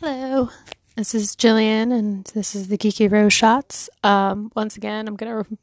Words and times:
Hello, 0.00 0.48
this 0.94 1.12
is 1.12 1.34
Jillian, 1.34 1.92
and 1.92 2.24
this 2.26 2.54
is 2.54 2.68
the 2.68 2.78
Geeky 2.78 3.10
Rose 3.10 3.32
Shots. 3.32 3.90
Um, 4.04 4.52
once 4.54 4.76
again, 4.76 5.08
I'm 5.08 5.16
gonna 5.16 5.38
re- 5.38 5.58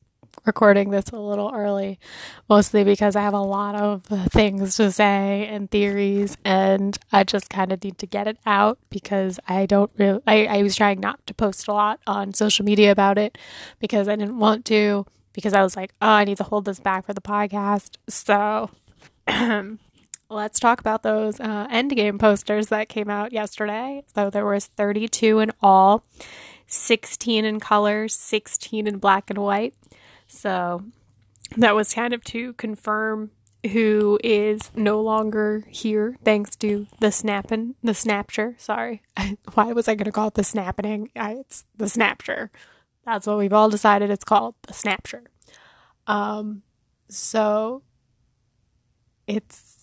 recording 0.46 0.90
this 0.90 1.06
a 1.14 1.18
little 1.18 1.54
early, 1.56 2.02
mostly 2.50 2.84
because 2.84 3.16
I 3.16 3.22
have 3.22 3.34
a 3.34 3.40
lot 3.40 3.76
of 3.76 4.04
things 4.04 4.76
to 4.76 4.92
say 4.92 5.48
and 5.48 5.72
theories, 5.72 6.36
and 6.44 6.98
I 7.14 7.24
just 7.24 7.50
kind 7.50 7.72
of 7.72 7.82
need 7.82 7.98
to 8.00 8.06
get 8.06 8.28
it 8.28 8.38
out 8.46 8.78
because 8.90 9.40
I 9.48 9.66
don't 9.68 9.92
really. 9.96 10.20
I, 10.28 10.48
I 10.48 10.64
was 10.64 10.76
trying 10.76 11.00
not 11.00 11.26
to 11.28 11.34
post 11.34 11.70
a 11.70 11.74
lot 11.74 12.02
on 12.06 12.34
social 12.34 12.66
media 12.66 12.92
about 12.92 13.18
it 13.18 13.38
because 13.80 14.10
I 14.10 14.18
didn't 14.18 14.38
want 14.38 14.66
to 14.66 15.06
because 15.32 15.54
I 15.54 15.64
was 15.64 15.78
like, 15.78 15.94
oh, 16.02 16.10
I 16.10 16.26
need 16.26 16.38
to 16.40 16.44
hold 16.44 16.66
this 16.66 16.82
back 16.82 17.06
for 17.06 17.14
the 17.14 17.22
podcast. 17.22 17.96
So. 18.10 18.70
let's 20.30 20.60
talk 20.60 20.80
about 20.80 21.04
those 21.04 21.40
uh, 21.40 21.68
Endgame 21.68 22.20
posters 22.20 22.70
that 22.70 22.90
came 22.90 23.10
out 23.10 23.32
yesterday. 23.32 24.04
So 24.14 24.30
there 24.30 24.46
was 24.46 24.68
32 24.68 25.40
in 25.40 25.52
all, 25.62 26.04
16 26.68 27.46
in 27.46 27.60
color, 27.60 28.08
16 28.08 28.88
in 28.88 28.98
black 28.98 29.30
and 29.30 29.40
white. 29.40 29.76
So 30.28 30.84
that 31.58 31.76
was 31.76 31.94
kind 31.94 32.14
of 32.14 32.24
to 32.26 32.54
confirm 32.54 33.32
who 33.72 34.20
is 34.24 34.72
no 34.76 35.02
longer 35.02 35.64
here 35.70 36.18
thanks 36.24 36.56
to 36.58 36.88
the 37.00 37.12
snapping, 37.12 37.76
the 37.84 37.94
snapture. 37.94 38.60
Sorry, 38.60 39.02
why 39.54 39.72
was 39.72 39.88
I 39.88 39.96
going 39.96 40.06
to 40.06 40.12
call 40.12 40.28
it 40.28 40.36
the 40.36 40.44
snapping? 40.44 41.10
It's 41.16 41.66
the 41.76 41.86
snapture. 41.86 42.50
That's 43.06 43.28
what 43.28 43.38
we've 43.38 43.54
all 43.54 43.70
decided 43.70 44.10
it's 44.10 44.24
called, 44.24 44.56
the 44.64 44.74
snapture. 44.74 45.26
Um, 46.08 46.64
so 47.08 47.84
it's 49.28 49.75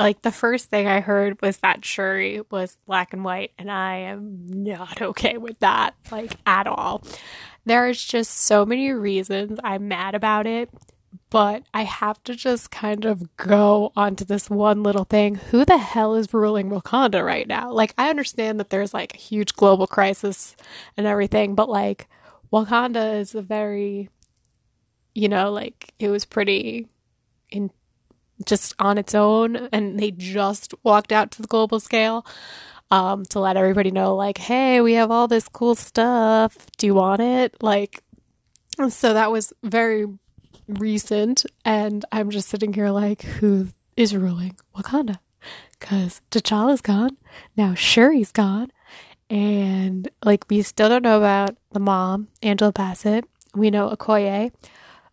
like 0.00 0.22
the 0.22 0.32
first 0.32 0.70
thing 0.70 0.86
I 0.86 1.00
heard 1.00 1.40
was 1.42 1.58
that 1.58 1.84
Shuri 1.84 2.42
was 2.50 2.78
black 2.86 3.12
and 3.12 3.24
white, 3.24 3.52
and 3.58 3.70
I 3.70 3.96
am 3.96 4.46
not 4.48 5.00
okay 5.02 5.36
with 5.36 5.58
that, 5.60 5.94
like 6.10 6.36
at 6.46 6.66
all. 6.66 7.02
There's 7.64 8.02
just 8.02 8.32
so 8.32 8.64
many 8.64 8.90
reasons 8.92 9.60
I'm 9.62 9.88
mad 9.88 10.14
about 10.14 10.46
it, 10.46 10.70
but 11.28 11.64
I 11.74 11.84
have 11.84 12.22
to 12.24 12.34
just 12.34 12.70
kind 12.70 13.04
of 13.04 13.36
go 13.36 13.92
onto 13.94 14.24
this 14.24 14.48
one 14.48 14.82
little 14.82 15.04
thing. 15.04 15.34
Who 15.34 15.64
the 15.64 15.78
hell 15.78 16.14
is 16.14 16.32
ruling 16.32 16.70
Wakanda 16.70 17.24
right 17.24 17.46
now? 17.46 17.70
Like, 17.70 17.94
I 17.98 18.08
understand 18.08 18.58
that 18.58 18.70
there's 18.70 18.94
like 18.94 19.14
a 19.14 19.18
huge 19.18 19.54
global 19.54 19.86
crisis 19.86 20.56
and 20.96 21.06
everything, 21.06 21.54
but 21.54 21.68
like, 21.68 22.08
Wakanda 22.52 23.20
is 23.20 23.34
a 23.34 23.42
very, 23.42 24.08
you 25.14 25.28
know, 25.28 25.52
like 25.52 25.92
it 25.98 26.08
was 26.08 26.24
pretty 26.24 26.88
in 27.50 27.70
just 28.46 28.74
on 28.78 28.98
its 28.98 29.14
own 29.14 29.68
and 29.72 29.98
they 29.98 30.10
just 30.10 30.74
walked 30.82 31.12
out 31.12 31.30
to 31.32 31.42
the 31.42 31.48
global 31.48 31.80
scale 31.80 32.26
um, 32.90 33.24
to 33.26 33.38
let 33.40 33.56
everybody 33.56 33.90
know 33.90 34.14
like 34.16 34.38
hey 34.38 34.80
we 34.80 34.94
have 34.94 35.10
all 35.10 35.28
this 35.28 35.48
cool 35.48 35.74
stuff. 35.74 36.56
Do 36.78 36.86
you 36.86 36.94
want 36.94 37.20
it? 37.20 37.62
Like 37.62 38.02
so 38.88 39.14
that 39.14 39.30
was 39.30 39.52
very 39.62 40.06
recent 40.68 41.44
and 41.64 42.04
i'm 42.12 42.30
just 42.30 42.48
sitting 42.48 42.72
here 42.72 42.90
like 42.90 43.22
who 43.22 43.68
is 43.96 44.14
ruling 44.16 44.56
wakanda? 44.74 45.18
Because 45.78 46.20
t'challa's 46.30 46.80
gone. 46.80 47.16
Now 47.56 47.74
shuri's 47.74 48.32
gone. 48.32 48.70
And 49.28 50.10
like 50.24 50.44
we 50.48 50.62
still 50.62 50.88
don't 50.88 51.02
know 51.02 51.18
about 51.18 51.56
the 51.72 51.80
mom 51.80 52.28
angela 52.42 52.72
bassett. 52.72 53.24
We 53.54 53.70
know 53.70 53.90
okoye 53.90 54.52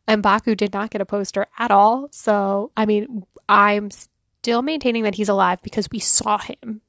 and 0.08 0.23
Mbaku 0.23 0.55
did 0.55 0.73
not 0.73 0.89
get 0.89 1.02
a 1.02 1.05
poster 1.05 1.47
at 1.59 1.72
all. 1.72 2.08
So, 2.11 2.72
I 2.77 2.86
mean, 2.86 3.23
I'm 3.50 3.91
still 3.91 4.61
maintaining 4.61 5.03
that 5.03 5.16
he's 5.16 5.30
alive 5.30 5.61
because 5.61 5.89
we 5.91 5.99
saw 5.99 6.38
him 6.38 6.81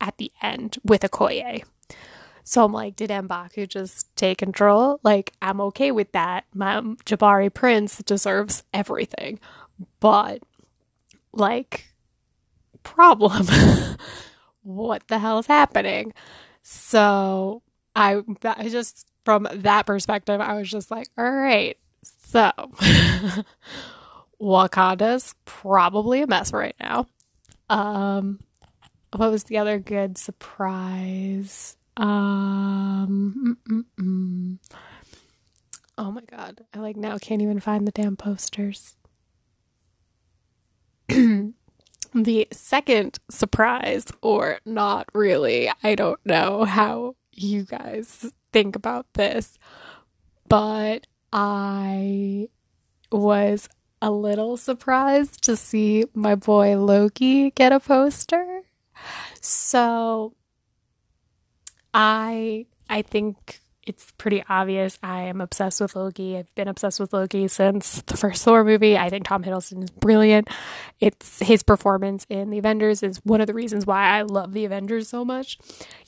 at 0.00 0.18
the 0.18 0.32
end 0.42 0.78
with 0.84 1.02
Okoye. 1.02 1.64
So 2.42 2.64
I'm 2.64 2.72
like, 2.72 2.96
did 2.96 3.10
Mbaku 3.10 3.68
just 3.68 4.14
take 4.16 4.38
control? 4.38 5.00
Like, 5.02 5.32
I'm 5.40 5.60
okay 5.62 5.92
with 5.92 6.12
that. 6.12 6.44
My 6.52 6.80
Jabari 7.06 7.52
Prince 7.52 7.98
deserves 8.02 8.64
everything. 8.74 9.40
But, 10.00 10.42
like, 11.32 11.86
problem. 12.82 13.46
what 14.62 15.08
the 15.08 15.18
hell 15.18 15.38
is 15.38 15.46
happening? 15.46 16.12
So 16.62 17.62
I, 17.96 18.20
I 18.44 18.68
just, 18.68 19.06
from 19.24 19.48
that 19.50 19.86
perspective, 19.86 20.40
I 20.40 20.54
was 20.54 20.70
just 20.70 20.90
like, 20.90 21.08
all 21.16 21.30
right, 21.30 21.78
so, 22.34 22.50
Wakanda's 24.40 25.36
probably 25.44 26.20
a 26.20 26.26
mess 26.26 26.52
right 26.52 26.74
now. 26.80 27.06
Um, 27.70 28.40
what 29.14 29.30
was 29.30 29.44
the 29.44 29.58
other 29.58 29.78
good 29.78 30.18
surprise? 30.18 31.76
Um, 31.96 33.56
mm-mm-mm. 33.68 34.58
oh 35.96 36.10
my 36.10 36.22
god, 36.22 36.62
I 36.74 36.80
like 36.80 36.96
now 36.96 37.18
can't 37.18 37.40
even 37.40 37.60
find 37.60 37.86
the 37.86 37.92
damn 37.92 38.16
posters. 38.16 38.96
the 41.08 42.48
second 42.50 43.20
surprise, 43.30 44.06
or 44.22 44.58
not 44.64 45.08
really, 45.14 45.70
I 45.84 45.94
don't 45.94 46.18
know 46.26 46.64
how 46.64 47.14
you 47.30 47.62
guys 47.62 48.32
think 48.52 48.74
about 48.74 49.06
this, 49.14 49.56
but 50.48 51.06
I 51.34 52.48
was 53.10 53.68
a 54.00 54.10
little 54.12 54.56
surprised 54.56 55.42
to 55.44 55.56
see 55.56 56.04
my 56.14 56.36
boy 56.36 56.78
Loki 56.78 57.50
get 57.50 57.72
a 57.72 57.80
poster. 57.80 58.62
So 59.40 60.34
I 61.92 62.66
I 62.88 63.02
think 63.02 63.60
it's 63.86 64.12
pretty 64.12 64.44
obvious 64.48 64.96
I 65.02 65.22
am 65.22 65.40
obsessed 65.40 65.80
with 65.80 65.96
Loki. 65.96 66.38
I've 66.38 66.54
been 66.54 66.68
obsessed 66.68 67.00
with 67.00 67.12
Loki 67.12 67.48
since 67.48 68.00
the 68.02 68.16
first 68.16 68.44
Thor 68.44 68.62
movie. 68.62 68.96
I 68.96 69.10
think 69.10 69.26
Tom 69.26 69.42
Hiddleston 69.42 69.82
is 69.82 69.90
brilliant. 69.90 70.48
It's 71.00 71.40
his 71.40 71.64
performance 71.64 72.26
in 72.30 72.50
the 72.50 72.58
Avengers 72.58 73.02
is 73.02 73.20
one 73.24 73.40
of 73.40 73.48
the 73.48 73.54
reasons 73.54 73.86
why 73.86 74.06
I 74.06 74.22
love 74.22 74.52
the 74.52 74.64
Avengers 74.64 75.08
so 75.08 75.24
much. 75.24 75.58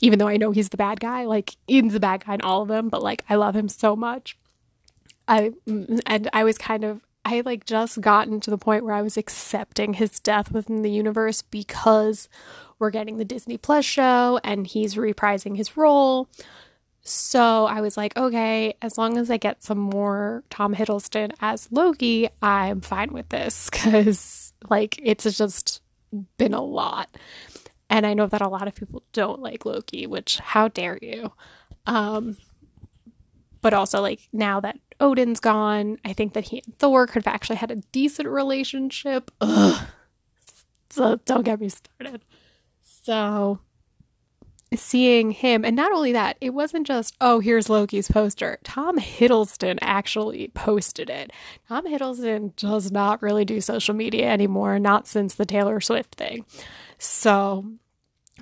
Even 0.00 0.20
though 0.20 0.28
I 0.28 0.36
know 0.36 0.52
he's 0.52 0.68
the 0.68 0.76
bad 0.76 1.00
guy, 1.00 1.24
like 1.24 1.56
he's 1.66 1.92
the 1.92 2.00
bad 2.00 2.24
guy 2.24 2.34
in 2.34 2.42
all 2.42 2.62
of 2.62 2.68
them, 2.68 2.88
but 2.88 3.02
like 3.02 3.24
I 3.28 3.34
love 3.34 3.56
him 3.56 3.68
so 3.68 3.96
much. 3.96 4.38
I 5.28 5.52
and 5.66 6.30
I 6.32 6.44
was 6.44 6.58
kind 6.58 6.84
of 6.84 7.00
I 7.24 7.42
like 7.44 7.66
just 7.66 8.00
gotten 8.00 8.38
to 8.40 8.50
the 8.50 8.58
point 8.58 8.84
where 8.84 8.94
I 8.94 9.02
was 9.02 9.16
accepting 9.16 9.94
his 9.94 10.20
death 10.20 10.52
within 10.52 10.82
the 10.82 10.90
universe 10.90 11.42
because 11.42 12.28
we're 12.78 12.90
getting 12.90 13.16
the 13.16 13.24
Disney 13.24 13.56
Plus 13.56 13.84
show 13.84 14.38
and 14.44 14.66
he's 14.66 14.94
reprising 14.94 15.56
his 15.56 15.76
role. 15.76 16.28
So 17.02 17.66
I 17.66 17.80
was 17.80 17.96
like, 17.96 18.16
okay, 18.16 18.76
as 18.82 18.98
long 18.98 19.16
as 19.16 19.30
I 19.30 19.36
get 19.36 19.62
some 19.62 19.78
more 19.78 20.44
Tom 20.50 20.74
Hiddleston 20.74 21.32
as 21.40 21.68
Loki, 21.72 22.28
I'm 22.42 22.80
fine 22.80 23.12
with 23.12 23.28
this 23.28 23.70
because 23.72 24.52
like 24.68 25.00
it's 25.02 25.24
just 25.36 25.82
been 26.36 26.54
a 26.54 26.62
lot. 26.62 27.08
And 27.88 28.06
I 28.06 28.14
know 28.14 28.26
that 28.26 28.40
a 28.40 28.48
lot 28.48 28.68
of 28.68 28.74
people 28.74 29.02
don't 29.12 29.40
like 29.40 29.64
Loki, 29.64 30.06
which 30.06 30.38
how 30.38 30.68
dare 30.68 30.98
you? 31.02 31.32
Um, 31.86 32.36
but 33.66 33.74
also 33.74 34.00
like 34.00 34.28
now 34.32 34.60
that 34.60 34.78
Odin's 35.00 35.40
gone. 35.40 35.98
I 36.04 36.12
think 36.12 36.34
that 36.34 36.44
he 36.44 36.62
and 36.64 36.78
Thor 36.78 37.04
could 37.08 37.24
have 37.24 37.34
actually 37.34 37.56
had 37.56 37.72
a 37.72 37.82
decent 37.90 38.28
relationship. 38.28 39.32
Ugh. 39.40 39.84
So 40.88 41.16
don't 41.24 41.42
get 41.42 41.60
me 41.60 41.68
started. 41.68 42.24
So 42.80 43.58
seeing 44.72 45.32
him, 45.32 45.64
and 45.64 45.74
not 45.74 45.90
only 45.90 46.12
that, 46.12 46.36
it 46.40 46.50
wasn't 46.50 46.86
just, 46.86 47.16
oh, 47.20 47.40
here's 47.40 47.68
Loki's 47.68 48.08
poster. 48.08 48.60
Tom 48.62 49.00
Hiddleston 49.00 49.78
actually 49.80 50.52
posted 50.54 51.10
it. 51.10 51.32
Tom 51.68 51.88
Hiddleston 51.88 52.54
does 52.54 52.92
not 52.92 53.20
really 53.20 53.44
do 53.44 53.60
social 53.60 53.96
media 53.96 54.30
anymore, 54.30 54.78
not 54.78 55.08
since 55.08 55.34
the 55.34 55.44
Taylor 55.44 55.80
Swift 55.80 56.14
thing. 56.14 56.44
So 57.00 57.64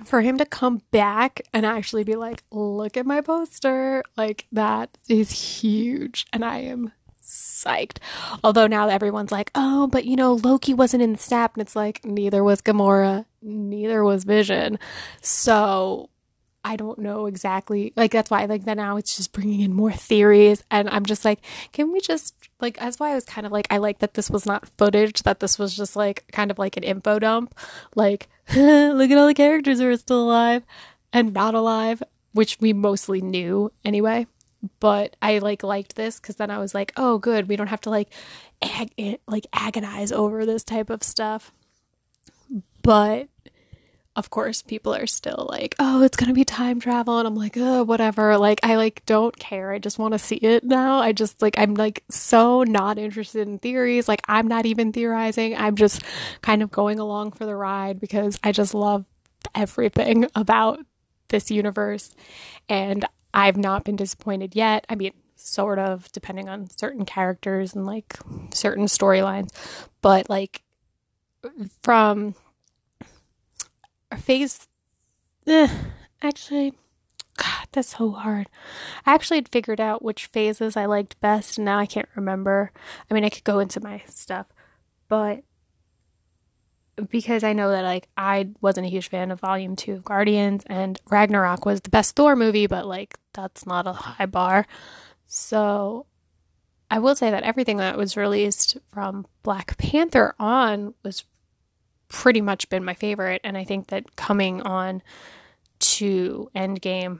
for 0.03 0.21
him 0.21 0.37
to 0.37 0.45
come 0.45 0.81
back 0.91 1.41
and 1.53 1.65
actually 1.65 2.03
be 2.03 2.15
like, 2.15 2.43
look 2.51 2.97
at 2.97 3.05
my 3.05 3.21
poster, 3.21 4.03
like 4.17 4.47
that 4.51 4.97
is 5.07 5.61
huge. 5.61 6.25
And 6.33 6.43
I 6.43 6.57
am 6.59 6.91
psyched. 7.23 7.97
Although 8.43 8.67
now 8.67 8.89
everyone's 8.89 9.31
like, 9.31 9.51
oh, 9.55 9.87
but 9.87 10.05
you 10.05 10.15
know, 10.15 10.33
Loki 10.33 10.73
wasn't 10.73 11.03
in 11.03 11.13
the 11.13 11.19
snap. 11.19 11.55
And 11.55 11.61
it's 11.61 11.75
like, 11.75 12.03
neither 12.03 12.43
was 12.43 12.61
Gamora, 12.61 13.25
neither 13.41 14.03
was 14.03 14.25
Vision. 14.25 14.79
So 15.21 16.09
I 16.63 16.75
don't 16.75 16.99
know 16.99 17.27
exactly. 17.27 17.93
Like, 17.95 18.11
that's 18.11 18.31
why, 18.31 18.45
like, 18.45 18.65
that 18.65 18.77
now 18.77 18.97
it's 18.97 19.15
just 19.15 19.31
bringing 19.31 19.61
in 19.61 19.71
more 19.71 19.91
theories. 19.91 20.63
And 20.71 20.89
I'm 20.89 21.05
just 21.05 21.23
like, 21.23 21.41
can 21.71 21.91
we 21.91 22.01
just, 22.01 22.33
like, 22.65 22.79
that's 22.79 22.99
why 22.99 23.11
I 23.11 23.15
was 23.15 23.25
kind 23.25 23.45
of 23.45 23.53
like, 23.53 23.67
I 23.69 23.77
like 23.77 23.99
that 23.99 24.15
this 24.15 24.29
was 24.29 24.45
not 24.45 24.67
footage, 24.77 25.21
that 25.23 25.39
this 25.39 25.59
was 25.59 25.75
just 25.77 25.95
like 25.95 26.25
kind 26.31 26.49
of 26.49 26.57
like 26.57 26.77
an 26.77 26.83
info 26.83 27.19
dump. 27.19 27.53
Like, 27.95 28.27
look 28.55 29.11
at 29.11 29.17
all 29.17 29.27
the 29.27 29.33
characters 29.35 29.79
who 29.79 29.89
are 29.89 29.97
still 29.97 30.23
alive 30.23 30.63
and 31.13 31.31
not 31.33 31.53
alive, 31.53 32.01
which 32.33 32.57
we 32.59 32.73
mostly 32.73 33.21
knew 33.21 33.71
anyway. 33.83 34.25
But 34.79 35.15
I 35.21 35.37
like 35.37 35.61
liked 35.61 35.95
this 35.95 36.19
because 36.19 36.37
then 36.37 36.49
I 36.49 36.57
was 36.57 36.73
like, 36.73 36.91
oh, 36.97 37.19
good. 37.19 37.47
We 37.47 37.55
don't 37.55 37.67
have 37.67 37.81
to 37.81 37.91
like, 37.91 38.09
ag- 38.63 38.93
eh, 38.97 39.17
like 39.27 39.45
agonize 39.53 40.11
over 40.11 40.43
this 40.43 40.63
type 40.63 40.89
of 40.89 41.03
stuff. 41.03 41.51
But 42.81 43.27
of 44.15 44.29
course, 44.29 44.61
people 44.61 44.95
are 44.95 45.07
still 45.07 45.47
like, 45.49 45.75
"Oh, 45.77 46.01
it's 46.01 46.15
gonna 46.15 46.33
be 46.33 46.45
time 46.45 46.79
travel," 46.79 47.19
and 47.19 47.27
I'm 47.27 47.35
like, 47.35 47.57
"Oh, 47.57 47.83
whatever." 47.83 48.37
Like, 48.37 48.59
I 48.63 48.75
like 48.75 49.05
don't 49.05 49.37
care. 49.37 49.71
I 49.71 49.79
just 49.79 49.99
want 49.99 50.13
to 50.13 50.19
see 50.19 50.37
it 50.37 50.63
now. 50.63 50.99
I 50.99 51.11
just 51.11 51.41
like 51.41 51.57
I'm 51.59 51.73
like 51.75 52.03
so 52.09 52.63
not 52.63 52.97
interested 52.97 53.47
in 53.47 53.59
theories. 53.59 54.07
Like, 54.07 54.21
I'm 54.27 54.47
not 54.47 54.65
even 54.65 54.93
theorizing. 54.93 55.55
I'm 55.57 55.75
just 55.75 56.01
kind 56.41 56.63
of 56.63 56.71
going 56.71 56.99
along 56.99 57.33
for 57.33 57.45
the 57.45 57.55
ride 57.55 57.99
because 57.99 58.39
I 58.43 58.51
just 58.53 58.73
love 58.73 59.05
everything 59.53 60.27
about 60.35 60.79
this 61.29 61.51
universe, 61.51 62.15
and 62.69 63.05
I've 63.33 63.57
not 63.57 63.83
been 63.83 63.97
disappointed 63.97 64.55
yet. 64.55 64.85
I 64.89 64.95
mean, 64.95 65.11
sort 65.35 65.77
of, 65.77 66.09
depending 66.13 66.47
on 66.47 66.69
certain 66.69 67.05
characters 67.05 67.75
and 67.75 67.85
like 67.85 68.17
certain 68.53 68.85
storylines, 68.85 69.51
but 70.01 70.29
like 70.29 70.63
from 71.83 72.35
phase 74.17 74.67
eh, 75.47 75.67
actually 76.21 76.73
god 77.37 77.67
that's 77.71 77.97
so 77.97 78.11
hard. 78.11 78.47
I 79.05 79.13
actually 79.13 79.37
had 79.37 79.49
figured 79.49 79.81
out 79.81 80.03
which 80.03 80.27
phases 80.27 80.77
i 80.77 80.85
liked 80.85 81.19
best 81.19 81.57
and 81.57 81.65
now 81.65 81.79
i 81.79 81.85
can't 81.85 82.09
remember. 82.15 82.71
I 83.09 83.13
mean 83.13 83.25
i 83.25 83.29
could 83.29 83.43
go 83.43 83.59
into 83.59 83.79
my 83.81 84.03
stuff 84.07 84.47
but 85.07 85.43
because 87.09 87.43
i 87.43 87.51
know 87.51 87.71
that 87.71 87.83
like 87.83 88.07
i 88.15 88.47
wasn't 88.61 88.87
a 88.87 88.89
huge 88.89 89.09
fan 89.09 89.29
of 89.29 89.41
volume 89.41 89.75
2 89.75 89.93
of 89.93 90.05
guardians 90.05 90.63
and 90.67 90.97
ragnarok 91.09 91.65
was 91.65 91.81
the 91.81 91.89
best 91.89 92.15
thor 92.15 92.37
movie 92.37 92.67
but 92.67 92.85
like 92.87 93.19
that's 93.33 93.65
not 93.65 93.85
a 93.85 93.91
high 93.93 94.25
bar. 94.25 94.65
So 95.27 96.05
i 96.89 96.99
will 96.99 97.15
say 97.15 97.31
that 97.31 97.43
everything 97.43 97.77
that 97.77 97.97
was 97.97 98.15
released 98.15 98.77
from 98.93 99.25
black 99.43 99.77
panther 99.77 100.33
on 100.39 100.93
was 101.03 101.25
pretty 102.07 102.41
much 102.41 102.69
been 102.69 102.83
my 102.83 102.93
favorite. 102.93 103.41
And 103.43 103.57
I 103.57 103.63
think 103.63 103.87
that 103.87 104.15
coming 104.15 104.61
on 104.61 105.01
to 105.79 106.49
Endgame 106.55 107.19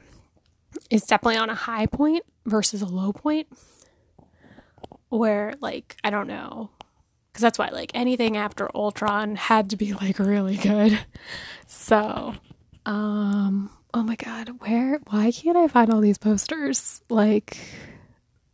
is 0.89 1.03
definitely 1.03 1.37
on 1.37 1.49
a 1.49 1.55
high 1.55 1.85
point 1.85 2.23
versus 2.45 2.81
a 2.81 2.87
low 2.87 3.13
point. 3.13 3.47
Where, 5.09 5.53
like, 5.61 5.95
I 6.03 6.09
don't 6.09 6.27
know. 6.27 6.71
Because 7.31 7.41
that's 7.41 7.59
why, 7.59 7.69
like, 7.69 7.91
anything 7.93 8.37
after 8.37 8.69
Ultron 8.75 9.35
had 9.35 9.69
to 9.71 9.75
be, 9.77 9.93
like, 9.93 10.19
really 10.19 10.57
good. 10.57 10.97
So, 11.67 12.33
um, 12.85 13.69
oh 13.93 14.03
my 14.03 14.15
god, 14.15 14.49
where, 14.59 14.99
why 15.07 15.31
can't 15.31 15.57
I 15.57 15.67
find 15.67 15.91
all 15.91 16.01
these 16.01 16.17
posters? 16.17 17.01
Like, 17.09 17.57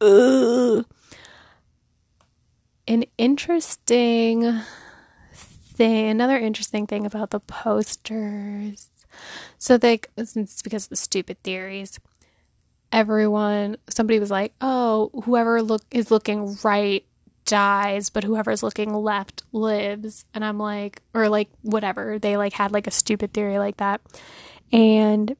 ugh. 0.01 0.86
An 2.88 3.06
interesting 3.18 4.62
thing, 5.81 6.10
another 6.10 6.38
interesting 6.38 6.86
thing 6.86 7.07
about 7.07 7.31
the 7.31 7.39
posters. 7.39 8.92
So 9.57 9.80
they, 9.80 10.00
it's 10.16 10.62
because 10.62 10.86
of 10.86 10.89
the 10.89 10.95
stupid 10.95 11.42
theories. 11.42 12.00
Everyone, 12.92 13.78
somebody 13.89 14.19
was 14.19 14.30
like, 14.30 14.54
"Oh, 14.62 15.10
whoever 15.24 15.62
look 15.63 15.81
is 15.89 16.12
looking 16.12 16.56
right 16.63 17.04
dies, 17.45 18.12
but 18.12 18.24
whoever's 18.24 18.62
looking 18.62 18.94
left 18.94 19.42
lives." 19.51 20.25
And 20.36 20.45
I'm 20.45 20.60
like, 20.60 21.01
or 21.16 21.30
like 21.30 21.50
whatever. 21.63 22.19
They 22.19 22.38
like 22.38 22.54
had 22.54 22.72
like 22.72 22.86
a 22.86 22.92
stupid 22.92 23.33
theory 23.33 23.57
like 23.57 23.78
that, 23.78 24.01
and 24.72 25.36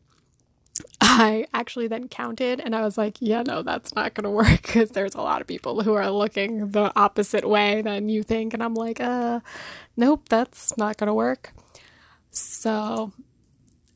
I 1.04 1.48
actually 1.52 1.88
then 1.88 2.08
counted 2.08 2.60
and 2.60 2.76
I 2.76 2.82
was 2.82 2.96
like, 2.96 3.18
yeah, 3.20 3.42
no, 3.42 3.64
that's 3.64 3.96
not 3.96 4.14
going 4.14 4.24
to 4.26 4.30
work 4.30 4.62
because 4.62 4.92
there's 4.92 5.16
a 5.16 5.22
lot 5.22 5.42
of 5.42 5.48
people 5.48 5.82
who 5.82 5.96
are 5.96 6.10
looking 6.12 6.70
the 6.72 6.92
opposite 6.96 7.50
way 7.50 7.82
than 7.82 8.08
you 8.08 8.22
think. 8.22 8.54
And 8.54 8.62
I'm 8.62 8.76
like, 8.76 9.02
uh, 9.02 9.40
nope, 9.98 10.30
that's 10.30 10.78
not 10.78 10.98
going 10.98 11.08
to 11.08 11.14
work. 11.14 11.54
So, 12.30 13.12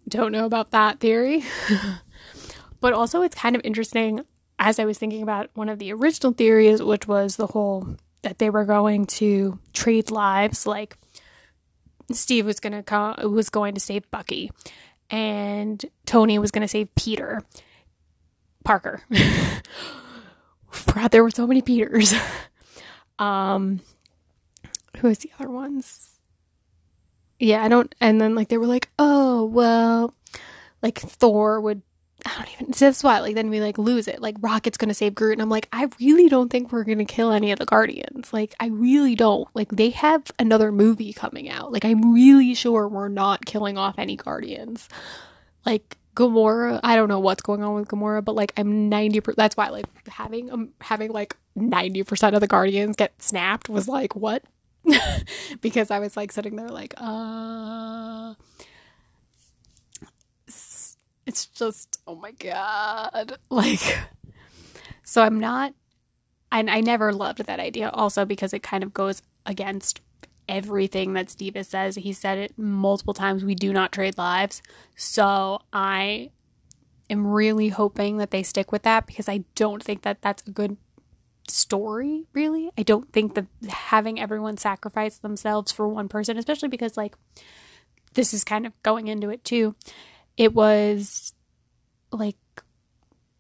don't 0.07 0.31
know 0.31 0.46
about 0.46 0.72
that 0.72 1.00
theory. 1.00 1.44
but 2.81 2.94
also, 2.94 3.22
it's 3.22 3.36
kind 3.36 3.56
of 3.56 3.62
interesting 3.63 4.22
as 4.58 4.80
I 4.80 4.86
was 4.86 4.98
thinking 4.98 5.22
about 5.22 5.50
one 5.54 5.69
of 5.69 5.80
the 5.80 5.94
original 5.94 6.34
theories, 6.34 6.81
which 6.81 7.08
was 7.08 7.36
the 7.36 7.48
whole 7.48 7.96
that 8.24 8.40
they 8.40 8.50
were 8.50 8.66
going 8.66 9.06
to 9.06 9.60
trade 9.74 10.12
lives. 10.12 10.66
Like, 10.66 10.98
Steve 12.12 12.46
was 12.46 12.60
going 12.60 12.74
to 12.74 12.84
come, 12.84 13.16
was 13.31 13.50
going 13.50 13.74
to 13.75 13.80
save 13.80 14.10
Bucky 14.12 14.51
and 15.10 15.84
Tony 16.06 16.40
was 16.40 16.52
going 16.52 16.62
to 16.62 16.68
save 16.68 16.94
Peter 16.96 17.44
Parker. 18.63 19.04
Forgot 20.69 21.12
there 21.12 21.24
were 21.24 21.31
so 21.31 21.48
many 21.48 21.62
Peters. 21.62 22.13
um, 23.19 23.81
who 24.98 25.07
is 25.07 25.19
the 25.19 25.31
other 25.40 25.50
ones? 25.50 26.12
Yeah, 27.40 27.63
I 27.63 27.68
don't. 27.68 27.94
And 28.00 28.19
then 28.19 28.36
like 28.36 28.50
they 28.50 28.57
were 28.57 28.66
like, 28.66 28.90
oh 28.98 29.46
well, 29.46 30.13
like 30.81 31.00
Thor 31.00 31.60
would 31.60 31.81
I 32.25 32.36
don't 32.36 32.54
even. 32.54 32.74
That's 32.77 33.04
why, 33.04 33.19
like, 33.19 33.36
then 33.36 33.50
we 33.50 33.62
like 33.62 33.77
lose 33.77 34.07
it. 34.07 34.22
Like, 34.22 34.36
Rocket's 34.39 34.77
gonna 34.77 34.94
save 34.94 35.13
Groot, 35.16 35.33
and 35.33 35.42
I'm 35.42 35.50
like, 35.50 35.68
I 35.72 35.89
really 36.00 36.27
don't 36.27 36.50
think 36.50 36.72
we're 36.72 36.83
gonna 36.83 37.06
kill 37.06 37.31
any 37.31 37.51
of 37.51 37.60
the 37.60 37.66
Guardians. 37.66 38.33
Like, 38.33 38.56
I 38.60 38.68
really 38.68 39.16
don't. 39.16 39.48
Like, 39.54 39.69
they 39.69 39.92
have 39.92 40.24
another 40.39 40.72
movie 40.72 41.13
coming 41.13 41.50
out. 41.50 41.72
Like, 41.72 41.86
I'm 41.86 42.13
really 42.13 42.56
sure 42.56 42.88
we're 42.88 43.10
not 43.10 43.45
killing 43.45 43.77
off 43.77 43.95
any 44.00 44.16
Guardians. 44.16 44.89
Like, 45.66 45.98
Gamora, 46.16 46.80
I 46.83 46.95
don't 46.95 47.10
know 47.10 47.19
what's 47.19 47.44
going 47.44 47.62
on 47.63 47.75
with 47.75 47.89
Gamora, 47.89 48.24
but 48.24 48.36
like, 48.36 48.54
I'm 48.57 48.89
90. 48.89 49.22
That's 49.36 49.56
why, 49.57 49.69
like, 49.69 49.86
having 50.07 50.51
um 50.51 50.69
having 50.81 51.12
like 51.12 51.36
90 51.56 52.04
percent 52.04 52.36
of 52.36 52.42
the 52.42 52.48
Guardians 52.48 52.95
get 52.95 53.22
snapped 53.22 53.69
was 53.69 53.88
like 53.88 54.16
what? 54.16 54.44
because 55.62 55.92
I 55.92 56.00
was 56.00 56.16
like 56.16 56.31
sitting 56.31 56.56
there 56.56 56.69
like, 56.69 56.94
uh 56.98 58.33
it's 61.25 61.45
just 61.45 62.00
oh 62.07 62.16
my 62.16 62.31
god. 62.31 63.38
Like 63.50 64.00
so 65.04 65.22
i'm 65.22 65.39
not 65.39 65.74
and 66.51 66.69
i 66.69 66.81
never 66.81 67.13
loved 67.13 67.45
that 67.45 67.60
idea 67.60 67.89
also 67.89 68.25
because 68.25 68.54
it 68.54 68.63
kind 68.63 68.83
of 68.83 68.92
goes 68.92 69.22
against 69.45 70.01
everything 70.50 71.13
that 71.13 71.30
steve 71.30 71.57
says 71.66 71.95
he 71.95 72.12
said 72.13 72.38
it 72.38 72.57
multiple 72.57 73.13
times. 73.13 73.44
We 73.44 73.56
do 73.56 73.72
not 73.74 73.92
trade 73.92 74.18
lives. 74.18 74.62
So 74.95 75.60
i 75.72 76.31
am 77.10 77.27
really 77.27 77.69
hoping 77.69 78.18
that 78.18 78.31
they 78.31 78.44
stick 78.44 78.72
with 78.72 78.83
that 78.83 79.06
because 79.06 79.30
i 79.30 79.44
don't 79.56 79.83
think 79.83 80.01
that 80.01 80.22
that's 80.22 80.44
a 80.48 80.51
good 80.51 80.77
story 81.48 82.25
really. 82.33 82.72
I 82.75 82.81
don't 82.81 83.13
think 83.13 83.36
that 83.36 83.45
having 83.69 84.19
everyone 84.19 84.57
sacrifice 84.57 85.18
themselves 85.18 85.72
for 85.72 85.88
one 85.88 86.10
person 86.10 86.38
especially 86.38 86.69
because 86.69 86.98
like 86.98 87.16
this 88.16 88.33
is 88.33 88.44
kind 88.44 88.66
of 88.66 88.74
going 88.81 89.07
into 89.07 89.30
it 89.30 89.44
too 89.44 89.75
it 90.38 90.54
was 90.54 91.34
like 92.12 92.38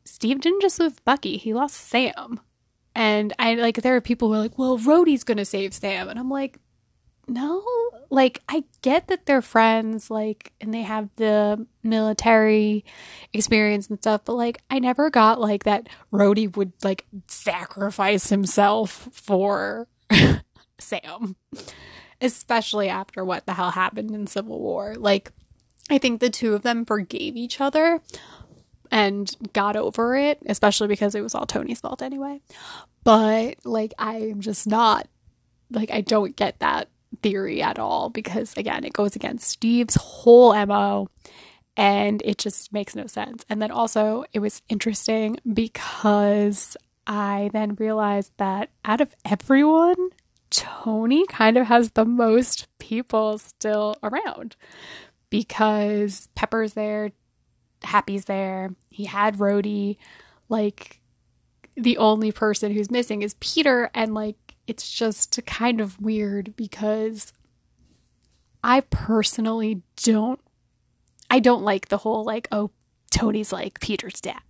Steve 0.03 0.41
didn't 0.41 0.61
just 0.61 0.79
lose 0.79 0.99
Bucky, 1.03 1.37
he 1.37 1.53
lost 1.53 1.75
Sam. 1.75 2.39
And 2.93 3.33
I 3.37 3.55
like 3.55 3.81
there 3.81 3.95
are 3.95 4.01
people 4.01 4.29
who 4.29 4.35
are 4.35 4.39
like, 4.39 4.57
well, 4.57 4.77
Rhodey's 4.77 5.23
gonna 5.25 5.45
save 5.45 5.73
Sam. 5.73 6.07
And 6.07 6.17
I'm 6.17 6.29
like, 6.29 6.59
no. 7.27 7.63
Like, 8.09 8.41
I 8.47 8.63
get 8.81 9.07
that 9.07 9.25
they're 9.25 9.41
friends, 9.41 10.11
like, 10.11 10.53
and 10.61 10.73
they 10.73 10.83
have 10.83 11.09
the 11.15 11.65
military 11.83 12.85
experience 13.33 13.89
and 13.89 13.99
stuff, 13.99 14.21
but 14.25 14.33
like 14.35 14.61
I 14.69 14.79
never 14.79 15.09
got 15.09 15.41
like 15.41 15.63
that 15.63 15.89
Rhodey 16.13 16.55
would 16.55 16.73
like 16.83 17.05
sacrifice 17.27 18.29
himself 18.29 19.09
for 19.11 19.87
Sam. 20.79 21.35
Especially 22.21 22.87
after 22.87 23.25
what 23.25 23.45
the 23.45 23.53
hell 23.53 23.71
happened 23.71 24.11
in 24.11 24.27
Civil 24.27 24.59
War. 24.59 24.95
Like 24.95 25.31
I 25.89 25.97
think 25.97 26.19
the 26.19 26.29
two 26.29 26.53
of 26.53 26.63
them 26.63 26.85
forgave 26.85 27.35
each 27.35 27.61
other 27.61 28.01
and 28.91 29.35
got 29.53 29.75
over 29.75 30.15
it, 30.15 30.39
especially 30.45 30.87
because 30.87 31.15
it 31.15 31.21
was 31.21 31.35
all 31.35 31.45
Tony's 31.45 31.81
fault 31.81 32.01
anyway. 32.01 32.41
But 33.03 33.57
like, 33.63 33.93
I'm 33.99 34.41
just 34.41 34.67
not, 34.67 35.07
like, 35.69 35.91
I 35.91 36.01
don't 36.01 36.35
get 36.35 36.59
that 36.59 36.89
theory 37.21 37.61
at 37.61 37.79
all 37.79 38.09
because, 38.09 38.53
again, 38.57 38.83
it 38.83 38.93
goes 38.93 39.15
against 39.15 39.49
Steve's 39.49 39.95
whole 39.95 40.53
MO 40.65 41.09
and 41.77 42.21
it 42.25 42.37
just 42.37 42.73
makes 42.73 42.95
no 42.95 43.05
sense. 43.05 43.45
And 43.49 43.61
then 43.61 43.71
also, 43.71 44.25
it 44.33 44.39
was 44.39 44.61
interesting 44.69 45.37
because 45.51 46.77
I 47.05 47.49
then 47.53 47.75
realized 47.75 48.31
that 48.37 48.69
out 48.83 49.01
of 49.01 49.15
everyone, 49.23 50.09
Tony 50.49 51.25
kind 51.27 51.57
of 51.57 51.67
has 51.67 51.91
the 51.91 52.05
most 52.05 52.67
people 52.79 53.37
still 53.37 53.97
around 54.01 54.55
because 55.39 56.29
Pepper's 56.35 56.73
there, 56.73 57.11
Happy's 57.83 58.25
there. 58.25 58.75
He 58.89 59.05
had 59.05 59.37
Rhodey. 59.37 59.97
Like 60.47 61.01
the 61.75 61.97
only 61.97 62.31
person 62.31 62.71
who's 62.71 62.91
missing 62.91 63.21
is 63.21 63.35
Peter, 63.39 63.89
and 63.93 64.13
like 64.13 64.55
it's 64.67 64.89
just 64.89 65.39
kind 65.45 65.81
of 65.81 65.99
weird 66.01 66.55
because 66.55 67.33
I 68.63 68.81
personally 68.81 69.81
don't. 69.97 70.39
I 71.29 71.39
don't 71.39 71.63
like 71.63 71.87
the 71.89 71.97
whole 71.97 72.23
like 72.23 72.47
oh 72.51 72.71
Tony's 73.11 73.51
like 73.51 73.79
Peter's 73.79 74.21
dad. 74.21 74.41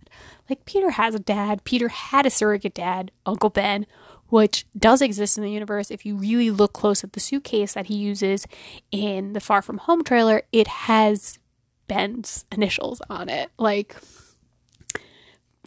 Like 0.48 0.64
Peter 0.64 0.90
has 0.90 1.14
a 1.14 1.20
dad. 1.20 1.64
Peter 1.64 1.88
had 1.88 2.26
a 2.26 2.30
surrogate 2.30 2.74
dad, 2.74 3.10
Uncle 3.24 3.50
Ben, 3.50 3.86
which 4.28 4.66
does 4.76 5.02
exist 5.02 5.36
in 5.36 5.44
the 5.44 5.50
universe. 5.50 5.90
If 5.90 6.04
you 6.04 6.16
really 6.16 6.50
look 6.50 6.72
close 6.72 7.04
at 7.04 7.12
the 7.12 7.20
suitcase 7.20 7.74
that 7.74 7.86
he 7.86 7.96
uses 7.96 8.46
in 8.90 9.32
the 9.32 9.40
Far 9.40 9.62
From 9.62 9.78
Home 9.78 10.02
trailer, 10.04 10.42
it 10.52 10.66
has 10.66 11.38
Ben's 11.86 12.44
initials 12.52 13.00
on 13.08 13.28
it. 13.28 13.50
Like 13.58 13.96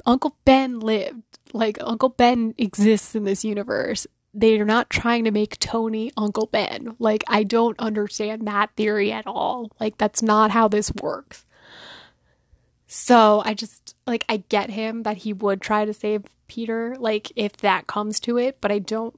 Uncle 0.05 0.35
Ben 0.45 0.79
lived. 0.79 1.23
Like 1.53 1.77
Uncle 1.81 2.09
Ben 2.09 2.53
exists 2.57 3.15
in 3.15 3.23
this 3.23 3.43
universe. 3.43 4.05
They're 4.33 4.65
not 4.65 4.89
trying 4.89 5.23
to 5.23 5.31
make 5.31 5.57
Tony 5.59 6.11
Uncle 6.15 6.45
Ben. 6.45 6.95
Like 6.99 7.23
I 7.27 7.43
don't 7.43 7.79
understand 7.79 8.47
that 8.47 8.71
theory 8.75 9.11
at 9.11 9.25
all. 9.25 9.71
Like 9.79 9.97
that's 9.97 10.21
not 10.21 10.51
how 10.51 10.67
this 10.67 10.91
works. 11.01 11.45
So 12.91 13.43
I 13.45 13.53
just 13.53 13.95
like 14.07 14.25
I 14.27 14.37
get 14.49 14.71
him 14.71 15.03
that 15.03 15.17
he 15.17 15.31
would 15.31 15.61
try 15.61 15.85
to 15.85 15.93
save 15.93 16.23
Peter, 16.47 16.95
like 16.97 17.31
if 17.35 17.55
that 17.57 17.85
comes 17.85 18.19
to 18.21 18.39
it, 18.39 18.57
but 18.61 18.71
I 18.71 18.79
don't 18.79 19.17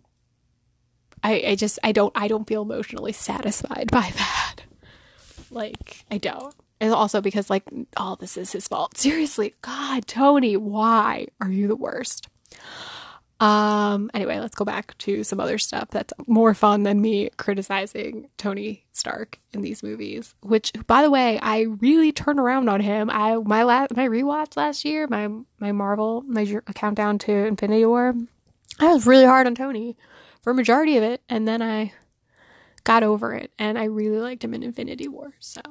I, 1.23 1.41
I 1.47 1.55
just 1.55 1.79
I 1.81 1.93
don't 1.93 2.11
I 2.13 2.27
don't 2.27 2.45
feel 2.45 2.63
emotionally 2.63 3.13
satisfied 3.13 3.89
by 3.89 4.11
that. 4.17 4.55
Like 5.49 6.03
I 6.11 6.17
don't. 6.17 6.53
And 6.81 6.93
also 6.93 7.21
because 7.21 7.49
like 7.49 7.63
all 7.95 8.13
oh, 8.13 8.15
this 8.19 8.35
is 8.35 8.51
his 8.51 8.67
fault. 8.67 8.97
Seriously, 8.97 9.53
God, 9.61 10.05
Tony, 10.05 10.57
why 10.57 11.27
are 11.39 11.49
you 11.49 11.69
the 11.69 11.75
worst? 11.77 12.27
Um, 13.41 14.11
anyway, 14.13 14.39
let's 14.39 14.53
go 14.53 14.65
back 14.65 14.95
to 14.99 15.23
some 15.23 15.39
other 15.39 15.57
stuff 15.57 15.89
that's 15.89 16.13
more 16.27 16.53
fun 16.53 16.83
than 16.83 17.01
me 17.01 17.31
criticizing 17.37 18.29
Tony 18.37 18.85
Stark 18.91 19.39
in 19.51 19.61
these 19.61 19.81
movies. 19.81 20.35
Which, 20.41 20.71
by 20.85 21.01
the 21.01 21.09
way, 21.09 21.39
I 21.41 21.61
really 21.61 22.11
turned 22.11 22.39
around 22.39 22.69
on 22.69 22.81
him. 22.81 23.09
I 23.09 23.35
my 23.37 23.63
last 23.63 23.95
my 23.97 24.07
rewatch 24.07 24.55
last 24.55 24.85
year, 24.85 25.07
my 25.07 25.27
my 25.59 25.71
Marvel 25.71 26.23
my 26.27 26.45
countdown 26.75 27.17
to 27.19 27.31
Infinity 27.33 27.85
War. 27.87 28.13
I 28.79 28.93
was 28.93 29.07
really 29.07 29.25
hard 29.25 29.47
on 29.47 29.55
Tony 29.55 29.97
for 30.43 30.51
a 30.51 30.55
majority 30.55 30.97
of 30.97 31.03
it, 31.03 31.23
and 31.27 31.47
then 31.47 31.63
I 31.63 31.93
got 32.83 33.01
over 33.01 33.33
it, 33.33 33.51
and 33.57 33.75
I 33.79 33.85
really 33.85 34.19
liked 34.19 34.43
him 34.43 34.53
in 34.53 34.61
Infinity 34.61 35.07
War. 35.07 35.33
So, 35.39 35.61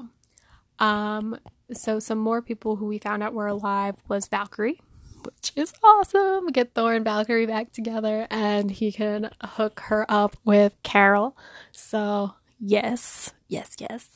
um, 0.81 1.39
so 1.73 2.01
some 2.01 2.19
more 2.19 2.43
people 2.43 2.77
who 2.77 2.87
we 2.87 2.99
found 2.99 3.23
out 3.23 3.33
were 3.33 3.47
alive 3.47 3.95
was 4.09 4.27
Valkyrie 4.27 4.81
which 5.25 5.53
is 5.57 5.73
awesome. 5.83 6.49
Get 6.49 6.75
Thor 6.75 6.95
and 6.95 7.05
Valkyrie 7.05 7.47
back 7.47 7.73
together, 7.73 8.27
and 8.31 8.71
he 8.71 8.93
can 8.93 9.31
hook 9.43 9.81
her 9.85 10.07
up 10.09 10.37
with 10.45 10.75
Carol. 10.83 11.37
So 11.73 12.35
yes, 12.59 13.33
yes, 13.49 13.77
yes. 13.79 14.11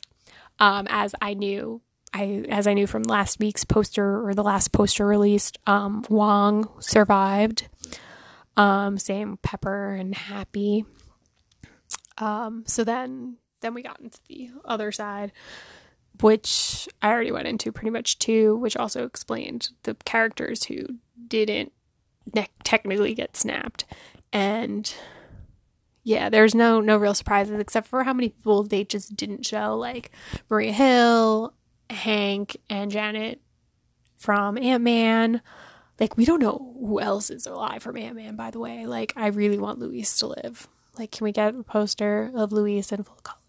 Um, 0.59 0.87
as 0.89 1.13
I 1.21 1.33
knew, 1.33 1.81
I 2.13 2.45
as 2.49 2.67
I 2.67 2.73
knew 2.73 2.87
from 2.87 3.03
last 3.03 3.39
week's 3.39 3.65
poster 3.65 4.25
or 4.25 4.33
the 4.33 4.43
last 4.43 4.71
poster 4.71 5.05
released, 5.05 5.57
um, 5.67 6.05
Wong 6.09 6.69
survived. 6.79 7.67
Um, 8.57 8.97
same 8.97 9.37
Pepper 9.37 9.93
and 9.93 10.15
Happy. 10.15 10.85
Um, 12.17 12.63
so 12.67 12.83
then 12.83 13.37
then 13.61 13.73
we 13.73 13.81
got 13.81 13.99
into 13.99 14.19
the 14.27 14.51
other 14.63 14.91
side 14.91 15.31
which 16.21 16.87
I 17.01 17.09
already 17.09 17.31
went 17.31 17.47
into 17.47 17.71
pretty 17.71 17.89
much 17.89 18.19
too, 18.19 18.55
which 18.57 18.77
also 18.77 19.05
explained 19.05 19.69
the 19.83 19.95
characters 20.05 20.65
who 20.65 20.85
didn't 21.27 21.71
ne- 22.33 22.49
technically 22.63 23.13
get 23.13 23.37
snapped. 23.37 23.85
And 24.31 24.93
yeah, 26.03 26.29
there's 26.29 26.53
no 26.53 26.81
no 26.81 26.97
real 26.97 27.13
surprises 27.13 27.59
except 27.59 27.87
for 27.87 28.03
how 28.03 28.13
many 28.13 28.29
people 28.29 28.63
they 28.63 28.83
just 28.83 29.15
didn't 29.15 29.45
show, 29.45 29.75
like 29.75 30.11
Maria 30.49 30.71
Hill, 30.73 31.53
Hank, 31.89 32.57
and 32.69 32.91
Janet 32.91 33.41
from 34.17 34.57
Ant 34.57 34.83
Man. 34.83 35.41
Like 35.99 36.17
we 36.17 36.25
don't 36.25 36.41
know 36.41 36.75
who 36.79 36.99
else 36.99 37.29
is 37.29 37.47
alive 37.47 37.81
from 37.81 37.97
Ant 37.97 38.15
Man, 38.15 38.35
by 38.35 38.51
the 38.51 38.59
way. 38.59 38.85
Like 38.85 39.13
I 39.15 39.27
really 39.27 39.57
want 39.57 39.79
Luis 39.79 40.17
to 40.19 40.27
live. 40.27 40.67
Like, 40.97 41.11
can 41.11 41.25
we 41.25 41.31
get 41.31 41.55
a 41.55 41.63
poster 41.63 42.31
of 42.33 42.51
Luis 42.51 42.91
in 42.91 43.03
full 43.03 43.15
color? 43.23 43.39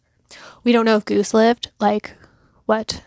We 0.64 0.73
don't 0.73 0.85
know 0.85 0.96
if 0.96 1.04
Goose 1.04 1.32
lived. 1.32 1.70
Like, 1.78 2.14
what? 2.66 3.02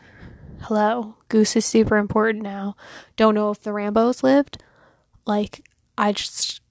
Hello? 0.61 1.15
Goose 1.29 1.55
is 1.55 1.65
super 1.65 1.97
important 1.97 2.43
now. 2.43 2.75
Don't 3.15 3.35
know 3.35 3.51
if 3.51 3.61
the 3.61 3.71
Rambos 3.71 4.23
lived. 4.23 4.63
Like, 5.25 5.65
I 5.97 6.11
just. 6.13 6.61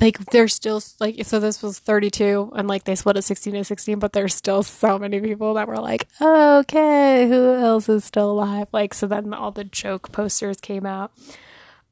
Like, 0.00 0.18
there's 0.30 0.54
still, 0.54 0.80
like, 1.00 1.22
so 1.26 1.38
this 1.38 1.62
was 1.62 1.78
32, 1.78 2.52
and 2.56 2.66
like 2.66 2.84
they 2.84 2.94
split 2.94 3.18
at 3.18 3.24
16 3.24 3.52
to 3.52 3.62
16, 3.62 3.98
but 3.98 4.14
there's 4.14 4.34
still 4.34 4.62
so 4.62 4.98
many 4.98 5.20
people 5.20 5.52
that 5.52 5.68
were 5.68 5.76
like, 5.76 6.08
okay, 6.18 7.28
who 7.28 7.52
else 7.52 7.86
is 7.90 8.02
still 8.02 8.30
alive? 8.30 8.68
Like, 8.72 8.94
so 8.94 9.06
then 9.06 9.34
all 9.34 9.50
the 9.50 9.64
joke 9.64 10.12
posters 10.12 10.56
came 10.62 10.86
out 10.86 11.12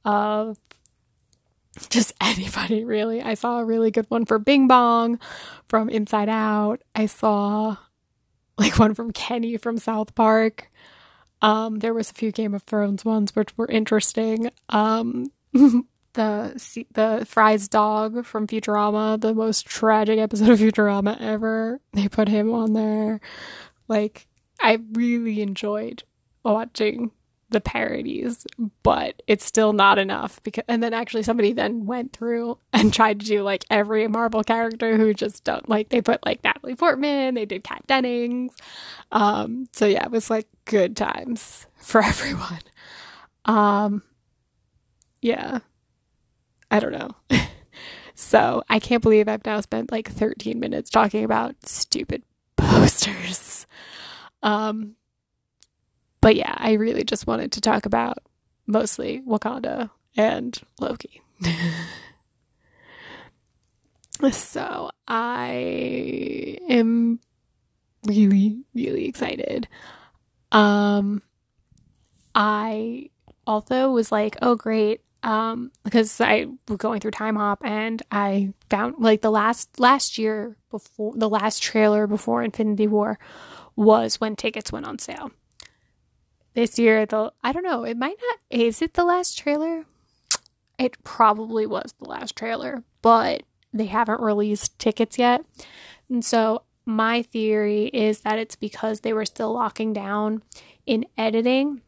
of 0.03 0.57
just 1.91 2.15
anybody 2.21 2.85
really. 2.85 3.23
I 3.23 3.35
saw 3.35 3.59
a 3.59 3.65
really 3.65 3.91
good 3.91 4.07
one 4.09 4.25
for 4.25 4.39
Bing 4.39 4.67
Bong 4.67 5.19
from 5.69 5.89
Inside 5.89 6.29
Out. 6.29 6.81
I 6.95 7.05
saw 7.07 7.77
like 8.59 8.79
one 8.79 8.95
from 8.95 9.13
Kenny 9.13 9.57
from 9.57 9.79
South 9.79 10.15
Park. 10.15 10.71
Um, 11.43 11.81
there 11.81 11.93
was 11.95 12.11
a 12.11 12.15
few 12.15 12.33
Game 12.33 12.55
of 12.55 12.63
Thrones 12.63 13.05
ones 13.05 13.35
which 13.35 13.57
were 13.59 13.67
interesting. 13.67 14.51
Um, 14.69 15.31
the 15.53 16.87
the 16.93 17.27
Fry's 17.29 17.69
dog 17.69 18.25
from 18.25 18.47
Futurama, 18.47 19.21
the 19.21 19.35
most 19.35 19.67
tragic 19.67 20.19
episode 20.19 20.49
of 20.51 20.59
Futurama 20.59 21.21
ever. 21.21 21.81
They 21.93 22.09
put 22.09 22.29
him 22.29 22.53
on 22.53 22.73
there. 22.73 23.21
Like 23.89 24.27
I 24.61 24.79
really 24.93 25.43
enjoyed 25.43 26.05
watching 26.43 27.11
the 27.55 27.61
parodies, 27.61 28.47
but 28.83 29.23
it's 29.27 29.45
still 29.45 29.73
not 29.73 29.99
enough 29.99 30.43
because 30.43 30.65
and 30.69 30.83
then 30.83 30.93
actually 30.93 31.23
somebody 31.23 31.53
then 31.53 31.87
went 31.87 32.13
through 32.13 32.59
and 32.73 32.93
tried 32.95 33.21
to 33.21 33.27
do 33.27 33.43
like 33.43 33.65
every 33.71 34.07
Marvel 34.09 34.45
character 34.45 34.97
who 34.97 35.15
just 35.15 35.45
don't 35.45 35.69
like 35.69 35.89
they 35.89 36.03
put 36.03 36.25
like 36.27 36.45
Natalie 36.45 36.75
Portman, 36.75 37.35
they 37.35 37.47
did 37.47 37.65
Kat 37.65 37.87
Dennings. 37.87 38.55
Um 39.13 39.67
so 39.73 39.87
yeah, 39.87 40.05
it 40.05 40.11
was 40.11 40.29
like 40.29 40.47
good 40.67 40.97
times 40.97 41.67
for 41.77 42.03
everyone. 42.03 42.63
Um 43.47 44.03
yeah. 45.23 45.61
I 46.71 46.81
don't 46.81 46.93
know. 46.93 47.11
so, 48.15 48.63
I 48.69 48.79
can't 48.81 49.03
believe 49.03 49.29
I've 49.29 49.47
now 49.47 49.61
spent 49.61 49.93
like 49.93 50.11
13 50.11 50.59
minutes 50.59 50.91
talking 50.91 51.25
about 51.25 51.55
stupid 51.65 52.25
posters. 52.57 53.67
Um 54.43 54.97
but 56.25 56.37
yeah, 56.37 56.55
I 56.57 56.73
really 56.73 57.05
just 57.05 57.27
wanted 57.27 57.53
to 57.53 57.61
talk 57.61 57.85
about 57.85 58.17
mostly 58.67 59.21
Wakanda 59.29 59.91
and 60.17 60.59
Loki. 60.81 61.21
so 64.33 64.91
I 65.07 66.57
am 66.71 67.21
really, 68.07 68.63
really 68.75 69.05
excited. 69.07 69.69
Um, 70.51 71.21
I 72.35 73.11
also 73.47 73.91
was 73.91 74.11
like, 74.11 74.39
oh, 74.41 74.55
great. 74.55 75.03
Um, 75.23 75.73
because 75.83 76.23
I 76.23 76.47
was 76.69 76.79
going 76.79 77.01
through 77.01 77.11
Timehop 77.11 77.59
and 77.63 78.03
I 78.11 78.55
found 78.71 78.95
like 78.99 79.21
the 79.21 79.31
last 79.31 79.79
last 79.79 80.17
year 80.17 80.57
before 80.71 81.13
the 81.17 81.29
last 81.29 81.63
trailer 81.63 82.07
before 82.07 82.43
Infinity 82.43 82.87
War 82.87 83.19
was 83.77 84.23
when 84.23 84.37
tickets 84.37 84.73
went 84.73 84.87
on 84.87 84.99
sale 84.99 85.31
this 86.55 86.79
year 86.79 87.07
the 87.07 87.33
I 87.43 87.53
don't 87.53 87.63
know, 87.65 87.85
it 87.85 87.97
might 87.97 88.17
not 88.31 88.39
is 88.51 88.81
it 88.81 88.95
the 88.95 89.05
last 89.05 89.39
trailer? 89.39 89.85
It 90.79 91.03
probably 91.05 91.67
was 91.67 91.95
the 92.01 92.09
last 92.09 92.35
trailer, 92.35 92.83
but 93.03 93.43
they 93.73 93.87
haven't 93.87 94.21
released 94.21 94.79
tickets 94.79 95.19
yet. 95.19 95.45
And 96.09 96.25
so 96.25 96.63
my 96.87 97.23
theory 97.23 97.87
is 97.87 98.21
that 98.21 98.39
it's 98.39 98.57
because 98.57 99.01
they 99.01 99.13
were 99.13 99.25
still 99.25 99.53
locking 99.53 99.93
down 99.93 100.43
in 100.87 101.07
editing. 101.17 101.81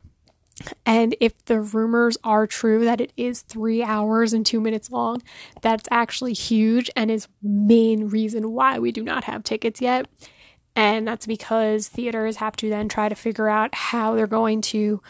And 0.86 1.14
if 1.20 1.44
the 1.44 1.60
rumors 1.60 2.16
are 2.24 2.46
true 2.46 2.84
that 2.86 3.00
it 3.00 3.12
is 3.16 3.42
three 3.42 3.82
hours 3.82 4.32
and 4.32 4.44
two 4.46 4.60
minutes 4.60 4.90
long, 4.90 5.22
that's 5.60 5.86
actually 5.90 6.32
huge 6.32 6.90
and 6.96 7.10
is 7.10 7.28
main 7.42 8.08
reason 8.08 8.52
why 8.52 8.78
we 8.78 8.90
do 8.90 9.02
not 9.02 9.24
have 9.24 9.44
tickets 9.44 9.82
yet. 9.82 10.06
And 10.76 11.08
that's 11.08 11.26
because 11.26 11.88
theaters 11.88 12.36
have 12.36 12.54
to 12.56 12.68
then 12.68 12.88
try 12.88 13.08
to 13.08 13.14
figure 13.14 13.48
out 13.48 13.74
how 13.74 14.14
they're 14.14 14.26
going 14.26 14.60
to 14.62 15.00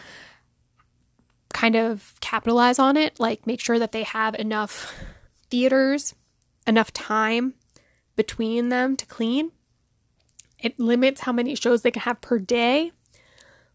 kind 1.53 1.75
of 1.75 2.15
capitalize 2.21 2.79
on 2.79 2.97
it, 2.97 3.19
like 3.19 3.47
make 3.47 3.61
sure 3.61 3.79
that 3.79 3.91
they 3.91 4.05
have 4.05 4.37
enough 4.37 4.95
theaters, 5.51 6.15
enough 6.67 6.93
time 6.93 7.55
between 8.15 8.69
them 8.69 8.97
to 8.97 9.07
clean. 9.07 9.51
It 10.61 10.79
limits 10.79 11.23
how 11.23 11.33
many 11.33 11.57
shows 11.57 11.83
they 11.83 11.91
can 11.91 12.03
have 12.03 12.21
per 12.21 12.39
day 12.39 12.93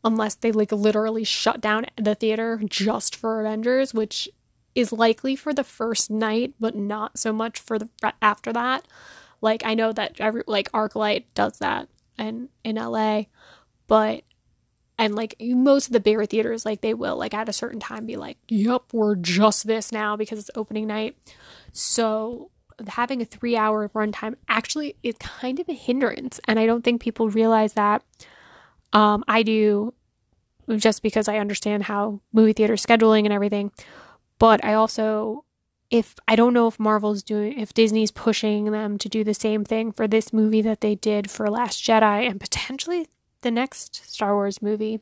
unless 0.03 0.36
they 0.36 0.51
like 0.51 0.71
literally 0.71 1.25
shut 1.25 1.60
down 1.60 1.86
the 1.98 2.15
theater 2.15 2.62
just 2.65 3.15
for 3.15 3.41
Avengers, 3.41 3.93
which 3.93 4.29
is 4.74 4.93
likely 4.93 5.36
for 5.36 5.53
the 5.53 5.63
first 5.63 6.10
night, 6.10 6.53
but 6.60 6.75
not 6.75 7.17
so 7.17 7.33
much 7.33 7.60
for 7.60 7.77
the 7.77 7.89
after 8.21 8.53
that. 8.53 8.86
Like 9.41 9.63
I 9.65 9.74
know 9.74 9.91
that 9.93 10.19
every 10.19 10.43
like 10.48 10.71
ArcLight 10.71 11.25
does 11.33 11.57
that 11.60 11.89
and 12.17 12.50
in 12.63 12.77
LA, 12.77 13.24
but 13.88 14.24
And 14.98 15.15
like 15.15 15.36
most 15.39 15.88
of 15.88 15.93
the 15.93 16.00
bigger 16.00 16.25
theaters, 16.27 16.65
like 16.65 16.81
they 16.81 16.93
will 16.93 17.17
like 17.17 17.33
at 17.33 17.50
a 17.50 17.53
certain 17.53 17.79
time 17.79 18.05
be 18.05 18.17
like, 18.17 18.38
"Yep, 18.50 18.83
we're 18.93 19.15
just 19.15 19.65
this 19.67 19.91
now 19.91 20.15
because 20.15 20.38
it's 20.39 20.51
opening 20.55 20.86
night." 20.88 21.17
So 21.74 22.51
having 22.88 23.21
a 23.21 23.25
three 23.25 23.55
hour 23.57 23.89
runtime 23.89 24.36
actually 24.48 24.95
is 25.03 25.15
kind 25.19 25.60
of 25.60 25.67
a 25.69 25.74
hindrance. 25.74 26.39
And 26.48 26.60
I 26.60 26.65
don't 26.67 26.83
think 26.83 27.01
people 27.01 27.29
realize 27.29 27.74
that. 27.74 28.03
Um, 28.93 29.24
I 29.27 29.43
do 29.43 29.93
just 30.77 31.01
because 31.03 31.27
I 31.27 31.38
understand 31.38 31.83
how 31.83 32.21
movie 32.33 32.53
theater 32.53 32.75
scheduling 32.75 33.25
and 33.25 33.33
everything. 33.33 33.71
But 34.39 34.63
I 34.65 34.74
also, 34.74 35.45
if 35.91 36.15
I 36.25 36.38
don't 36.38 36.53
know 36.53 36.67
if 36.67 36.79
Marvel's 36.79 37.21
doing, 37.21 37.60
if 37.60 37.74
Disney's 37.74 38.12
pushing 38.12 38.71
them 38.71 38.98
to 38.98 39.10
do 39.10 39.24
the 39.25 39.33
same 39.33 39.65
thing 39.65 39.91
for 39.91 40.07
this 40.07 40.31
movie 40.31 40.62
that 40.62 40.79
they 40.79 40.95
did 40.95 41.29
for 41.29 41.50
Last 41.50 41.83
Jedi 41.83 42.27
and 42.27 42.39
potentially 42.39 43.07
the 43.41 43.51
next 43.51 44.10
Star 44.10 44.33
Wars 44.33 44.62
movie, 44.62 45.01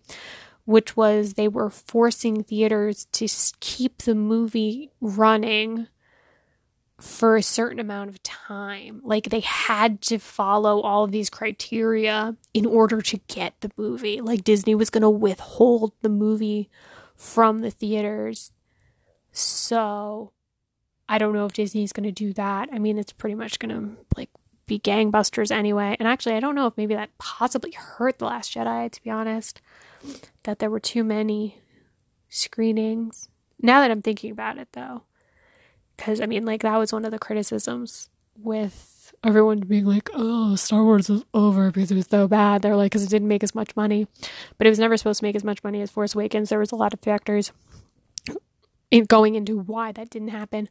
which 0.66 0.98
was 0.98 1.36
they 1.36 1.48
were 1.48 1.70
forcing 1.70 2.44
theaters 2.44 3.06
to 3.14 3.28
keep 3.60 4.00
the 4.00 4.16
movie 4.16 4.92
running 5.00 5.88
for 7.00 7.38
a 7.38 7.44
certain 7.44 7.80
amount 7.80 8.10
of 8.10 8.22
time. 8.24 9.00
Like 9.04 9.30
they 9.30 9.40
had 9.42 10.02
to 10.04 10.18
follow 10.18 10.82
all 10.82 11.04
of 11.04 11.12
these 11.12 11.30
criteria 11.30 12.36
in 12.54 12.66
order 12.66 13.00
to 13.02 13.20
get 13.28 13.54
the 13.62 13.72
movie. 13.78 14.22
Like 14.22 14.44
Disney 14.44 14.74
was 14.74 14.90
going 14.90 15.04
to 15.04 15.10
withhold 15.10 15.94
the 16.02 16.10
movie 16.10 16.70
from 17.16 17.60
the 17.60 17.72
theaters. 17.72 18.54
So 19.32 20.34
I 21.10 21.18
don't 21.18 21.34
know 21.34 21.46
if 21.46 21.54
Disney's 21.54 21.92
going 21.92 22.04
to 22.04 22.12
do 22.12 22.32
that. 22.34 22.70
I 22.72 22.78
mean, 22.78 23.00
it's 23.00 23.12
pretty 23.12 23.34
much 23.34 23.58
going 23.58 23.76
to 23.76 23.98
like 24.16 24.30
be 24.68 24.80
gangbusters 24.80 25.52
anyway. 25.52 25.98
And 26.00 26.08
actually, 26.08 26.36
I 26.36 26.40
don't 26.40 26.54
know 26.54 26.68
if 26.68 26.78
maybe 26.78 26.94
that 26.94 27.18
possibly 27.18 27.72
hurt 27.72 28.20
The 28.20 28.26
Last 28.26 28.54
Jedi, 28.54 28.92
to 28.92 29.04
be 29.04 29.10
honest, 29.10 29.60
that 30.44 30.60
there 30.60 30.70
were 30.70 30.80
too 30.80 31.04
many 31.04 31.62
screenings. 32.30 33.28
Now 33.60 33.82
that 33.82 33.90
I'm 33.90 34.04
thinking 34.04 34.32
about 34.32 34.60
it, 34.60 34.70
though, 34.74 35.02
because 35.98 36.22
I 36.22 36.28
mean, 36.28 36.46
like 36.46 36.62
that 36.62 36.78
was 36.78 36.94
one 36.94 37.04
of 37.04 37.12
the 37.12 37.20
criticisms 37.20 38.10
with 38.38 39.12
everyone 39.24 39.62
being 39.62 39.86
like, 39.86 40.10
"Oh, 40.14 40.56
Star 40.56 40.84
Wars 40.84 41.10
is 41.10 41.26
over 41.34 41.72
because 41.72 41.92
it 41.92 41.96
was 41.96 42.08
so 42.08 42.28
bad." 42.28 42.62
They're 42.62 42.76
like, 42.76 42.92
because 42.92 43.04
it 43.04 43.10
didn't 43.10 43.28
make 43.28 43.44
as 43.44 43.56
much 43.56 43.76
money, 43.76 44.08
but 44.58 44.68
it 44.68 44.70
was 44.70 44.80
never 44.80 44.96
supposed 44.96 45.20
to 45.20 45.26
make 45.26 45.36
as 45.36 45.44
much 45.44 45.64
money 45.64 45.82
as 45.82 45.90
Force 45.90 46.14
Awakens. 46.14 46.50
There 46.50 46.60
was 46.60 46.72
a 46.72 46.78
lot 46.78 46.94
of 46.94 47.02
factors 47.02 47.52
in 48.92 49.06
going 49.06 49.36
into 49.36 49.58
why 49.58 49.92
that 49.92 50.10
didn't 50.10 50.30
happen, 50.30 50.70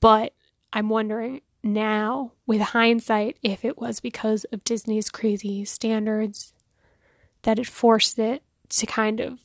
but 0.00 0.34
I'm 0.72 0.88
wondering 0.88 1.42
now, 1.64 2.32
with 2.46 2.60
hindsight, 2.60 3.38
if 3.42 3.64
it 3.64 3.78
was 3.78 4.00
because 4.00 4.44
of 4.52 4.64
Disney's 4.64 5.10
crazy 5.10 5.64
standards 5.64 6.52
that 7.42 7.58
it 7.58 7.68
forced 7.68 8.18
it 8.18 8.42
to 8.70 8.86
kind 8.86 9.20
of 9.20 9.38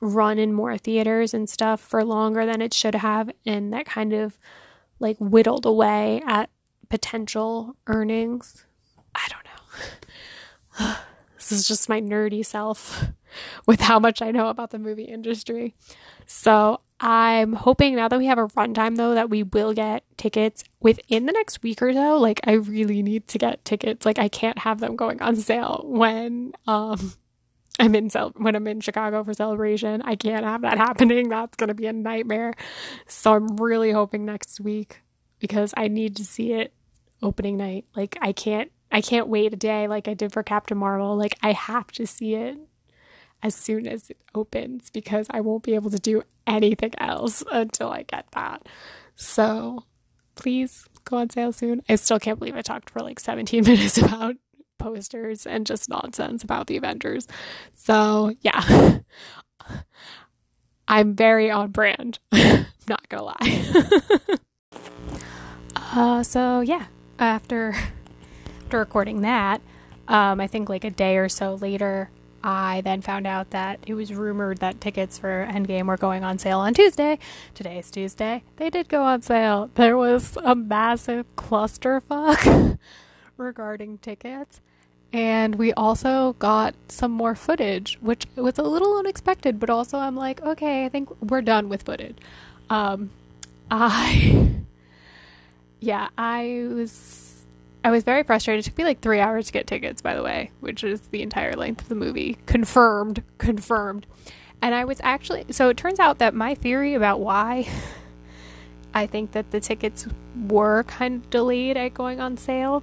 run 0.00 0.38
in 0.38 0.52
more 0.52 0.78
theaters 0.78 1.34
and 1.34 1.48
stuff 1.48 1.80
for 1.80 2.04
longer 2.04 2.46
than 2.46 2.60
it 2.60 2.72
should 2.72 2.94
have, 2.94 3.30
and 3.44 3.72
that 3.72 3.86
kind 3.86 4.12
of 4.12 4.38
like 5.00 5.16
whittled 5.18 5.66
away 5.66 6.22
at 6.26 6.48
potential 6.88 7.76
earnings. 7.88 8.66
I 9.14 9.26
don't 9.28 9.44
know. 10.86 10.94
this 11.36 11.50
is 11.50 11.66
just 11.66 11.88
my 11.88 12.00
nerdy 12.00 12.46
self 12.46 13.04
with 13.66 13.80
how 13.80 13.98
much 13.98 14.22
I 14.22 14.30
know 14.30 14.48
about 14.48 14.70
the 14.70 14.78
movie 14.78 15.04
industry. 15.04 15.74
So 16.26 16.80
I'm 17.06 17.52
hoping 17.52 17.96
now 17.96 18.08
that 18.08 18.18
we 18.18 18.24
have 18.26 18.38
a 18.38 18.46
runtime 18.48 18.96
though 18.96 19.14
that 19.14 19.28
we 19.28 19.42
will 19.42 19.74
get 19.74 20.04
tickets 20.16 20.64
within 20.80 21.26
the 21.26 21.32
next 21.32 21.62
week 21.62 21.82
or 21.82 21.92
so. 21.92 22.16
Like 22.16 22.40
I 22.44 22.52
really 22.52 23.02
need 23.02 23.28
to 23.28 23.36
get 23.36 23.62
tickets. 23.62 24.06
Like 24.06 24.18
I 24.18 24.28
can't 24.28 24.60
have 24.60 24.80
them 24.80 24.96
going 24.96 25.20
on 25.20 25.36
sale 25.36 25.82
when 25.84 26.54
um 26.66 27.12
I'm 27.78 27.94
in 27.94 28.08
cel- 28.08 28.32
when 28.38 28.56
I'm 28.56 28.66
in 28.66 28.80
Chicago 28.80 29.22
for 29.22 29.34
celebration. 29.34 30.00
I 30.00 30.16
can't 30.16 30.46
have 30.46 30.62
that 30.62 30.78
happening. 30.86 31.28
That's 31.28 31.56
going 31.56 31.68
to 31.68 31.74
be 31.74 31.86
a 31.86 31.92
nightmare. 31.92 32.54
So 33.06 33.34
I'm 33.34 33.58
really 33.58 33.90
hoping 33.90 34.24
next 34.24 34.58
week 34.58 35.02
because 35.40 35.74
I 35.76 35.88
need 35.88 36.16
to 36.16 36.24
see 36.24 36.54
it 36.54 36.72
opening 37.22 37.58
night. 37.58 37.84
Like 37.94 38.16
I 38.22 38.32
can't 38.32 38.72
I 38.90 39.02
can't 39.02 39.28
wait 39.28 39.52
a 39.52 39.56
day 39.56 39.88
like 39.88 40.08
I 40.08 40.14
did 40.14 40.32
for 40.32 40.42
Captain 40.42 40.78
Marvel. 40.78 41.18
Like 41.18 41.36
I 41.42 41.52
have 41.52 41.92
to 41.92 42.06
see 42.06 42.34
it 42.34 42.56
as 43.44 43.54
soon 43.54 43.86
as 43.86 44.08
it 44.08 44.16
opens 44.34 44.88
because 44.90 45.26
I 45.30 45.40
won't 45.42 45.62
be 45.62 45.74
able 45.74 45.90
to 45.90 45.98
do 45.98 46.22
anything 46.46 46.92
else 46.98 47.44
until 47.52 47.90
I 47.90 48.02
get 48.02 48.26
that. 48.32 48.66
So 49.14 49.84
please 50.34 50.88
go 51.04 51.18
on 51.18 51.30
sale 51.30 51.52
soon. 51.52 51.82
I 51.88 51.96
still 51.96 52.18
can't 52.18 52.38
believe 52.38 52.56
I 52.56 52.62
talked 52.62 52.90
for 52.90 53.00
like 53.00 53.20
17 53.20 53.64
minutes 53.66 53.98
about 53.98 54.36
posters 54.78 55.46
and 55.46 55.66
just 55.66 55.88
nonsense 55.88 56.42
about 56.42 56.66
the 56.66 56.78
Avengers. 56.78 57.28
So, 57.76 58.34
yeah. 58.40 58.98
I'm 60.88 61.14
very 61.14 61.50
on 61.50 61.70
brand. 61.70 62.18
Not 62.32 63.08
gonna 63.08 63.22
lie. 63.22 63.98
uh, 65.76 66.22
so 66.22 66.60
yeah, 66.60 66.86
after 67.18 67.74
after 68.64 68.78
recording 68.78 69.22
that, 69.22 69.62
um, 70.08 70.40
I 70.40 70.46
think 70.46 70.68
like 70.68 70.84
a 70.84 70.90
day 70.90 71.16
or 71.16 71.30
so 71.30 71.54
later, 71.54 72.10
I 72.44 72.82
then 72.82 73.00
found 73.00 73.26
out 73.26 73.50
that 73.50 73.80
it 73.86 73.94
was 73.94 74.12
rumored 74.12 74.58
that 74.58 74.78
tickets 74.78 75.18
for 75.18 75.48
Endgame 75.50 75.86
were 75.86 75.96
going 75.96 76.22
on 76.24 76.38
sale 76.38 76.58
on 76.58 76.74
Tuesday. 76.74 77.18
Today 77.54 77.78
is 77.78 77.90
Tuesday. 77.90 78.42
They 78.56 78.68
did 78.68 78.90
go 78.90 79.02
on 79.02 79.22
sale. 79.22 79.70
There 79.76 79.96
was 79.96 80.36
a 80.44 80.54
massive 80.54 81.24
clusterfuck 81.36 82.78
regarding 83.38 83.96
tickets. 83.98 84.60
And 85.10 85.54
we 85.54 85.72
also 85.72 86.34
got 86.34 86.74
some 86.88 87.12
more 87.12 87.34
footage, 87.34 87.96
which 88.02 88.26
was 88.36 88.58
a 88.58 88.62
little 88.62 88.98
unexpected, 88.98 89.58
but 89.58 89.70
also 89.70 89.96
I'm 89.96 90.16
like, 90.16 90.42
okay, 90.42 90.84
I 90.84 90.90
think 90.90 91.08
we're 91.22 91.40
done 91.40 91.70
with 91.70 91.84
footage. 91.84 92.18
Um, 92.68 93.10
I, 93.70 94.50
yeah, 95.80 96.08
I 96.18 96.66
was, 96.68 97.33
I 97.84 97.90
was 97.90 98.02
very 98.02 98.22
frustrated. 98.22 98.64
It 98.64 98.70
took 98.70 98.78
me 98.78 98.84
like 98.84 99.00
three 99.00 99.20
hours 99.20 99.46
to 99.46 99.52
get 99.52 99.66
tickets, 99.66 100.02
by 100.02 100.14
the 100.14 100.22
way, 100.22 100.50
which 100.60 100.82
is 100.82 101.02
the 101.02 101.22
entire 101.22 101.54
length 101.54 101.82
of 101.82 101.88
the 101.88 101.94
movie. 101.94 102.38
Confirmed, 102.46 103.22
confirmed. 103.38 104.06
And 104.62 104.74
I 104.74 104.84
was 104.84 104.98
actually, 105.02 105.44
so 105.50 105.68
it 105.68 105.76
turns 105.76 106.00
out 106.00 106.18
that 106.18 106.34
my 106.34 106.54
theory 106.54 106.94
about 106.94 107.20
why 107.20 107.68
I 108.94 109.06
think 109.06 109.32
that 109.32 109.50
the 109.50 109.60
tickets 109.60 110.08
were 110.48 110.84
kind 110.84 111.22
of 111.22 111.30
delayed 111.30 111.76
at 111.76 111.92
going 111.94 112.20
on 112.20 112.38
sale 112.38 112.82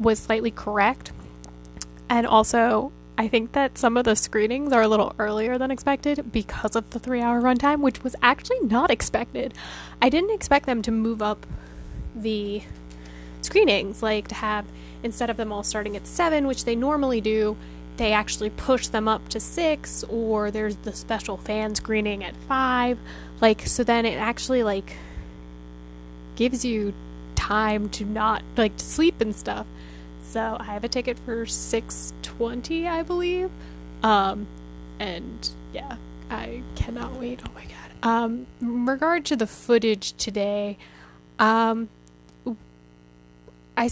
was 0.00 0.18
slightly 0.18 0.50
correct 0.50 1.12
and 2.12 2.26
also, 2.26 2.92
I 3.16 3.26
think 3.26 3.52
that 3.52 3.78
some 3.78 3.96
of 3.96 4.04
the 4.04 4.14
screenings 4.14 4.70
are 4.74 4.82
a 4.82 4.88
little 4.88 5.14
earlier 5.18 5.56
than 5.56 5.70
expected 5.70 6.30
because 6.30 6.76
of 6.76 6.90
the 6.90 6.98
three 6.98 7.22
hour 7.22 7.40
runtime, 7.40 7.80
which 7.80 8.04
was 8.04 8.14
actually 8.22 8.60
not 8.60 8.90
expected. 8.90 9.54
I 10.02 10.10
didn't 10.10 10.28
expect 10.28 10.66
them 10.66 10.82
to 10.82 10.90
move 10.90 11.22
up 11.22 11.46
the 12.14 12.64
screenings, 13.44 14.02
like 14.02 14.28
to 14.28 14.34
have, 14.36 14.64
instead 15.02 15.30
of 15.30 15.36
them 15.36 15.52
all 15.52 15.62
starting 15.62 15.96
at 15.96 16.06
seven, 16.06 16.46
which 16.46 16.64
they 16.64 16.76
normally 16.76 17.20
do, 17.20 17.56
they 17.96 18.12
actually 18.12 18.50
push 18.50 18.88
them 18.88 19.06
up 19.06 19.28
to 19.28 19.40
six, 19.40 20.04
or 20.04 20.50
there's 20.50 20.76
the 20.76 20.92
special 20.92 21.36
fan 21.36 21.74
screening 21.74 22.24
at 22.24 22.34
five. 22.48 22.98
Like, 23.40 23.66
so 23.66 23.84
then 23.84 24.06
it 24.06 24.16
actually, 24.16 24.62
like, 24.62 24.96
gives 26.36 26.64
you 26.64 26.94
time 27.34 27.88
to 27.90 28.04
not, 28.04 28.42
like, 28.56 28.76
to 28.76 28.84
sleep 28.84 29.20
and 29.20 29.34
stuff. 29.34 29.66
So 30.22 30.56
I 30.58 30.64
have 30.64 30.84
a 30.84 30.88
ticket 30.88 31.18
for 31.18 31.44
620, 31.44 32.88
I 32.88 33.02
believe. 33.02 33.50
Um, 34.02 34.46
and 34.98 35.50
yeah, 35.72 35.96
I 36.30 36.62
cannot 36.74 37.14
wait. 37.20 37.40
Oh 37.46 37.50
my 37.54 37.64
god. 37.64 37.92
Um, 38.02 38.46
regard 38.60 39.24
to 39.26 39.36
the 39.36 39.46
footage 39.46 40.14
today, 40.14 40.78
um, 41.38 41.88
I 43.76 43.90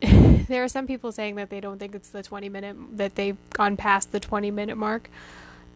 there 0.00 0.62
are 0.62 0.68
some 0.68 0.86
people 0.86 1.12
saying 1.12 1.36
that 1.36 1.50
they 1.50 1.60
don't 1.60 1.78
think 1.78 1.94
it's 1.94 2.10
the 2.10 2.22
20 2.22 2.48
minute 2.48 2.76
that 2.98 3.14
they've 3.14 3.36
gone 3.50 3.76
past 3.76 4.12
the 4.12 4.20
20 4.20 4.50
minute 4.50 4.76
mark. 4.76 5.10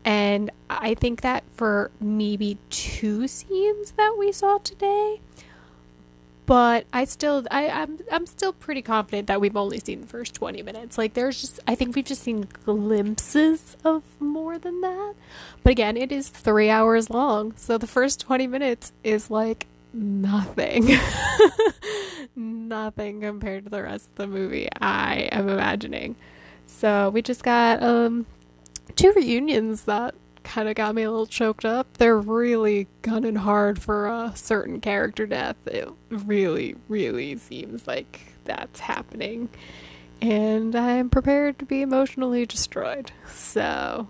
And 0.04 0.50
I 0.68 0.94
think 0.94 1.20
that 1.22 1.44
for 1.52 1.90
maybe 2.00 2.58
two 2.70 3.28
scenes 3.28 3.92
that 3.92 4.16
we 4.18 4.32
saw 4.32 4.58
today, 4.58 5.20
but 6.46 6.86
I 6.92 7.04
still 7.04 7.46
I, 7.50 7.68
I'm 7.68 7.98
I'm 8.10 8.26
still 8.26 8.52
pretty 8.52 8.80
confident 8.82 9.28
that 9.28 9.40
we've 9.40 9.56
only 9.56 9.78
seen 9.78 10.00
the 10.00 10.06
first 10.06 10.34
twenty 10.34 10.62
minutes. 10.62 10.96
Like 10.96 11.12
there's 11.14 11.40
just 11.40 11.60
I 11.68 11.74
think 11.74 11.94
we've 11.94 12.04
just 12.04 12.22
seen 12.22 12.48
glimpses 12.64 13.76
of 13.84 14.02
more 14.18 14.58
than 14.58 14.80
that. 14.80 15.14
But 15.62 15.72
again, 15.72 15.98
it 15.98 16.10
is 16.10 16.28
three 16.30 16.70
hours 16.70 17.10
long, 17.10 17.52
so 17.56 17.76
the 17.76 17.86
first 17.86 18.20
twenty 18.20 18.46
minutes 18.46 18.92
is 19.04 19.30
like 19.30 19.66
nothing. 19.92 20.98
nothing 22.36 23.20
compared 23.20 23.64
to 23.64 23.70
the 23.70 23.82
rest 23.82 24.08
of 24.10 24.14
the 24.16 24.26
movie 24.26 24.68
I 24.80 25.28
am 25.32 25.48
imagining. 25.48 26.16
So 26.66 27.10
we 27.10 27.22
just 27.22 27.42
got 27.42 27.82
um 27.82 28.26
two 28.96 29.12
reunions 29.12 29.82
that 29.82 30.14
kind 30.42 30.68
of 30.68 30.74
got 30.74 30.94
me 30.94 31.02
a 31.02 31.10
little 31.10 31.26
choked 31.26 31.64
up. 31.64 31.96
They're 31.98 32.18
really 32.18 32.88
gunning 33.02 33.36
hard 33.36 33.80
for 33.80 34.06
a 34.08 34.32
certain 34.34 34.80
character 34.80 35.26
death. 35.26 35.56
It 35.66 35.88
really, 36.10 36.76
really 36.88 37.36
seems 37.36 37.86
like 37.86 38.34
that's 38.44 38.80
happening. 38.80 39.48
And 40.20 40.74
I'm 40.74 41.08
prepared 41.08 41.58
to 41.60 41.64
be 41.64 41.82
emotionally 41.82 42.46
destroyed. 42.46 43.12
So, 43.32 44.08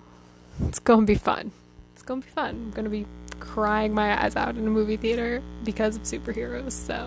it's 0.67 0.79
gonna 0.79 1.07
be 1.07 1.15
fun. 1.15 1.53
It's 1.93 2.03
gonna 2.03 2.23
be 2.23 2.31
fun. 2.31 2.49
I'm 2.49 2.71
gonna 2.71 2.89
be 2.89 3.07
crying 3.41 3.93
my 3.95 4.23
eyes 4.23 4.37
out 4.37 4.57
in 4.57 4.67
a 4.67 4.71
movie 4.71 4.97
theater 4.97 5.43
because 5.65 5.97
of 5.97 6.03
superheroes. 6.03 6.73
So 6.73 7.07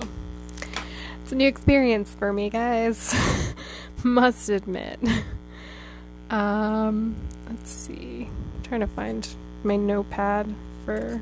it's 1.22 1.32
a 1.32 1.36
new 1.36 1.48
experience 1.48 2.14
for 2.14 2.34
me, 2.34 2.50
guys. 2.50 3.16
Must 4.04 4.50
admit. 4.50 5.00
Um, 6.30 7.16
let's 7.48 7.70
see. 7.70 8.28
I'm 8.56 8.64
trying 8.64 8.82
to 8.82 8.88
find 8.88 9.28
my 9.64 9.76
notepad 9.76 10.54
for 10.84 11.22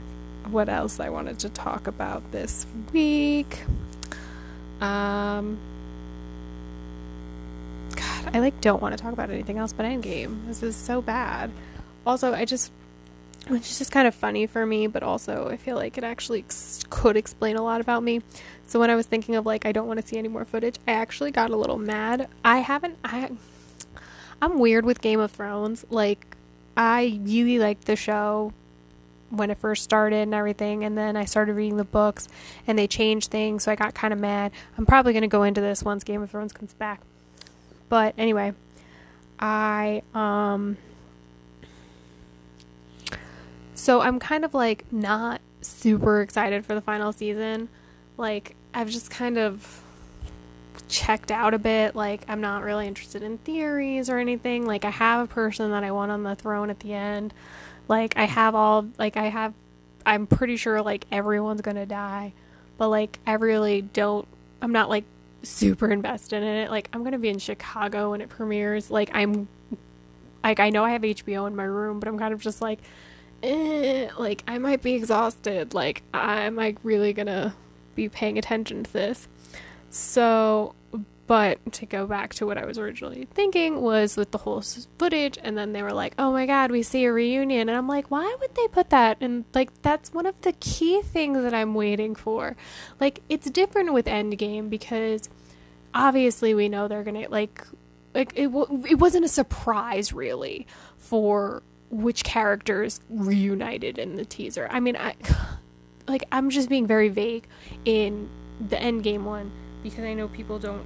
what 0.50 0.70
else 0.70 1.00
I 1.00 1.10
wanted 1.10 1.40
to 1.40 1.50
talk 1.50 1.88
about 1.88 2.32
this 2.32 2.66
week. 2.92 3.64
Um, 4.80 5.60
God, 7.96 8.32
I 8.34 8.40
like 8.40 8.60
don't 8.62 8.82
want 8.82 8.98
to 8.98 9.04
talk 9.04 9.14
about 9.14 9.30
anything 9.30 9.58
else 9.58 9.74
but 9.74 9.86
Endgame. 9.86 10.48
This 10.48 10.64
is 10.64 10.76
so 10.76 11.02
bad. 11.02 11.52
Also, 12.06 12.34
I 12.34 12.46
just 12.46 12.72
which 13.48 13.70
is 13.70 13.80
just 13.80 13.92
kind 13.92 14.08
of 14.08 14.16
funny 14.16 14.46
for 14.46 14.66
me, 14.66 14.88
but 14.88 15.04
also 15.04 15.50
I 15.50 15.58
feel 15.58 15.76
like 15.76 15.98
it 15.98 16.04
actually 16.04 16.40
ex- 16.40 16.84
could 16.90 17.18
explain 17.18 17.56
a 17.56 17.64
lot 17.64 17.82
about 17.82 18.04
me. 18.04 18.22
So 18.68 18.80
when 18.80 18.90
I 18.90 18.96
was 18.96 19.06
thinking 19.06 19.36
of 19.36 19.46
like 19.46 19.66
I 19.66 19.72
don't 19.72 19.88
want 19.88 20.00
to 20.00 20.08
see 20.08 20.18
any 20.18 20.28
more 20.28 20.46
footage, 20.46 20.78
I 20.88 20.92
actually 20.92 21.32
got 21.32 21.50
a 21.50 21.56
little 21.56 21.78
mad. 21.78 22.28
I 22.46 22.60
haven't 22.60 22.98
I 23.04 23.32
I'm 24.42 24.60
weird 24.60 24.86
with 24.86 25.02
Game 25.02 25.20
of 25.20 25.32
Thrones. 25.32 25.86
Like 25.90 26.36
I 26.78 27.20
really 27.24 27.60
liked 27.60 27.86
the 27.86 27.96
show 27.96 28.54
when 29.30 29.50
it 29.50 29.58
first 29.58 29.84
started 29.84 30.18
and 30.18 30.34
everything 30.34 30.84
and 30.84 30.98
then 30.98 31.16
I 31.16 31.26
started 31.26 31.54
reading 31.54 31.78
the 31.78 31.86
books 31.86 32.28
and 32.68 32.78
they 32.78 32.88
changed 32.88 33.32
things, 33.32 33.64
so 33.64 33.72
I 33.72 33.76
got 33.76 33.94
kind 33.94 34.14
of 34.14 34.20
mad. 34.20 34.52
I'm 34.78 34.86
probably 34.86 35.14
going 35.14 35.22
to 35.22 35.28
go 35.28 35.44
into 35.44 35.62
this 35.62 35.84
once 35.84 36.04
Game 36.04 36.22
of 36.22 36.30
Thrones 36.30 36.54
comes 36.54 36.74
back. 36.74 37.02
But 37.90 38.14
anyway, 38.18 38.54
I 39.40 40.04
um 40.14 40.78
so 43.82 44.00
I'm 44.00 44.20
kind 44.20 44.46
of 44.46 44.54
like 44.54 44.86
not 44.94 45.42
super 45.62 46.22
excited 46.22 46.68
for 46.68 46.76
the 46.76 46.82
final 46.82 47.12
season. 47.12 47.68
Like 48.16 48.56
I've 48.76 48.92
just 48.92 49.10
kind 49.10 49.40
of 49.40 49.82
checked 50.88 51.32
out 51.32 51.56
a 51.56 51.58
bit. 51.58 51.96
Like 51.96 52.22
I'm 52.28 52.42
not 52.42 52.62
really 52.62 52.86
interested 52.86 53.24
in 53.24 53.40
theories 53.40 54.08
or 54.08 54.20
anything. 54.20 54.68
Like 54.68 54.86
I 54.86 54.92
have 54.92 55.24
a 55.24 55.34
person 55.34 55.72
that 55.72 55.84
I 55.84 55.90
want 55.90 56.12
on 56.12 56.22
the 56.22 56.36
throne 56.36 56.70
at 56.70 56.82
the 56.82 56.94
end. 56.94 57.34
Like 57.88 58.16
I 58.18 58.26
have 58.26 58.54
all 58.54 58.88
like 59.00 59.18
I 59.18 59.30
have 59.30 59.52
I'm 60.06 60.28
pretty 60.28 60.58
sure 60.58 60.84
like 60.84 61.08
everyone's 61.12 61.62
going 61.62 61.78
to 61.78 61.88
die. 61.88 62.34
But 62.78 62.90
like 62.90 63.18
I 63.26 63.34
really 63.34 63.82
don't 63.82 64.28
I'm 64.62 64.74
not 64.74 64.90
like 64.90 65.06
super 65.42 65.90
invested 65.90 66.44
in 66.44 66.50
it. 66.50 66.70
Like 66.70 66.88
I'm 66.94 67.00
going 67.00 67.14
to 67.14 67.18
be 67.18 67.30
in 67.30 67.40
Chicago 67.40 68.12
when 68.12 68.22
it 68.22 68.30
premieres. 68.30 68.92
Like 68.92 69.10
I'm 69.12 69.48
like 70.44 70.60
I 70.60 70.70
know 70.70 70.84
I 70.84 70.92
have 70.92 71.02
HBO 71.02 71.48
in 71.48 71.56
my 71.56 71.64
room, 71.64 72.00
but 72.00 72.08
I'm 72.08 72.20
kind 72.20 72.32
of 72.32 72.42
just 72.42 72.62
like 72.62 72.78
eh, 73.44 74.10
like 74.18 74.44
I 74.48 74.58
might 74.58 74.82
be 74.82 74.94
exhausted. 74.94 75.74
Like 75.74 76.04
am 76.14 76.60
I 76.60 76.76
really 76.84 77.14
gonna 77.14 77.56
be 77.96 78.10
paying 78.10 78.38
attention 78.38 78.84
to 78.84 78.94
this? 78.94 79.28
So, 79.90 80.74
but 81.28 81.60
to 81.74 81.86
go 81.86 82.08
back 82.08 82.34
to 82.36 82.46
what 82.46 82.58
I 82.58 82.66
was 82.66 82.78
originally 82.78 83.28
thinking 83.34 83.82
was 83.82 84.16
with 84.18 84.32
the 84.32 84.40
whole 84.40 84.62
footage, 84.98 85.38
and 85.42 85.58
then 85.58 85.74
they 85.74 85.84
were 85.84 85.94
like, 85.94 86.14
"Oh 86.18 86.32
my 86.32 86.46
God, 86.46 86.72
we 86.72 86.84
see 86.84 87.06
a 87.06 87.12
reunion," 87.14 87.68
and 87.70 87.78
I'm 87.78 87.88
like, 87.88 88.10
"Why 88.10 88.36
would 88.40 88.56
they 88.56 88.68
put 88.70 88.90
that?" 88.90 89.18
And 89.22 89.46
like 89.54 89.82
that's 89.82 90.14
one 90.14 90.26
of 90.26 90.40
the 90.42 90.54
key 90.54 91.02
things 91.02 91.42
that 91.44 91.54
I'm 91.54 91.74
waiting 91.74 92.16
for. 92.16 92.56
Like 93.00 93.22
it's 93.30 93.50
different 93.50 93.94
with 93.94 94.06
Endgame 94.06 94.70
because 94.70 95.30
obviously 95.94 96.54
we 96.54 96.70
know 96.70 96.88
they're 96.88 97.04
gonna 97.04 97.28
like 97.30 97.66
like 98.14 98.34
it, 98.36 98.48
w- 98.48 98.86
it 98.90 98.96
wasn't 98.96 99.26
a 99.26 99.30
surprise 99.30 100.12
really 100.14 100.68
for 100.98 101.64
which 101.92 102.24
characters 102.24 103.02
reunited 103.10 103.98
in 103.98 104.16
the 104.16 104.26
teaser. 104.26 104.68
I 104.72 104.80
mean, 104.80 104.96
I 104.96 105.16
like 106.08 106.24
I'm 106.32 106.50
just 106.50 106.70
being 106.70 106.88
very 106.88 107.10
vague 107.10 107.46
in 107.86 108.30
the 108.66 108.82
end 108.82 109.04
game 109.04 109.26
one 109.26 109.52
because 109.84 110.04
I 110.04 110.14
know 110.14 110.28
people 110.28 110.58
don't 110.58 110.84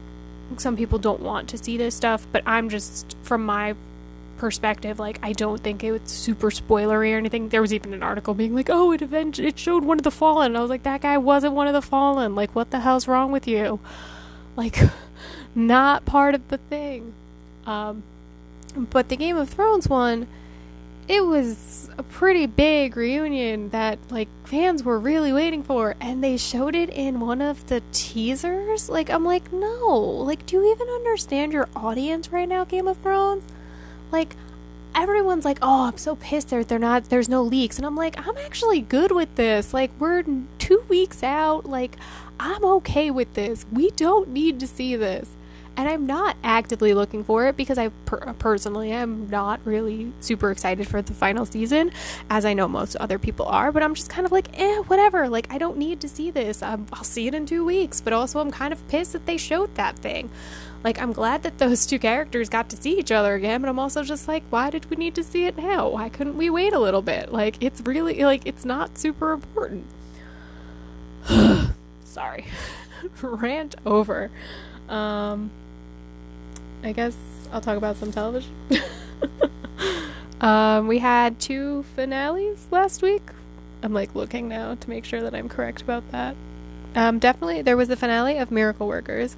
some 0.58 0.76
people 0.76 1.00
don't 1.00 1.22
want 1.22 1.50
to 1.50 1.58
see 1.58 1.78
this 1.78 1.96
stuff, 1.96 2.28
but 2.32 2.44
I'm 2.46 2.70
just 2.70 3.16
from 3.24 3.46
my 3.46 3.76
perspective 4.38 5.00
like 5.00 5.18
I 5.24 5.32
don't 5.32 5.62
think 5.62 5.84
it 5.84 5.92
was 5.92 6.02
super 6.06 6.50
spoilery 6.50 7.14
or 7.14 7.18
anything. 7.18 7.50
There 7.50 7.62
was 7.62 7.74
even 7.74 7.94
an 7.94 8.04
article 8.04 8.34
being 8.34 8.56
like, 8.56 8.70
"Oh, 8.70 8.92
it 8.92 9.02
event- 9.02 9.40
it 9.40 9.58
showed 9.58 9.84
one 9.84 9.98
of 9.98 10.04
the 10.04 10.12
fallen." 10.12 10.56
I 10.56 10.62
was 10.62 10.70
like, 10.70 10.84
"That 10.84 11.02
guy 11.02 11.18
wasn't 11.18 11.54
one 11.54 11.68
of 11.68 11.74
the 11.74 11.82
fallen. 11.82 12.36
Like 12.36 12.54
what 12.56 12.72
the 12.72 12.80
hell's 12.82 13.08
wrong 13.08 13.32
with 13.32 13.48
you?" 13.48 13.80
Like 14.58 14.80
not 15.56 16.06
part 16.06 16.34
of 16.34 16.48
the 16.48 16.58
thing. 16.58 17.14
Um 17.66 18.04
but 18.78 19.10
the 19.10 19.18
Game 19.18 19.36
of 19.36 19.50
Thrones 19.50 19.90
one 19.90 20.28
it 21.08 21.26
was 21.26 21.90
a 21.98 22.04
pretty 22.04 22.46
big 22.46 22.98
reunion 22.98 23.70
that 23.70 24.00
like 24.10 24.28
fans 24.44 24.84
were 24.84 25.00
really 25.00 25.32
waiting 25.32 25.64
for 25.64 25.96
and 26.02 26.24
they 26.24 26.36
showed 26.36 26.76
it 26.76 26.90
in 26.90 27.20
one 27.20 27.42
of 27.42 27.68
the 27.68 27.82
teasers? 27.92 28.90
Like 28.90 29.10
i'm 29.10 29.24
like 29.24 29.54
no. 29.54 30.00
Like 30.00 30.46
do 30.46 30.58
you 30.58 30.72
even 30.72 30.88
understand 30.88 31.54
your 31.54 31.70
audience 31.76 32.32
right 32.32 32.50
now 32.50 32.64
game 32.64 32.88
of 32.88 32.98
thrones? 32.98 33.44
Like 34.12 34.36
everyone's 34.96 35.44
like 35.44 35.60
oh 35.62 35.88
i'm 35.88 35.98
so 35.98 36.16
pissed 36.16 36.50
that 36.50 36.70
they're 36.70 36.80
not 36.80 37.10
there's 37.10 37.30
no 37.30 37.44
leaks. 37.44 37.78
And 37.78 37.86
i'm 37.86 37.96
like 37.96 38.18
i'm 38.28 38.38
actually 38.38 38.82
good 38.82 39.12
with 39.12 39.36
this. 39.36 39.74
Like 39.74 39.92
we're 40.00 40.24
two 40.58 40.84
weeks 40.90 41.22
out. 41.22 41.66
Like 41.66 41.98
i'm 42.40 42.66
okay 42.66 43.12
with 43.12 43.34
this. 43.36 43.66
We 43.72 43.92
don't 43.92 44.30
need 44.30 44.60
to 44.60 44.68
see 44.68 44.96
this 44.96 45.30
and 45.78 45.90
I'm 45.90 46.06
not 46.06 46.38
actively 46.44 46.94
looking 46.94 47.24
for 47.24 47.48
it 47.48 47.58
because 47.58 47.78
I 47.78 47.90
per- 48.06 48.34
personally 48.34 48.92
am 48.92 49.30
not 49.30 49.60
really 49.66 50.14
super 50.22 50.52
excited 50.52 50.88
for 50.88 51.02
the 51.02 51.14
final 51.14 51.46
season, 51.46 51.92
as 52.30 52.46
I 52.46 52.54
know 52.54 52.68
most 52.68 52.96
other 52.96 53.20
people 53.20 53.46
are. 53.46 53.72
But 53.72 53.84
I'm 53.84 53.94
just 53.94 54.10
kind 54.10 54.26
of 54.26 54.32
like, 54.32 54.58
eh, 54.60 54.78
whatever. 54.88 55.28
Like, 55.28 55.52
I 55.52 55.58
don't 55.58 55.78
need 55.78 56.00
to 56.02 56.08
see 56.08 56.32
this. 56.32 56.64
Um, 56.64 56.88
I'll 56.94 57.04
see 57.04 57.28
it 57.28 57.34
in 57.34 57.46
two 57.46 57.66
weeks. 57.66 58.00
But 58.00 58.14
also, 58.14 58.40
I'm 58.40 58.52
kind 58.52 58.72
of 58.72 58.88
pissed 58.88 59.14
that 59.14 59.26
they 59.26 59.38
showed 59.38 59.76
that 59.76 59.98
thing. 59.98 60.30
Like, 60.84 61.02
I'm 61.02 61.14
glad 61.14 61.44
that 61.44 61.58
those 61.58 61.86
two 61.86 61.98
characters 61.98 62.48
got 62.48 62.70
to 62.70 62.78
see 62.78 63.00
each 63.00 63.12
other 63.12 63.34
again, 63.34 63.62
but 63.62 63.70
I'm 63.70 63.80
also 63.80 64.04
just 64.04 64.28
like, 64.28 64.44
why 64.52 64.70
did 64.70 64.88
we 64.90 64.96
need 64.96 65.16
to 65.16 65.24
see 65.24 65.46
it 65.46 65.58
now? 65.58 65.90
Why 65.90 66.10
couldn't 66.10 66.38
we 66.38 66.50
wait 66.50 66.74
a 66.74 66.80
little 66.80 67.02
bit? 67.02 67.34
Like, 67.34 67.58
it's 67.60 67.82
really, 67.82 68.24
like, 68.24 68.44
it's 68.46 68.64
not 68.64 68.98
super 68.98 69.32
important. 69.32 69.88
Sorry. 72.04 72.46
Rant 73.22 73.76
over. 73.84 74.30
Um, 74.88 75.50
I 76.84 76.92
guess 76.92 77.16
I'll 77.52 77.62
talk 77.62 77.78
about 77.78 77.98
some 77.98 78.12
television. 78.12 78.54
um, 80.42 80.88
we 80.88 81.00
had 81.00 81.40
two 81.40 81.84
finales 81.96 82.68
last 82.72 83.02
week. 83.02 83.24
I'm 83.82 83.94
like 83.94 84.16
looking 84.16 84.48
now 84.48 84.76
to 84.76 84.90
make 84.90 85.06
sure 85.06 85.22
that 85.22 85.34
I'm 85.34 85.50
correct 85.50 85.82
about 85.82 86.10
that. 86.12 86.36
Um, 86.96 87.20
definitely, 87.20 87.62
there 87.62 87.78
was 87.78 87.88
the 87.88 87.96
finale 87.96 88.38
of 88.38 88.52
Miracle 88.52 88.88
Workers, 88.88 89.36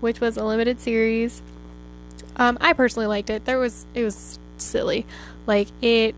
which 0.00 0.20
was 0.20 0.36
a 0.36 0.44
limited 0.44 0.80
series. 0.80 1.40
Um, 2.36 2.58
I 2.60 2.72
personally 2.72 3.06
liked 3.06 3.30
it. 3.30 3.44
There 3.44 3.58
was 3.58 3.86
it 3.94 4.02
was 4.02 4.38
silly, 4.56 5.06
like 5.46 5.68
it. 5.80 6.14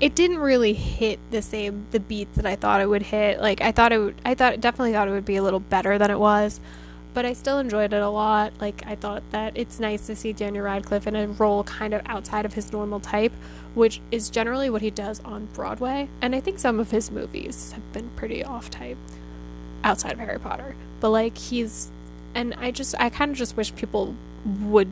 It 0.00 0.16
didn't 0.16 0.38
really 0.38 0.72
hit 0.72 1.20
the 1.30 1.42
same 1.42 1.86
the 1.92 2.00
beats 2.00 2.36
that 2.36 2.44
I 2.44 2.56
thought 2.56 2.80
it 2.80 2.88
would 2.88 3.02
hit. 3.02 3.40
Like 3.40 3.60
I 3.60 3.70
thought 3.70 3.92
it 3.92 3.98
would. 3.98 4.20
I 4.24 4.34
thought 4.34 4.60
definitely 4.60 4.92
thought 4.92 5.08
it 5.08 5.12
would 5.12 5.24
be 5.24 5.36
a 5.36 5.42
little 5.42 5.60
better 5.60 5.96
than 5.96 6.10
it 6.10 6.18
was 6.18 6.60
but 7.14 7.24
I 7.24 7.32
still 7.32 7.58
enjoyed 7.58 7.92
it 7.92 8.02
a 8.02 8.08
lot. 8.08 8.52
Like, 8.60 8.82
I 8.86 8.94
thought 8.94 9.22
that 9.30 9.56
it's 9.56 9.78
nice 9.78 10.06
to 10.06 10.16
see 10.16 10.32
Daniel 10.32 10.64
Radcliffe 10.64 11.06
in 11.06 11.16
a 11.16 11.26
role 11.28 11.64
kind 11.64 11.94
of 11.94 12.02
outside 12.06 12.44
of 12.46 12.54
his 12.54 12.72
normal 12.72 13.00
type, 13.00 13.32
which 13.74 14.00
is 14.10 14.30
generally 14.30 14.70
what 14.70 14.82
he 14.82 14.90
does 14.90 15.20
on 15.20 15.46
Broadway. 15.52 16.08
And 16.20 16.34
I 16.34 16.40
think 16.40 16.58
some 16.58 16.80
of 16.80 16.90
his 16.90 17.10
movies 17.10 17.72
have 17.72 17.92
been 17.92 18.10
pretty 18.16 18.44
off 18.44 18.70
type 18.70 18.98
outside 19.84 20.12
of 20.12 20.18
Harry 20.20 20.38
Potter. 20.38 20.74
But, 21.00 21.10
like, 21.10 21.36
he's. 21.36 21.90
And 22.34 22.54
I 22.54 22.70
just. 22.70 22.94
I 22.98 23.10
kind 23.10 23.30
of 23.30 23.36
just 23.36 23.56
wish 23.56 23.74
people 23.74 24.14
would. 24.62 24.88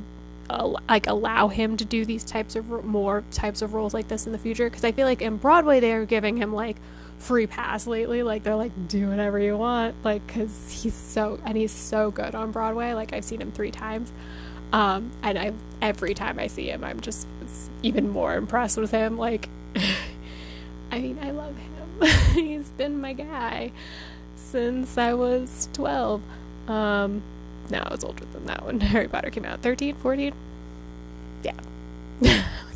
Uh, 0.48 0.80
like 0.88 1.06
allow 1.06 1.46
him 1.46 1.76
to 1.76 1.84
do 1.84 2.04
these 2.04 2.24
types 2.24 2.56
of 2.56 2.84
more 2.84 3.22
types 3.30 3.62
of 3.62 3.72
roles 3.72 3.94
like 3.94 4.08
this 4.08 4.26
in 4.26 4.32
the 4.32 4.38
future 4.38 4.68
because 4.68 4.82
I 4.82 4.90
feel 4.90 5.06
like 5.06 5.22
in 5.22 5.36
Broadway 5.36 5.78
they're 5.78 6.04
giving 6.04 6.38
him 6.38 6.52
like 6.52 6.76
free 7.20 7.46
pass 7.46 7.86
lately. 7.86 8.22
Like 8.22 8.42
they're 8.42 8.56
like 8.56 8.72
do 8.88 9.08
whatever 9.10 9.38
you 9.38 9.56
want, 9.56 9.94
like 10.04 10.26
because 10.26 10.80
he's 10.82 10.94
so 10.94 11.38
and 11.44 11.56
he's 11.56 11.72
so 11.72 12.10
good 12.10 12.34
on 12.34 12.50
Broadway. 12.50 12.92
Like 12.94 13.12
I've 13.12 13.24
seen 13.24 13.40
him 13.40 13.52
three 13.52 13.70
times, 13.70 14.12
um, 14.72 15.12
and 15.22 15.38
I 15.38 15.52
every 15.80 16.14
time 16.14 16.38
I 16.38 16.48
see 16.48 16.68
him, 16.68 16.84
I'm 16.84 17.00
just 17.00 17.26
even 17.82 18.08
more 18.08 18.34
impressed 18.34 18.76
with 18.76 18.90
him. 18.90 19.16
Like, 19.16 19.48
I 20.90 20.98
mean, 20.98 21.18
I 21.22 21.30
love 21.30 21.54
him. 21.56 21.70
he's 22.34 22.68
been 22.70 23.00
my 23.00 23.12
guy 23.12 23.72
since 24.34 24.98
I 24.98 25.14
was 25.14 25.68
twelve. 25.72 26.22
Um, 26.66 27.22
no, 27.70 27.78
I 27.78 27.90
was 27.90 28.04
older 28.04 28.24
than 28.32 28.46
that 28.46 28.64
when 28.64 28.80
Harry 28.80 29.08
Potter 29.08 29.30
came 29.30 29.44
out. 29.44 29.60
13, 29.60 29.94
14? 29.96 30.32
Yeah. 31.42 31.52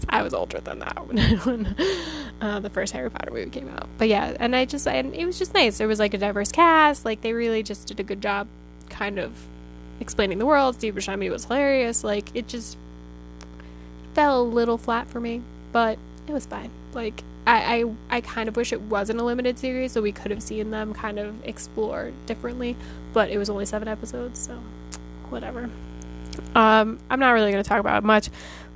I 0.09 0.22
was 0.22 0.33
older 0.33 0.61
than 0.61 0.78
that 0.78 0.96
when 1.44 1.76
uh, 2.44 2.61
the 2.61 2.68
first 2.68 2.92
Harry 2.92 3.11
Potter 3.11 3.30
movie 3.30 3.48
came 3.48 3.70
out. 3.70 3.88
But 3.96 4.09
yeah, 4.09 4.37
and 4.38 4.54
I 4.54 4.66
just, 4.66 4.87
and 4.87 5.14
it 5.14 5.24
was 5.24 5.38
just 5.38 5.54
nice. 5.54 5.78
There 5.78 5.88
was 5.88 5.98
like 5.98 6.12
a 6.12 6.18
diverse 6.18 6.52
cast. 6.52 7.04
Like 7.04 7.22
they 7.22 7.33
really 7.33 7.62
just 7.62 7.87
did 7.87 7.98
a 7.98 8.02
good 8.02 8.20
job, 8.20 8.48
kind 8.90 9.18
of 9.18 9.33
explaining 9.98 10.38
the 10.38 10.44
world. 10.44 10.74
Steve 10.74 10.94
Buscemi 10.94 11.30
was 11.30 11.44
hilarious. 11.46 12.04
Like 12.04 12.28
it 12.37 12.46
just 12.46 12.76
fell 14.12 14.42
a 14.42 14.44
little 14.44 14.76
flat 14.76 15.09
for 15.09 15.20
me, 15.20 15.40
but 15.72 15.98
it 16.26 16.33
was 16.33 16.44
fine. 16.44 16.70
Like 16.92 17.24
I, 17.46 17.85
I 18.11 18.16
I 18.18 18.20
kind 18.20 18.46
of 18.46 18.57
wish 18.57 18.74
it 18.74 18.80
wasn't 18.83 19.20
a 19.20 19.24
limited 19.24 19.59
series 19.59 19.92
so 19.92 20.02
we 20.02 20.12
could 20.12 20.30
have 20.30 20.42
seen 20.42 20.70
them 20.70 20.92
kind 20.92 21.18
of 21.18 21.42
explore 21.46 22.12
differently, 22.26 22.76
but 23.14 23.30
it 23.30 23.38
was 23.38 23.48
only 23.48 23.64
seven 23.64 23.88
episodes, 23.88 24.38
so 24.38 24.61
whatever. 25.30 25.70
Um, 26.54 26.98
I'm 27.09 27.20
not 27.20 27.30
really 27.30 27.52
going 27.52 27.62
to 27.62 27.68
talk 27.68 27.80
about 27.80 28.02
it 28.02 28.04
much, 28.04 28.28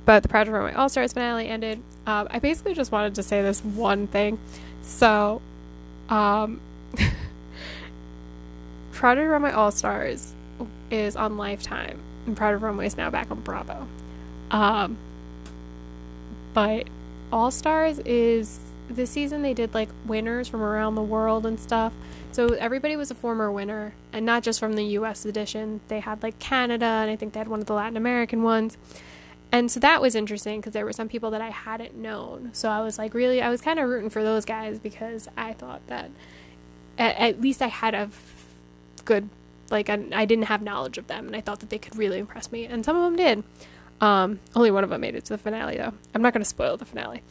but 0.09 0.23
the 0.23 0.27
Project 0.27 0.55
Runway 0.55 0.73
All 0.73 0.89
Stars 0.89 1.13
finale 1.13 1.47
ended. 1.47 1.83
Um, 2.07 2.27
I 2.31 2.39
basically 2.39 2.73
just 2.73 2.91
wanted 2.91 3.13
to 3.13 3.21
say 3.21 3.43
this 3.43 3.63
one 3.63 4.07
thing. 4.07 4.39
So, 4.81 5.39
um, 6.09 6.61
Project 8.91 9.29
Runway 9.29 9.51
All 9.51 9.69
Stars 9.69 10.33
is 10.89 11.15
on 11.15 11.37
Lifetime, 11.37 11.99
and 12.25 12.35
Project 12.35 12.63
Runway 12.63 12.87
is 12.87 12.97
now 12.97 13.11
back 13.11 13.29
on 13.29 13.41
Bravo. 13.41 13.87
Um, 14.49 14.97
but 16.55 16.87
All 17.31 17.51
Stars 17.51 17.99
is 17.99 18.61
this 18.89 19.11
season 19.11 19.43
they 19.43 19.53
did 19.53 19.75
like 19.75 19.89
winners 20.07 20.47
from 20.47 20.63
around 20.63 20.95
the 20.95 21.03
world 21.03 21.45
and 21.45 21.59
stuff. 21.59 21.93
So 22.31 22.47
everybody 22.55 22.95
was 22.95 23.11
a 23.11 23.15
former 23.15 23.51
winner, 23.51 23.93
and 24.11 24.25
not 24.25 24.41
just 24.41 24.59
from 24.59 24.73
the 24.73 24.85
US 24.85 25.23
edition. 25.23 25.81
They 25.87 25.99
had 25.99 26.23
like 26.23 26.39
Canada, 26.39 26.85
and 26.85 27.11
I 27.11 27.15
think 27.15 27.33
they 27.33 27.39
had 27.39 27.47
one 27.47 27.59
of 27.59 27.67
the 27.67 27.75
Latin 27.75 27.95
American 27.95 28.41
ones. 28.41 28.75
And 29.51 29.71
so 29.71 29.79
that 29.79 30.01
was 30.01 30.13
interesting 30.13 30.59
because 30.59 30.73
there 30.73 30.85
were 30.85 30.93
some 30.93 31.09
people 31.09 31.31
that 31.31 31.41
I 31.41 31.49
hadn't 31.49 31.95
known. 31.95 32.51
So 32.53 32.69
I 32.69 32.81
was 32.81 32.97
like, 32.99 33.13
really, 33.13 33.41
I 33.41 33.49
was 33.49 33.61
kind 33.61 33.79
of 33.79 33.89
rooting 33.89 34.09
for 34.09 34.23
those 34.23 34.45
guys 34.45 34.79
because 34.79 35.27
I 35.35 35.53
thought 35.53 35.85
that 35.87 36.11
at, 36.97 37.15
at 37.17 37.41
least 37.41 37.61
I 37.61 37.67
had 37.67 37.95
a 37.95 38.09
good, 39.05 39.29
like, 39.71 39.89
I, 39.89 40.05
I, 40.13 40.25
didn't 40.25 40.45
have 40.45 40.61
knowledge 40.61 40.99
of 40.99 41.07
them, 41.07 41.25
and 41.25 41.35
I 41.35 41.41
thought 41.41 41.61
that 41.61 41.69
they 41.71 41.79
could 41.79 41.95
really 41.97 42.19
impress 42.19 42.51
me. 42.51 42.65
And 42.65 42.85
some 42.85 42.95
of 42.95 43.03
them 43.03 43.15
did. 43.15 43.43
Um, 44.01 44.39
only 44.55 44.71
one 44.71 44.83
of 44.83 44.91
them 44.91 45.01
made 45.01 45.15
it 45.15 45.25
to 45.25 45.33
the 45.33 45.37
finale, 45.37 45.77
though. 45.77 45.93
I'm 46.13 46.21
not 46.21 46.33
going 46.33 46.43
to 46.43 46.49
spoil 46.49 46.77
the 46.77 46.85
finale. 46.85 47.23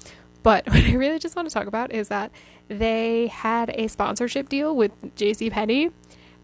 But 0.43 0.67
what 0.69 0.83
I 0.83 0.95
really 0.95 1.21
just 1.21 1.37
want 1.37 1.49
to 1.49 1.55
talk 1.55 1.69
about 1.69 1.93
is 1.93 2.09
that 2.09 2.33
they 2.67 3.29
had 3.29 3.71
a 3.75 3.87
sponsorship 3.87 4.49
deal 4.49 4.75
with 4.75 4.93
J.C. 5.15 5.51
Penney, 5.51 5.91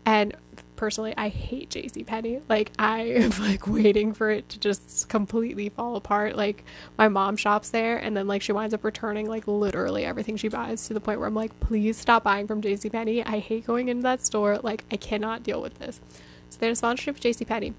and 0.06 0.36
personally, 0.84 1.14
I 1.16 1.30
hate 1.30 1.70
J.C. 1.70 2.04
Penney. 2.04 2.40
Like 2.46 2.70
I 2.78 2.98
am 3.04 3.30
like 3.40 3.66
waiting 3.66 4.12
for 4.12 4.30
it 4.30 4.50
to 4.50 4.58
just 4.58 5.08
completely 5.08 5.70
fall 5.70 5.96
apart. 5.96 6.36
Like 6.36 6.62
my 6.98 7.08
mom 7.08 7.38
shops 7.38 7.70
there, 7.70 7.96
and 7.96 8.14
then 8.14 8.28
like 8.28 8.42
she 8.42 8.52
winds 8.52 8.74
up 8.74 8.84
returning 8.84 9.26
like 9.26 9.48
literally 9.48 10.04
everything 10.04 10.36
she 10.36 10.48
buys 10.48 10.86
to 10.88 10.92
the 10.92 11.00
point 11.00 11.20
where 11.20 11.28
I'm 11.28 11.34
like, 11.34 11.58
please 11.58 11.96
stop 11.96 12.22
buying 12.22 12.46
from 12.46 12.60
J.C. 12.60 12.90
Penney. 12.90 13.24
I 13.24 13.38
hate 13.38 13.66
going 13.66 13.88
into 13.88 14.02
that 14.02 14.26
store. 14.26 14.58
Like 14.58 14.84
I 14.90 14.96
cannot 14.96 15.42
deal 15.42 15.62
with 15.62 15.78
this. 15.78 16.02
So 16.50 16.58
they 16.58 16.66
had 16.66 16.74
a 16.74 16.76
sponsorship 16.76 17.14
with 17.14 17.22
J.C. 17.22 17.46
Penney. 17.46 17.72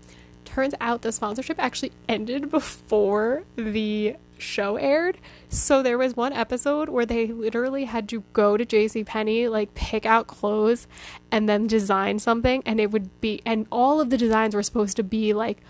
Turns 0.44 0.74
out 0.82 1.04
the 1.04 1.12
sponsorship 1.12 1.60
actually 1.60 1.92
ended 2.10 2.50
before 2.50 3.44
the 3.56 4.16
show 4.38 4.76
aired. 4.78 5.18
So 5.50 5.82
there 5.82 5.98
was 5.98 6.16
one 6.16 6.34
episode 6.34 6.90
where 6.90 7.06
they 7.06 7.28
literally 7.28 7.86
had 7.86 8.10
to 8.10 8.24
go 8.34 8.58
to 8.58 8.66
JC 8.66 9.06
Penney, 9.06 9.48
like 9.48 9.74
pick 9.74 10.06
out 10.06 10.28
clothes 10.28 10.88
and 11.32 11.48
then 11.48 11.68
design 11.68 12.20
something 12.20 12.62
and 12.66 12.80
it 12.80 12.92
would 12.92 13.22
be 13.22 13.42
and 13.46 13.68
all 13.72 14.00
of 14.00 14.10
the 14.10 14.18
designs 14.18 14.56
were 14.56 14.64
supposed 14.64 14.98
to 14.98 15.04
be 15.04 15.34
like 15.34 15.62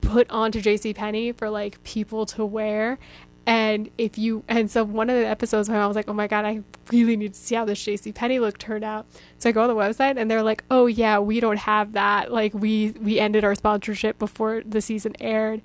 put 0.00 0.28
onto 0.30 0.60
JC 0.60 0.94
Penney 0.94 1.32
for 1.32 1.50
like 1.50 1.82
people 1.84 2.26
to 2.26 2.44
wear. 2.44 2.98
And 3.46 3.90
if 3.98 4.18
you 4.18 4.44
and 4.48 4.70
so 4.70 4.84
one 4.84 5.10
of 5.10 5.16
the 5.16 5.26
episodes 5.26 5.68
when 5.68 5.78
I 5.78 5.86
was 5.86 5.96
like, 5.96 6.08
Oh 6.08 6.12
my 6.12 6.26
god, 6.26 6.44
I 6.44 6.62
really 6.92 7.16
need 7.16 7.34
to 7.34 7.40
see 7.40 7.54
how 7.54 7.64
this 7.64 7.84
JC 7.84 8.14
Penney 8.14 8.38
look 8.38 8.58
turned 8.58 8.84
out. 8.84 9.06
So 9.38 9.48
I 9.48 9.52
go 9.52 9.62
on 9.62 9.68
the 9.68 9.74
website 9.74 10.18
and 10.18 10.30
they're 10.30 10.42
like, 10.42 10.62
Oh 10.70 10.86
yeah, 10.86 11.18
we 11.18 11.40
don't 11.40 11.58
have 11.58 11.92
that. 11.92 12.32
Like 12.32 12.54
we 12.54 12.92
we 13.00 13.18
ended 13.18 13.44
our 13.44 13.54
sponsorship 13.54 14.18
before 14.18 14.62
the 14.64 14.80
season 14.80 15.14
aired 15.20 15.62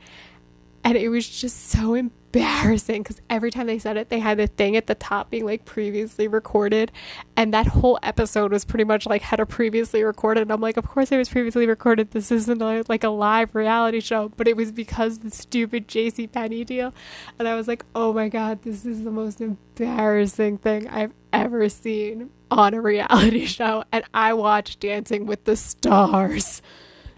and 0.85 0.97
it 0.97 1.09
was 1.09 1.27
just 1.27 1.69
so 1.69 1.95
embarrassing 1.95 2.24
because 2.39 3.21
every 3.29 3.49
time 3.49 3.67
they 3.67 3.79
said 3.79 3.95
it 3.97 4.09
they 4.09 4.19
had 4.19 4.37
the 4.37 4.47
thing 4.47 4.75
at 4.75 4.87
the 4.87 4.95
top 4.95 5.29
being 5.29 5.45
like 5.45 5.63
previously 5.65 6.27
recorded. 6.27 6.91
And 7.37 7.53
that 7.53 7.67
whole 7.67 7.97
episode 8.03 8.51
was 8.51 8.65
pretty 8.65 8.83
much 8.83 9.05
like 9.05 9.21
had 9.21 9.39
a 9.39 9.45
previously 9.45 10.03
recorded. 10.03 10.41
And 10.41 10.51
i'm 10.51 10.61
like 10.61 10.77
of 10.77 10.85
course 10.87 11.11
it 11.11 11.17
was 11.17 11.29
previously 11.29 11.65
recorded. 11.65 12.11
This 12.11 12.31
isn't 12.31 12.61
a, 12.61 12.83
like 12.87 13.03
a 13.03 13.09
live 13.09 13.55
reality 13.55 14.01
show. 14.01 14.29
But 14.35 14.47
it 14.47 14.57
was 14.57 14.71
because 14.71 15.19
the 15.19 15.31
stupid 15.31 15.87
jc 15.87 16.31
Penney 16.31 16.65
deal. 16.65 16.93
And 17.39 17.47
i 17.47 17.55
was 17.55 17.67
like 17.67 17.85
oh 17.95 18.11
my 18.11 18.29
god 18.29 18.63
this 18.63 18.85
is 18.85 19.03
the 19.03 19.11
most 19.11 19.39
embarrassing 19.39 20.57
thing 20.57 20.87
i've 20.89 21.13
ever 21.31 21.69
seen 21.69 22.29
on 22.51 22.73
a 22.73 22.81
reality 22.81 23.45
show. 23.45 23.83
And 23.91 24.03
i 24.13 24.33
watched 24.33 24.81
dancing 24.81 25.25
with 25.25 25.45
the 25.45 25.55
stars. 25.55 26.61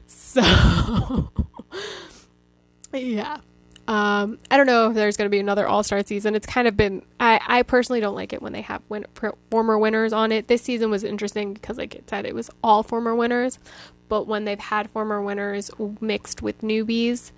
So 0.09 1.31
yeah 2.93 3.39
um, 3.87 4.37
I 4.51 4.57
don't 4.57 4.65
know 4.65 4.89
if 4.89 4.95
there's 4.95 5.15
going 5.15 5.27
to 5.27 5.31
be 5.31 5.39
another 5.39 5.65
All 5.67 5.81
Star 5.81 6.03
season. 6.05 6.35
It's 6.35 6.45
kind 6.45 6.67
of 6.67 6.75
been. 6.75 7.03
I, 7.19 7.39
I 7.47 7.63
personally 7.63 8.01
don't 8.01 8.15
like 8.15 8.33
it 8.33 8.41
when 8.41 8.51
they 8.51 8.61
have 8.61 8.83
win, 8.89 9.05
former 9.49 9.77
winners 9.77 10.11
on 10.11 10.31
it. 10.31 10.47
This 10.47 10.61
season 10.61 10.91
was 10.91 11.03
interesting 11.03 11.53
because, 11.53 11.77
like 11.77 11.95
it 11.95 12.09
said, 12.09 12.25
it 12.25 12.35
was 12.35 12.49
all 12.61 12.83
former 12.83 13.15
winners. 13.15 13.59
But 14.09 14.27
when 14.27 14.45
they've 14.45 14.59
had 14.59 14.89
former 14.89 15.21
winners 15.21 15.71
mixed 16.01 16.41
with 16.41 16.61
newbies, 16.61 17.31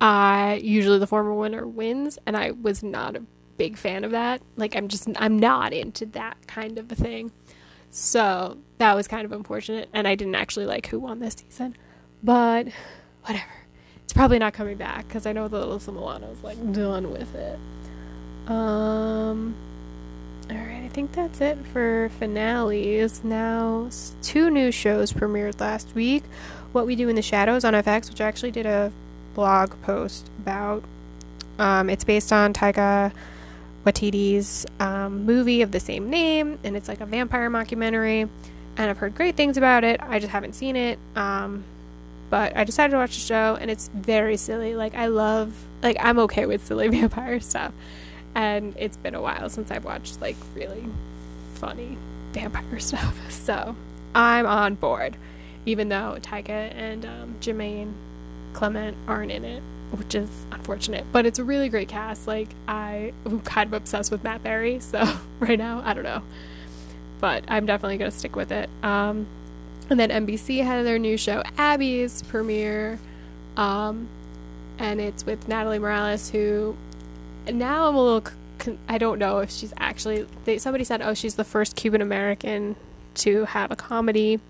uh, 0.00 0.58
usually 0.60 0.98
the 0.98 1.06
former 1.06 1.34
winner 1.34 1.66
wins, 1.66 2.18
and 2.24 2.36
I 2.36 2.52
was 2.52 2.82
not 2.82 3.16
a 3.16 3.22
big 3.56 3.76
fan 3.76 4.04
of 4.04 4.12
that. 4.12 4.42
Like 4.56 4.76
I'm 4.76 4.86
just 4.88 5.08
I'm 5.16 5.38
not 5.38 5.72
into 5.72 6.06
that 6.06 6.36
kind 6.46 6.78
of 6.78 6.90
a 6.92 6.94
thing. 6.94 7.32
So 7.90 8.58
that 8.78 8.94
was 8.94 9.08
kind 9.08 9.24
of 9.24 9.32
unfortunate, 9.32 9.88
and 9.92 10.06
I 10.06 10.14
didn't 10.14 10.36
actually 10.36 10.66
like 10.66 10.86
who 10.86 11.00
won 11.00 11.18
this 11.18 11.34
season. 11.34 11.76
But 12.22 12.68
whatever. 13.24 13.59
It's 14.10 14.16
probably 14.16 14.40
not 14.40 14.54
coming 14.54 14.76
back 14.76 15.06
because 15.06 15.24
I 15.24 15.32
know 15.32 15.46
that 15.46 15.56
Alyssa 15.56 15.94
Milano's 15.94 16.42
like 16.42 16.58
done 16.72 17.12
with 17.12 17.32
it. 17.36 17.60
Um. 18.48 19.54
Alright, 20.50 20.82
I 20.82 20.88
think 20.88 21.12
that's 21.12 21.40
it 21.40 21.56
for 21.72 22.10
finales. 22.18 23.22
Now, 23.22 23.88
two 24.20 24.50
new 24.50 24.72
shows 24.72 25.12
premiered 25.12 25.60
last 25.60 25.94
week. 25.94 26.24
What 26.72 26.88
We 26.88 26.96
Do 26.96 27.08
in 27.08 27.14
the 27.14 27.22
Shadows 27.22 27.64
on 27.64 27.72
FX, 27.72 28.08
which 28.10 28.20
I 28.20 28.26
actually 28.26 28.50
did 28.50 28.66
a 28.66 28.90
blog 29.36 29.80
post 29.82 30.28
about. 30.40 30.82
Um, 31.60 31.88
it's 31.88 32.02
based 32.02 32.32
on 32.32 32.52
Taika 32.52 33.12
Waititi's 33.86 34.66
um, 34.80 35.24
movie 35.24 35.62
of 35.62 35.70
the 35.70 35.78
same 35.78 36.10
name, 36.10 36.58
and 36.64 36.76
it's 36.76 36.88
like 36.88 37.00
a 37.00 37.06
vampire 37.06 37.48
mockumentary. 37.48 38.28
And 38.76 38.90
I've 38.90 38.98
heard 38.98 39.14
great 39.14 39.36
things 39.36 39.56
about 39.56 39.84
it. 39.84 40.00
I 40.02 40.18
just 40.18 40.32
haven't 40.32 40.56
seen 40.56 40.74
it. 40.74 40.98
Um, 41.14 41.62
but 42.30 42.56
I 42.56 42.64
decided 42.64 42.92
to 42.92 42.96
watch 42.96 43.14
the 43.14 43.20
show 43.20 43.58
and 43.60 43.70
it's 43.70 43.88
very 43.88 44.36
silly. 44.36 44.74
Like 44.74 44.94
I 44.94 45.06
love 45.06 45.52
like 45.82 45.96
I'm 46.00 46.18
okay 46.20 46.46
with 46.46 46.64
silly 46.64 46.88
vampire 46.96 47.40
stuff. 47.40 47.74
And 48.34 48.74
it's 48.78 48.96
been 48.96 49.16
a 49.16 49.20
while 49.20 49.48
since 49.50 49.70
I've 49.70 49.84
watched 49.84 50.20
like 50.20 50.36
really 50.54 50.86
funny 51.54 51.98
vampire 52.32 52.78
stuff. 52.78 53.18
So 53.30 53.74
I'm 54.14 54.46
on 54.46 54.76
board. 54.76 55.16
Even 55.66 55.88
though 55.88 56.16
Taika 56.20 56.72
and 56.74 57.04
um, 57.04 57.34
Jemaine 57.40 57.94
Clement 58.52 58.96
aren't 59.08 59.32
in 59.32 59.44
it, 59.44 59.62
which 59.92 60.14
is 60.14 60.28
unfortunate. 60.52 61.04
But 61.10 61.26
it's 61.26 61.38
a 61.38 61.44
really 61.44 61.68
great 61.68 61.88
cast. 61.88 62.26
Like 62.26 62.48
I 62.68 63.12
am 63.26 63.40
kind 63.40 63.66
of 63.66 63.72
obsessed 63.72 64.12
with 64.12 64.22
Matt 64.22 64.42
Berry, 64.42 64.78
so 64.80 65.18
right 65.40 65.58
now 65.58 65.82
I 65.84 65.94
don't 65.94 66.04
know. 66.04 66.22
But 67.20 67.44
I'm 67.48 67.66
definitely 67.66 67.98
gonna 67.98 68.10
stick 68.10 68.36
with 68.36 68.52
it. 68.52 68.70
Um, 68.82 69.26
and 69.90 69.98
then 69.98 70.10
NBC 70.10 70.64
had 70.64 70.84
their 70.86 70.98
new 70.98 71.16
show, 71.16 71.42
Abby's 71.58 72.22
premiere. 72.22 72.98
Um, 73.56 74.08
and 74.78 75.00
it's 75.00 75.26
with 75.26 75.48
Natalie 75.48 75.78
Morales, 75.78 76.30
who 76.30 76.76
now 77.50 77.88
I'm 77.88 77.94
a 77.94 78.02
little. 78.02 78.32
Con- 78.58 78.78
I 78.88 78.98
don't 78.98 79.18
know 79.18 79.38
if 79.40 79.50
she's 79.50 79.74
actually. 79.76 80.26
They, 80.44 80.58
somebody 80.58 80.84
said, 80.84 81.02
oh, 81.02 81.14
she's 81.14 81.34
the 81.34 81.44
first 81.44 81.76
Cuban 81.76 82.00
American 82.00 82.76
to 83.16 83.44
have 83.46 83.70
a 83.70 83.76
comedy. 83.76 84.40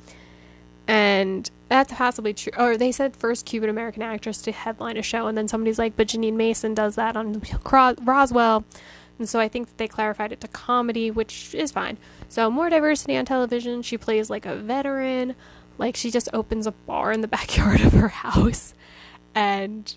And 0.87 1.49
that's 1.69 1.93
possibly 1.93 2.35
true. 2.35 2.53
Or 2.59 2.77
they 2.77 2.93
said 2.93 3.17
first 3.17 3.47
Cuban 3.47 3.71
American 3.71 4.03
actress 4.03 4.43
to 4.43 4.53
headline 4.53 4.97
a 4.97 5.03
show. 5.03 5.27
And 5.27 5.39
then 5.39 5.49
somebody's 5.49 5.79
like, 5.79 5.97
but 5.97 6.09
Jeanine 6.09 6.35
Mason 6.35 6.75
does 6.75 6.97
that 6.97 7.17
on 7.17 7.43
Roswell. 8.03 8.65
And 9.21 9.29
so 9.29 9.39
I 9.39 9.49
think 9.49 9.69
that 9.69 9.77
they 9.77 9.87
clarified 9.87 10.33
it 10.33 10.41
to 10.41 10.49
comedy, 10.49 11.11
which 11.11 11.55
is 11.55 11.71
fine. 11.71 11.99
So 12.29 12.51
more 12.51 12.71
diversity 12.71 13.19
on 13.19 13.27
television. 13.27 13.83
She 13.83 13.99
plays 13.99 14.31
like 14.31 14.47
a 14.47 14.57
veteran. 14.57 15.37
Like 15.77 15.95
she 15.95 16.11
just 16.11 16.31
opens 16.33 16.67
a 16.67 16.73
bar 16.73 17.13
in 17.13 17.21
the 17.21 17.29
backyard 17.39 17.83
of 17.83 17.93
her 17.93 18.09
house. 18.09 18.75
And 19.35 19.95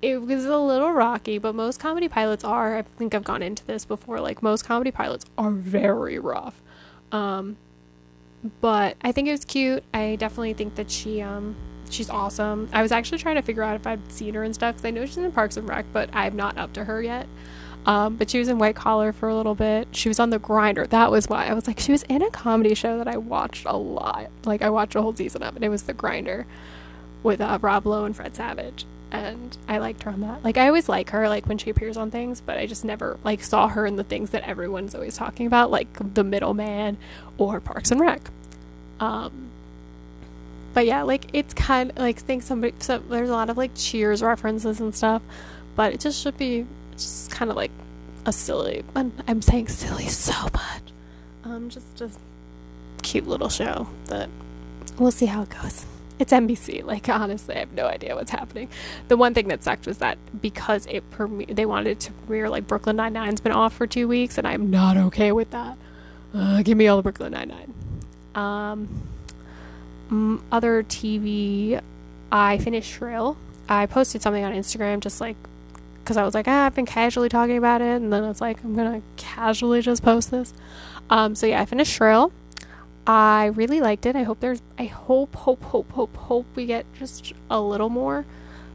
it 0.00 0.22
was 0.22 0.44
a 0.44 0.58
little 0.58 0.92
rocky, 0.92 1.38
but 1.38 1.56
most 1.56 1.80
comedy 1.80 2.08
pilots 2.08 2.44
are. 2.44 2.78
I 2.78 2.82
think 2.82 3.16
I've 3.16 3.24
gone 3.24 3.42
into 3.42 3.66
this 3.66 3.84
before. 3.84 4.20
Like 4.20 4.44
most 4.44 4.64
comedy 4.64 4.92
pilots 4.92 5.26
are 5.36 5.50
very 5.50 6.20
rough. 6.20 6.62
Um, 7.10 7.56
but 8.60 8.96
I 9.02 9.10
think 9.10 9.26
it 9.26 9.32
was 9.32 9.44
cute. 9.44 9.82
I 9.92 10.14
definitely 10.14 10.54
think 10.54 10.76
that 10.76 10.88
she 10.88 11.20
um 11.20 11.56
she's 11.90 12.08
awesome. 12.08 12.68
I 12.72 12.80
was 12.80 12.92
actually 12.92 13.18
trying 13.18 13.36
to 13.36 13.42
figure 13.42 13.64
out 13.64 13.74
if 13.74 13.88
I'd 13.88 14.12
seen 14.12 14.34
her 14.34 14.44
and 14.44 14.54
stuff 14.54 14.76
because 14.76 14.86
I 14.86 14.90
know 14.90 15.04
she's 15.04 15.18
in 15.18 15.32
Parks 15.32 15.56
and 15.56 15.68
Rec, 15.68 15.84
but 15.92 16.10
I'm 16.12 16.36
not 16.36 16.56
up 16.58 16.72
to 16.74 16.84
her 16.84 17.02
yet. 17.02 17.26
Um, 17.84 18.16
but 18.16 18.30
she 18.30 18.38
was 18.38 18.46
in 18.48 18.58
White 18.58 18.76
Collar 18.76 19.12
for 19.12 19.28
a 19.28 19.34
little 19.34 19.56
bit. 19.56 19.88
She 19.90 20.08
was 20.08 20.20
on 20.20 20.30
The 20.30 20.38
Grinder. 20.38 20.86
That 20.86 21.10
was 21.10 21.28
why 21.28 21.46
I 21.46 21.54
was 21.54 21.66
like, 21.66 21.80
she 21.80 21.90
was 21.90 22.04
in 22.04 22.22
a 22.22 22.30
comedy 22.30 22.74
show 22.74 22.96
that 22.98 23.08
I 23.08 23.16
watched 23.16 23.64
a 23.66 23.76
lot. 23.76 24.30
Like 24.44 24.62
I 24.62 24.70
watched 24.70 24.94
a 24.94 25.02
whole 25.02 25.14
season 25.14 25.42
of, 25.42 25.56
and 25.56 25.64
it 25.64 25.68
was 25.68 25.82
The 25.82 25.92
Grinder 25.92 26.46
with 27.24 27.40
uh, 27.40 27.58
Rob 27.60 27.86
Lowe 27.86 28.04
and 28.04 28.14
Fred 28.14 28.36
Savage. 28.36 28.84
and 29.10 29.56
I 29.68 29.78
liked 29.78 30.04
her 30.04 30.10
on 30.10 30.20
that. 30.22 30.42
Like 30.42 30.56
I 30.56 30.66
always 30.68 30.88
like 30.88 31.10
her 31.10 31.28
like 31.28 31.46
when 31.46 31.58
she 31.58 31.70
appears 31.70 31.96
on 31.96 32.10
things, 32.10 32.40
but 32.40 32.56
I 32.56 32.66
just 32.66 32.84
never 32.84 33.18
like 33.24 33.42
saw 33.42 33.68
her 33.68 33.84
in 33.84 33.96
the 33.96 34.04
things 34.04 34.30
that 34.30 34.42
everyone's 34.48 34.94
always 34.94 35.16
talking 35.16 35.46
about, 35.46 35.70
like 35.70 36.14
The 36.14 36.24
Middleman 36.24 36.96
or 37.38 37.60
Parks 37.60 37.90
and 37.90 38.00
Rec. 38.00 38.30
Um, 39.00 39.50
but 40.72 40.86
yeah, 40.86 41.02
like 41.02 41.26
it's 41.32 41.52
kind 41.52 41.90
of 41.90 41.98
like 41.98 42.18
think 42.18 42.42
somebody. 42.42 42.74
So 42.78 42.98
there's 42.98 43.28
a 43.28 43.32
lot 43.32 43.50
of 43.50 43.56
like 43.56 43.72
Cheers 43.74 44.22
references 44.22 44.80
and 44.80 44.94
stuff, 44.94 45.20
but 45.76 45.92
it 45.92 46.00
just 46.00 46.22
should 46.22 46.38
be 46.38 46.66
just 47.02 47.30
kind 47.30 47.50
of 47.50 47.56
like 47.56 47.70
a 48.26 48.32
silly. 48.32 48.84
I'm, 48.94 49.42
saying 49.42 49.68
silly 49.68 50.08
so 50.08 50.32
much. 50.52 50.82
Um, 51.44 51.68
just 51.68 52.00
a 52.00 52.10
cute 53.02 53.26
little 53.26 53.48
show 53.48 53.88
that 54.06 54.28
we'll 54.98 55.10
see 55.10 55.26
how 55.26 55.42
it 55.42 55.50
goes. 55.50 55.84
It's 56.18 56.32
NBC. 56.32 56.84
Like 56.84 57.08
honestly, 57.08 57.56
I 57.56 57.60
have 57.60 57.72
no 57.72 57.86
idea 57.86 58.14
what's 58.14 58.30
happening. 58.30 58.68
The 59.08 59.16
one 59.16 59.34
thing 59.34 59.48
that 59.48 59.64
sucked 59.64 59.86
was 59.86 59.98
that 59.98 60.18
because 60.40 60.86
it 60.86 61.08
premi- 61.10 61.46
they 61.46 61.66
wanted 61.66 62.00
to 62.00 62.12
premiere 62.12 62.48
like 62.48 62.66
Brooklyn 62.66 62.96
Nine 62.96 63.12
Nine's 63.12 63.40
been 63.40 63.52
off 63.52 63.74
for 63.74 63.86
two 63.86 64.06
weeks, 64.06 64.38
and 64.38 64.46
I'm 64.46 64.70
not 64.70 64.96
okay 64.96 65.32
with 65.32 65.50
that. 65.50 65.76
Uh, 66.34 66.62
give 66.62 66.78
me 66.78 66.86
all 66.86 66.96
the 66.96 67.02
Brooklyn 67.02 67.32
Nine 67.32 67.48
Nine. 67.48 67.74
Um, 68.34 69.02
other 70.52 70.82
TV, 70.82 71.80
I 72.30 72.58
finished 72.58 72.90
Shrill. 72.90 73.36
I 73.68 73.86
posted 73.86 74.22
something 74.22 74.44
on 74.44 74.52
Instagram 74.52 75.00
just 75.00 75.20
like 75.20 75.36
because 76.02 76.16
I 76.16 76.24
was 76.24 76.34
like, 76.34 76.48
ah, 76.48 76.66
I've 76.66 76.74
been 76.74 76.86
casually 76.86 77.28
talking 77.28 77.56
about 77.56 77.80
it, 77.80 78.02
and 78.02 78.12
then 78.12 78.24
it's 78.24 78.40
like 78.40 78.62
I'm 78.64 78.74
gonna 78.74 79.02
casually 79.16 79.80
just 79.82 80.02
post 80.02 80.30
this. 80.30 80.52
Um, 81.10 81.34
so 81.34 81.46
yeah, 81.46 81.60
I 81.60 81.64
finished 81.64 81.92
Shrill. 81.92 82.32
I 83.06 83.46
really 83.46 83.80
liked 83.80 84.06
it. 84.06 84.16
I 84.16 84.22
hope 84.22 84.40
there's. 84.40 84.62
I 84.78 84.84
hope, 84.84 85.34
hope, 85.34 85.62
hope, 85.62 85.90
hope, 85.92 86.16
hope 86.16 86.46
we 86.54 86.66
get 86.66 86.86
just 86.98 87.32
a 87.50 87.60
little 87.60 87.88
more. 87.88 88.24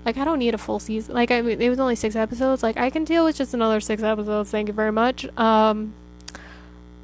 Like 0.06 0.18
I 0.18 0.26
don't 0.26 0.40
need 0.40 0.54
a 0.54 0.58
full 0.58 0.80
season. 0.80 1.14
Like 1.14 1.32
I 1.32 1.42
mean, 1.42 1.62
it 1.62 1.70
was 1.70 1.80
only 1.80 1.96
six 1.96 2.16
episodes. 2.16 2.64
Like 2.64 2.78
I 2.78 2.90
can 2.90 3.04
deal 3.04 3.26
with 3.26 3.38
just 3.38 3.54
another 3.54 3.80
six 3.80 4.04
episodes. 4.04 4.52
Thank 4.52 4.68
you 4.68 4.74
very 4.74 4.92
much. 4.92 5.26
Um, 5.38 5.94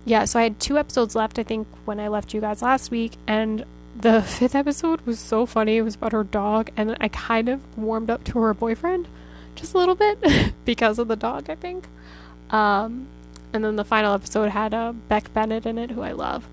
yeah. 0.05 0.25
So 0.25 0.39
I 0.39 0.43
had 0.43 0.59
two 0.59 0.77
episodes 0.77 1.15
left. 1.15 1.39
I 1.39 1.43
think 1.43 1.67
when 1.85 1.99
I 1.99 2.07
left 2.07 2.33
you 2.33 2.41
guys 2.41 2.61
last 2.61 2.91
week, 2.91 3.13
and 3.27 3.65
the 3.95 4.21
fifth 4.23 4.55
episode 4.55 5.01
was 5.01 5.19
so 5.19 5.45
funny. 5.45 5.77
It 5.77 5.81
was 5.81 5.95
about 5.95 6.11
her 6.11 6.23
dog, 6.23 6.71
and 6.75 6.97
I 6.99 7.07
kind 7.09 7.49
of 7.49 7.77
warmed 7.77 8.09
up 8.09 8.23
to 8.25 8.39
her 8.39 8.53
boyfriend 8.53 9.07
just 9.55 9.73
a 9.73 9.77
little 9.77 9.95
bit 9.95 10.53
because 10.65 10.99
of 10.99 11.07
the 11.07 11.15
dog. 11.15 11.49
I 11.49 11.55
think. 11.55 11.87
Um, 12.49 13.07
and 13.53 13.63
then 13.63 13.75
the 13.75 13.85
final 13.85 14.13
episode 14.13 14.49
had 14.49 14.73
uh, 14.73 14.93
Beck 15.07 15.31
Bennett 15.33 15.65
in 15.65 15.77
it, 15.77 15.91
who 15.91 16.01
I 16.01 16.11
love. 16.11 16.47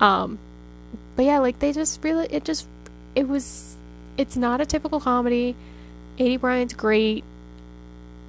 Um, 0.00 0.38
but 1.16 1.24
yeah, 1.24 1.40
like 1.40 1.58
they 1.58 1.72
just 1.72 2.02
really, 2.02 2.26
it 2.30 2.44
just, 2.44 2.66
it 3.14 3.28
was, 3.28 3.76
it's 4.16 4.36
not 4.36 4.60
a 4.60 4.66
typical 4.66 5.00
comedy. 5.00 5.56
Aidy 6.18 6.40
Bryant's 6.40 6.74
great. 6.74 7.24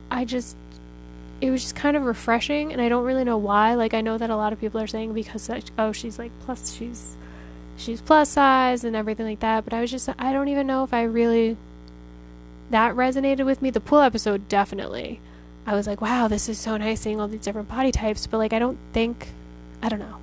I 0.09 0.25
just, 0.25 0.55
it 1.39 1.51
was 1.51 1.61
just 1.61 1.75
kind 1.75 1.95
of 1.95 2.03
refreshing, 2.03 2.71
and 2.71 2.81
I 2.81 2.89
don't 2.89 3.03
really 3.03 3.23
know 3.23 3.38
why. 3.38 3.75
Like 3.75 3.93
I 3.93 4.01
know 4.01 4.17
that 4.17 4.29
a 4.29 4.35
lot 4.35 4.53
of 4.53 4.59
people 4.59 4.81
are 4.81 4.88
saying 4.88 5.13
because 5.13 5.49
oh 5.77 5.91
she's 5.91 6.17
like 6.17 6.31
plus 6.45 6.73
she's 6.73 7.15
she's 7.75 8.01
plus 8.01 8.29
size 8.29 8.83
and 8.83 8.95
everything 8.95 9.25
like 9.25 9.41
that, 9.41 9.65
but 9.65 9.73
I 9.73 9.81
was 9.81 9.91
just 9.91 10.09
I 10.17 10.31
don't 10.31 10.47
even 10.47 10.65
know 10.65 10.83
if 10.83 10.93
I 10.93 11.03
really 11.03 11.57
that 12.69 12.95
resonated 12.95 13.45
with 13.45 13.62
me. 13.62 13.69
The 13.69 13.80
pool 13.80 13.99
episode 13.99 14.47
definitely. 14.49 15.19
I 15.67 15.73
was 15.73 15.88
like, 15.88 16.01
wow, 16.01 16.28
this 16.28 16.47
is 16.47 16.60
so 16.60 16.78
nice 16.78 17.01
seeing 17.01 17.19
all 17.19 17.28
these 17.28 17.41
different 17.41 17.69
body 17.69 17.91
types, 17.91 18.28
but 18.28 18.38
like 18.38 18.54
I 18.54 18.60
don't 18.60 18.78
think 18.93 19.30
I 19.82 19.89
don't 19.89 19.99
know. 19.99 20.17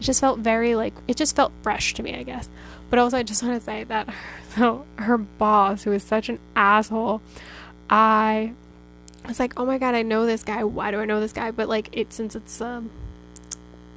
It 0.00 0.04
just 0.04 0.20
felt 0.20 0.38
very 0.40 0.74
like 0.74 0.94
it 1.08 1.16
just 1.16 1.36
felt 1.36 1.52
fresh 1.62 1.94
to 1.94 2.02
me, 2.02 2.14
I 2.14 2.22
guess. 2.22 2.48
But 2.88 2.98
also, 2.98 3.16
I 3.16 3.22
just 3.22 3.42
want 3.42 3.58
to 3.58 3.64
say 3.64 3.84
that 3.84 4.08
so 4.54 4.84
her 4.96 5.18
boss, 5.18 5.84
who 5.84 5.92
is 5.92 6.02
such 6.02 6.28
an 6.28 6.38
asshole, 6.54 7.20
I 7.90 8.52
was 9.26 9.40
like, 9.40 9.58
oh 9.58 9.66
my 9.66 9.78
god, 9.78 9.94
I 9.94 10.02
know 10.02 10.26
this 10.26 10.42
guy. 10.42 10.62
Why 10.64 10.90
do 10.90 11.00
I 11.00 11.04
know 11.04 11.20
this 11.20 11.32
guy? 11.32 11.50
But 11.50 11.68
like, 11.68 11.88
it 11.92 12.12
since 12.12 12.36
it's 12.36 12.60
um, 12.60 12.90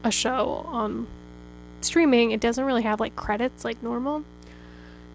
a 0.03 0.11
show 0.11 0.65
on 0.67 1.07
streaming, 1.81 2.31
it 2.31 2.39
doesn't 2.39 2.63
really 2.63 2.83
have 2.83 2.99
like 2.99 3.15
credits 3.15 3.63
like 3.63 3.81
normal. 3.83 4.23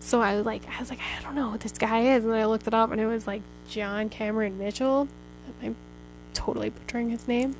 So 0.05 0.21
I 0.21 0.37
was 0.37 0.45
like, 0.45 0.63
I 0.69 0.79
was 0.81 0.91
like, 0.91 0.99
I 1.01 1.23
don't 1.23 1.35
know 1.35 1.49
what 1.49 1.61
this 1.61 1.73
guy 1.73 2.15
is, 2.15 2.27
and 2.27 2.35
I 2.35 2.45
looked 2.45 2.67
it 2.67 2.75
up, 2.75 2.93
and 2.93 3.01
it 3.01 3.07
was 3.07 3.27
like 3.27 3.41
John 3.71 4.11
Cameron 4.11 4.59
Mitchell. 4.59 5.09
I'm 5.63 5.77
totally 6.35 6.69
butchering 6.69 7.09
his 7.09 7.27
name. 7.27 7.57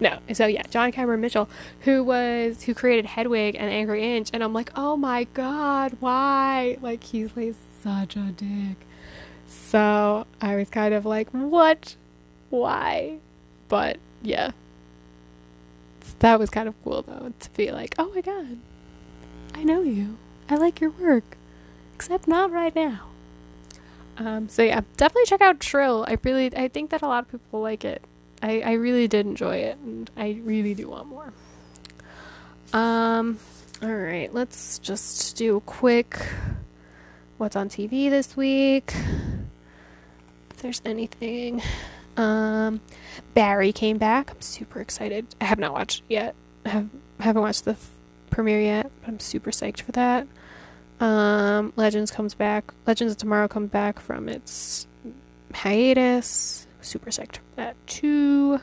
No, 0.00 0.18
so 0.32 0.46
yeah, 0.46 0.62
John 0.70 0.92
Cameron 0.92 1.20
Mitchell, 1.20 1.46
who 1.80 2.02
was 2.02 2.62
who 2.62 2.72
created 2.72 3.04
Hedwig 3.04 3.54
and 3.54 3.70
Angry 3.70 4.16
Inch, 4.16 4.30
and 4.32 4.42
I'm 4.42 4.54
like, 4.54 4.70
oh 4.76 4.96
my 4.96 5.24
god, 5.34 5.98
why? 6.00 6.78
Like 6.80 7.04
he's 7.04 7.36
like 7.36 7.54
such 7.82 8.16
a 8.16 8.32
dick. 8.32 8.78
So 9.46 10.26
I 10.40 10.56
was 10.56 10.70
kind 10.70 10.94
of 10.94 11.04
like, 11.04 11.28
what? 11.32 11.96
Why? 12.48 13.18
But 13.68 13.98
yeah, 14.22 14.52
that 16.20 16.38
was 16.38 16.48
kind 16.48 16.66
of 16.66 16.74
cool 16.82 17.02
though 17.02 17.34
to 17.38 17.50
be 17.50 17.70
like, 17.70 17.94
oh 17.98 18.10
my 18.14 18.22
god, 18.22 18.56
I 19.56 19.64
know 19.64 19.80
you. 19.80 20.18
I 20.48 20.56
like 20.56 20.80
your 20.80 20.90
work, 20.90 21.36
except 21.94 22.28
not 22.28 22.52
right 22.52 22.74
now. 22.74 23.00
Um, 24.18 24.48
so 24.48 24.62
yeah, 24.62 24.82
definitely 24.96 25.24
check 25.26 25.40
out 25.40 25.62
Shrill. 25.62 26.04
I 26.06 26.18
really, 26.22 26.54
I 26.56 26.68
think 26.68 26.90
that 26.90 27.02
a 27.02 27.06
lot 27.06 27.24
of 27.24 27.30
people 27.30 27.62
like 27.62 27.84
it. 27.84 28.02
I, 28.42 28.60
I 28.60 28.72
really 28.72 29.08
did 29.08 29.26
enjoy 29.26 29.56
it, 29.56 29.78
and 29.78 30.10
I 30.16 30.40
really 30.42 30.74
do 30.74 30.88
want 30.90 31.08
more. 31.08 31.32
Um, 32.72 33.38
all 33.82 33.94
right, 33.94 34.32
let's 34.32 34.78
just 34.78 35.36
do 35.36 35.56
a 35.56 35.60
quick 35.60 36.28
what's 37.38 37.56
on 37.56 37.68
TV 37.68 38.10
this 38.10 38.36
week. 38.36 38.94
If 40.50 40.58
there's 40.58 40.82
anything. 40.84 41.62
Um, 42.16 42.80
Barry 43.34 43.72
came 43.72 43.98
back. 43.98 44.30
I'm 44.30 44.40
super 44.40 44.80
excited. 44.80 45.26
I 45.40 45.44
have 45.44 45.58
not 45.58 45.72
watched 45.72 46.02
it 46.08 46.14
yet. 46.14 46.34
I 46.64 46.68
have 46.70 46.88
haven't 47.20 47.42
watched 47.42 47.64
the 47.64 47.76
premiere 48.30 48.60
yet, 48.60 48.90
but 49.00 49.08
I'm 49.08 49.20
super 49.20 49.50
psyched 49.50 49.82
for 49.82 49.92
that. 49.92 50.26
Um, 51.00 51.72
Legends 51.76 52.10
comes 52.10 52.34
back. 52.34 52.72
Legends 52.86 53.12
of 53.12 53.18
Tomorrow 53.18 53.48
comes 53.48 53.70
back 53.70 54.00
from 54.00 54.28
its 54.28 54.86
hiatus 55.52 56.66
super 56.86 57.10
psyched 57.10 57.36
for 57.36 57.56
that 57.56 57.76
too. 57.86 58.60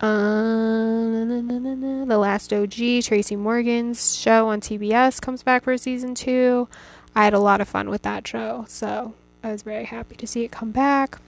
Um, 0.00 2.08
the 2.08 2.18
Last 2.18 2.52
OG, 2.52 3.02
Tracy 3.02 3.36
Morgan's 3.36 4.16
show 4.16 4.48
on 4.48 4.60
TBS 4.60 5.20
comes 5.20 5.42
back 5.42 5.64
for 5.64 5.76
season 5.78 6.14
two. 6.14 6.68
I 7.16 7.24
had 7.24 7.34
a 7.34 7.38
lot 7.38 7.60
of 7.60 7.68
fun 7.68 7.88
with 7.88 8.02
that 8.02 8.26
show, 8.26 8.64
so 8.68 9.14
I 9.42 9.52
was 9.52 9.62
very 9.62 9.84
happy 9.84 10.16
to 10.16 10.26
see 10.26 10.44
it 10.44 10.50
come 10.50 10.72
back. 10.72 11.18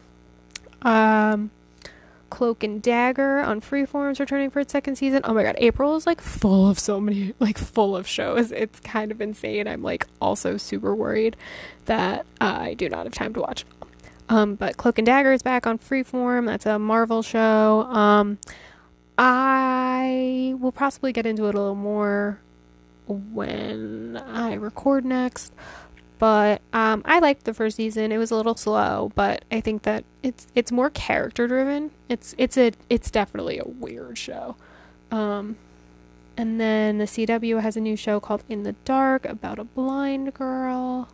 Um, 0.83 1.51
Cloak 2.30 2.62
and 2.62 2.82
Dagger 2.82 3.40
on 3.40 3.60
Freeform's 3.60 4.20
returning 4.20 4.50
for 4.50 4.60
its 4.60 4.72
second 4.72 4.96
season. 4.96 5.20
Oh 5.24 5.34
my 5.34 5.42
god, 5.42 5.56
April 5.58 5.96
is 5.96 6.06
like 6.06 6.20
full 6.20 6.68
of 6.68 6.78
so 6.78 7.00
many, 7.00 7.34
like 7.40 7.58
full 7.58 7.96
of 7.96 8.06
shows. 8.06 8.52
It's 8.52 8.80
kind 8.80 9.10
of 9.10 9.20
insane. 9.20 9.66
I'm 9.68 9.82
like 9.82 10.06
also 10.20 10.56
super 10.56 10.94
worried 10.94 11.36
that 11.86 12.26
uh, 12.40 12.58
I 12.60 12.74
do 12.74 12.88
not 12.88 13.04
have 13.04 13.14
time 13.14 13.34
to 13.34 13.40
watch 13.40 13.64
um, 14.28 14.54
but 14.54 14.76
Cloak 14.76 14.98
and 14.98 15.06
Dagger 15.06 15.32
is 15.32 15.42
back 15.42 15.66
on 15.66 15.78
Freeform. 15.78 16.46
That's 16.46 16.66
a 16.66 16.78
Marvel 16.78 17.22
show. 17.22 17.82
Um, 17.82 18.38
I 19.18 20.54
will 20.58 20.72
possibly 20.72 21.12
get 21.12 21.26
into 21.26 21.46
it 21.46 21.54
a 21.54 21.58
little 21.58 21.74
more 21.74 22.40
when 23.06 24.16
I 24.16 24.54
record 24.54 25.04
next. 25.04 25.52
But 26.18 26.62
um, 26.72 27.02
I 27.05 27.18
liked 27.18 27.44
the 27.44 27.52
first 27.52 27.76
season. 27.76 28.11
It 28.11 28.18
was 28.18 28.31
a 28.31 28.37
little 28.37 28.55
slow, 28.55 29.12
but 29.14 29.44
I 29.50 29.61
think 29.61 29.83
that 29.83 30.05
it's 30.22 30.46
it's 30.55 30.72
more 30.72 30.90
character 30.90 31.46
driven. 31.46 31.90
It's 32.09 32.35
it's 32.38 32.57
a 32.57 32.72
it's 32.88 33.11
definitely 33.11 33.59
a 33.59 33.66
weird 33.66 34.16
show. 34.16 34.57
Um, 35.11 35.57
and 36.37 36.61
then 36.61 36.98
the 36.98 37.05
CW 37.05 37.61
has 37.62 37.76
a 37.76 37.81
new 37.81 37.96
show 37.96 38.20
called 38.20 38.44
In 38.48 38.62
the 38.62 38.72
Dark 38.85 39.24
about 39.24 39.59
a 39.59 39.64
blind 39.64 40.35
girl. 40.35 41.09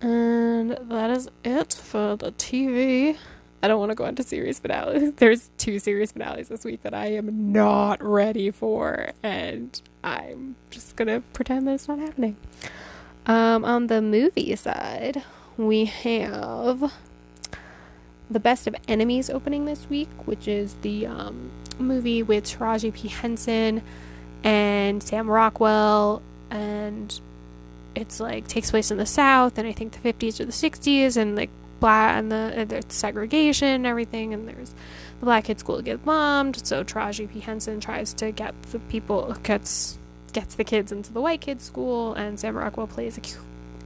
And 0.00 0.78
that 0.82 1.10
is 1.10 1.28
it 1.44 1.74
for 1.74 2.16
the 2.16 2.30
TV. 2.32 3.16
I 3.60 3.66
don't 3.66 3.80
want 3.80 3.90
to 3.90 3.96
go 3.96 4.04
into 4.04 4.22
series 4.22 4.60
finales. 4.60 5.12
There's 5.16 5.50
two 5.58 5.80
series 5.80 6.12
finales 6.12 6.48
this 6.48 6.64
week 6.64 6.82
that 6.82 6.94
I 6.94 7.06
am 7.06 7.52
not 7.52 8.02
ready 8.02 8.52
for, 8.52 9.10
and 9.22 9.80
I'm 10.04 10.54
just 10.70 10.94
gonna 10.94 11.20
pretend 11.32 11.66
that 11.66 11.74
it's 11.74 11.88
not 11.88 11.98
happening. 11.98 12.36
Um, 13.28 13.64
on 13.64 13.86
the 13.88 14.02
movie 14.02 14.56
side, 14.56 15.22
we 15.56 15.84
have 15.84 16.92
the 18.30 18.40
Best 18.40 18.66
of 18.66 18.74
Enemies 18.88 19.30
opening 19.30 19.66
this 19.66 19.88
week, 19.88 20.08
which 20.24 20.48
is 20.48 20.74
the 20.82 21.06
um, 21.06 21.50
movie 21.78 22.22
with 22.22 22.44
Taraji 22.44 22.92
P. 22.92 23.08
Henson 23.08 23.82
and 24.42 25.02
Sam 25.02 25.28
Rockwell 25.28 26.22
and 26.50 27.20
it's 27.94 28.20
like 28.20 28.46
takes 28.46 28.70
place 28.70 28.90
in 28.90 28.96
the 28.98 29.06
South, 29.06 29.58
and 29.58 29.66
I 29.66 29.72
think 29.72 29.92
the 29.92 30.12
50s 30.12 30.40
or 30.40 30.44
the 30.44 30.52
60s, 30.52 31.16
and 31.16 31.36
like 31.36 31.50
black 31.80 32.16
and 32.16 32.30
the 32.30 32.52
and 32.54 32.70
there's 32.70 32.84
segregation 32.88 33.68
and 33.68 33.86
everything, 33.86 34.32
and 34.32 34.48
there's 34.48 34.70
the 35.20 35.26
black 35.26 35.44
kids' 35.44 35.60
school 35.60 35.82
gets 35.82 36.02
bombed, 36.04 36.64
so 36.66 36.84
Taraji 36.84 37.30
P. 37.30 37.40
Henson 37.40 37.80
tries 37.80 38.12
to 38.14 38.30
get 38.30 38.60
the 38.64 38.78
people 38.78 39.36
gets 39.42 39.98
gets 40.32 40.54
the 40.54 40.64
kids 40.64 40.92
into 40.92 41.12
the 41.12 41.20
white 41.20 41.40
kids' 41.40 41.64
school, 41.64 42.14
and 42.14 42.38
Sam 42.38 42.56
Rockwell 42.56 42.86
plays 42.86 43.18
a 43.18 43.20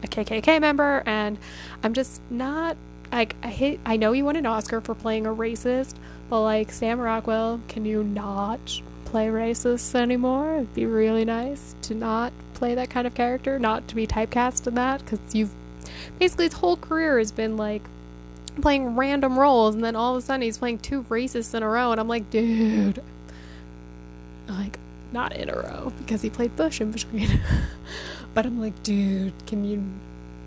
a 0.02 0.08
KKK 0.08 0.60
member, 0.60 1.02
and 1.06 1.38
I'm 1.82 1.94
just 1.94 2.20
not 2.30 2.76
like 3.10 3.36
I 3.42 3.48
hate. 3.48 3.80
I 3.84 3.96
know 3.96 4.12
he 4.12 4.22
won 4.22 4.36
an 4.36 4.46
Oscar 4.46 4.80
for 4.80 4.94
playing 4.94 5.26
a 5.26 5.34
racist, 5.34 5.94
but 6.28 6.42
like 6.42 6.72
Sam 6.72 6.98
Rockwell, 6.98 7.60
can 7.68 7.84
you 7.84 8.02
not 8.02 8.80
play 9.04 9.28
racist 9.28 9.94
anymore? 9.94 10.56
It'd 10.56 10.74
be 10.74 10.86
really 10.86 11.24
nice 11.24 11.74
to 11.82 11.94
not 11.94 12.32
play 12.54 12.74
that 12.74 12.90
kind 12.90 13.06
of 13.06 13.14
character, 13.14 13.58
not 13.58 13.88
to 13.88 13.94
be 13.94 14.06
typecast 14.06 14.66
in 14.66 14.74
that, 14.74 15.04
because 15.04 15.20
you've 15.34 15.52
basically 16.18 16.46
his 16.46 16.54
whole 16.54 16.76
career 16.76 17.18
has 17.18 17.32
been 17.32 17.56
like 17.56 17.82
playing 18.60 18.96
random 18.96 19.38
roles, 19.38 19.74
and 19.74 19.84
then 19.84 19.94
all 19.96 20.16
of 20.16 20.22
a 20.22 20.26
sudden 20.26 20.42
he's 20.42 20.58
playing 20.58 20.78
two 20.78 21.04
racists 21.04 21.54
in 21.54 21.62
a 21.62 21.68
row, 21.68 21.92
and 21.92 22.00
I'm 22.00 22.08
like, 22.08 22.30
dude, 22.30 23.02
like 24.48 24.78
not 25.12 25.34
in 25.34 25.48
a 25.48 25.54
row 25.54 25.92
because 25.98 26.22
he 26.22 26.30
played 26.30 26.56
Bush 26.56 26.80
in 26.80 26.90
between. 26.90 27.40
but 28.34 28.46
I'm 28.46 28.60
like, 28.60 28.82
dude, 28.82 29.34
can 29.46 29.64
you, 29.64 29.82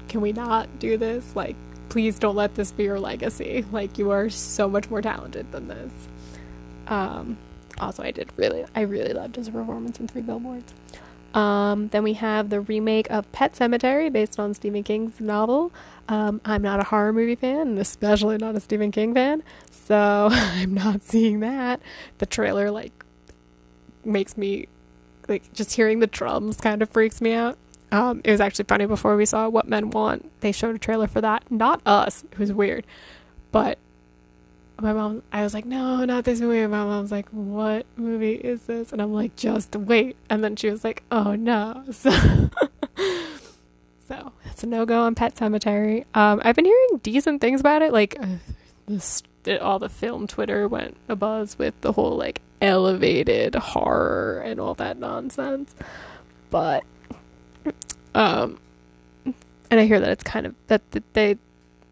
can 0.08 0.22
we 0.22 0.32
not 0.32 0.80
do 0.80 0.98
this? 0.98 1.36
Like, 1.36 1.56
please 1.90 2.20
don't 2.20 2.36
let 2.36 2.56
this 2.56 2.72
be 2.72 2.84
your 2.84 3.00
legacy. 3.00 3.66
Like, 3.72 3.98
you 3.98 4.12
are 4.12 4.30
so 4.30 4.70
much 4.70 4.90
more 4.90 5.02
talented 5.02 5.52
than 5.52 5.68
this. 5.68 5.92
Um, 6.88 7.38
also, 7.78 8.04
I 8.04 8.12
did 8.12 8.30
really, 8.38 8.66
I 8.76 8.82
really 8.82 9.14
loved 9.14 9.36
his 9.36 9.50
performance 9.50 10.00
in 10.00 10.08
Three 10.08 10.22
Billboards. 10.22 10.74
Um, 11.34 11.90
then 11.90 12.04
we 12.04 12.14
have 12.14 12.50
the 12.50 12.62
remake 12.62 13.12
of 13.12 13.30
Pet 13.34 13.54
Sematary 13.54 14.12
based 14.12 14.40
on 14.40 14.54
Stephen 14.54 14.84
King's 14.84 15.20
novel. 15.20 15.72
Um, 16.08 16.40
I'm 16.46 16.62
not 16.62 16.80
a 16.80 16.84
horror 16.84 17.12
movie 17.12 17.36
fan, 17.36 17.78
especially 17.78 18.38
not 18.38 18.56
a 18.56 18.60
Stephen 18.62 18.92
King 18.92 19.14
fan, 19.14 19.44
so 19.70 20.30
I'm 20.32 20.74
not 20.74 21.04
seeing 21.04 21.42
that. 21.42 21.82
The 22.20 22.26
trailer, 22.26 22.72
like, 22.72 23.05
makes 24.06 24.38
me, 24.38 24.68
like, 25.28 25.52
just 25.54 25.74
hearing 25.74 26.00
the 26.00 26.08
drums 26.08 26.58
kind 26.58 26.82
of 26.82 26.90
freaks 26.90 27.22
me 27.22 27.34
out. 27.34 27.58
Um, 27.92 28.22
it 28.24 28.32
was 28.32 28.42
actually 28.42 28.66
funny 28.66 28.86
before 28.86 29.16
we 29.16 29.26
saw 29.26 29.48
What 29.48 29.68
Men 29.68 29.90
Want, 29.90 30.30
they 30.42 30.52
showed 30.52 30.76
a 30.76 30.80
trailer 30.80 31.08
for 31.08 31.22
that. 31.22 31.50
Not 31.52 31.82
us, 31.86 32.24
it 32.32 32.40
was 32.40 32.52
weird. 32.52 32.86
But 33.52 33.78
my 34.82 34.92
mom, 34.92 35.24
I 35.32 35.44
was 35.44 35.54
like, 35.54 35.66
no, 35.66 36.04
not 36.04 36.26
this 36.26 36.42
movie. 36.42 36.66
My 36.68 36.84
mom's 36.84 37.12
like, 37.12 37.30
what 37.30 37.86
movie 37.96 38.34
is 38.34 38.64
this? 38.64 38.92
And 38.92 39.02
I'm 39.02 39.14
like, 39.14 39.36
just 39.36 39.76
wait. 39.76 40.18
And 40.30 40.44
then 40.44 40.56
she 40.56 40.70
was 40.70 40.84
like, 40.84 41.04
oh 41.12 41.36
no. 41.36 41.84
So, 41.94 42.12
so 44.08 44.32
it's 44.52 44.64
a 44.64 44.68
no 44.68 44.86
go 44.86 45.02
on 45.04 45.16
Pet 45.16 45.36
Sematary. 45.36 46.06
Um, 46.14 46.42
I've 46.44 46.56
been 46.56 46.66
hearing 46.66 47.00
decent 47.02 47.42
things 47.42 47.60
about 47.60 47.82
it. 47.82 47.92
Like, 47.92 48.16
this, 48.88 49.24
all 49.62 49.80
the 49.80 49.90
film 49.90 50.28
Twitter 50.28 50.68
went 50.68 50.98
a 51.08 51.16
buzz 51.16 51.58
with 51.58 51.80
the 51.82 51.94
whole 51.94 52.16
like 52.18 52.42
elevated 52.62 53.56
horror 53.56 54.42
and 54.46 54.60
all 54.60 54.74
that 54.76 54.98
nonsense. 54.98 55.76
But, 56.50 56.84
um, 58.14 58.60
and 59.70 59.80
I 59.80 59.86
hear 59.86 60.00
that 60.00 60.10
it's 60.10 60.24
kind 60.24 60.46
of 60.46 60.56
that, 60.68 60.90
that 60.92 61.14
they 61.14 61.38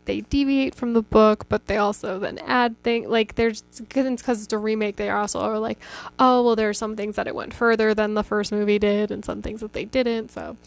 they 0.06 0.22
deviate 0.22 0.76
from 0.76 0.94
the 0.94 1.02
book, 1.02 1.46
but 1.50 1.68
they 1.68 1.78
also 1.78 2.20
then 2.20 2.39
add 2.39 2.82
things 2.84 3.08
like 3.08 3.36
there's 3.36 3.62
because 3.62 4.44
it's 4.44 4.54
a 4.54 4.58
remake. 4.58 4.98
They 4.98 5.10
also 5.10 5.39
are 5.39 5.60
like, 5.60 5.80
oh 6.20 6.44
well, 6.44 6.56
there 6.56 6.70
are 6.70 6.74
some 6.74 6.96
things 6.96 7.16
that 7.16 7.28
it 7.28 7.36
went 7.36 7.54
further 7.54 7.94
than 7.94 8.14
the 8.14 8.24
first 8.24 8.52
movie 8.52 8.80
did, 8.80 9.12
and 9.12 9.24
some 9.24 9.41
things 9.41 9.62
that 9.62 9.74
they 9.74 9.86
didn't. 9.86 10.32
So 10.32 10.58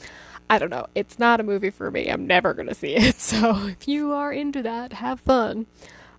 I 0.49 0.59
don't 0.59 0.71
know. 0.71 0.87
It's 0.95 1.19
not 1.19 1.41
a 1.41 1.43
movie 1.43 1.71
for 1.71 1.91
me. 1.91 2.09
I'm 2.09 2.27
never 2.27 2.55
gonna 2.55 2.75
see 2.75 2.95
it. 2.97 3.17
So 3.27 3.67
if 3.67 3.89
you 3.89 4.13
are 4.13 4.33
into 4.33 4.63
that, 4.63 4.95
have 4.95 5.21
fun. 5.21 5.67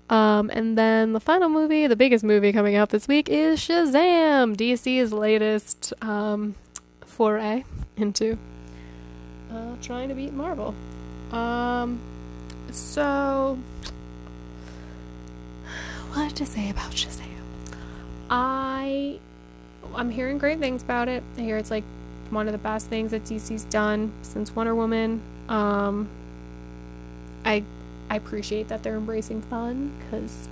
Um, 0.10 0.50
and 0.54 0.78
then 0.78 1.14
the 1.14 1.20
final 1.20 1.50
movie, 1.50 1.86
the 1.88 1.96
biggest 1.96 2.24
movie 2.24 2.54
coming 2.54 2.76
out 2.76 2.90
this 2.90 3.08
week, 3.08 3.28
is 3.30 3.60
Shazam, 3.60 4.56
DC's 4.56 5.12
latest 5.12 5.94
um, 6.02 6.56
foray 7.06 7.66
into 7.98 8.38
uh, 9.52 9.76
trying 9.82 10.10
to 10.10 10.16
beat 10.16 10.34
Marvel. 10.34 10.76
Um, 11.32 12.00
so, 12.72 13.58
what 16.14 16.36
to 16.36 16.46
say 16.46 16.70
about 16.70 16.92
Shazam? 16.92 17.24
I 18.30 19.20
I'm 19.96 20.10
hearing 20.12 20.38
great 20.38 20.60
things 20.60 20.84
about 20.84 21.08
it. 21.08 21.24
I 21.38 21.42
hear 21.42 21.58
it's 21.58 21.72
like 21.72 21.84
one 22.30 22.48
of 22.48 22.52
the 22.52 22.60
best 22.60 22.88
things 22.88 23.12
that 23.12 23.24
DC's 23.24 23.64
done 23.66 24.12
since 24.22 24.56
Wonder 24.56 24.76
Woman. 24.76 25.22
Um, 25.48 26.10
I 27.46 27.64
I 28.10 28.16
appreciate 28.16 28.68
that 28.70 28.84
they're 28.84 28.96
embracing 28.96 29.42
fun 29.44 29.92
because 30.00 30.48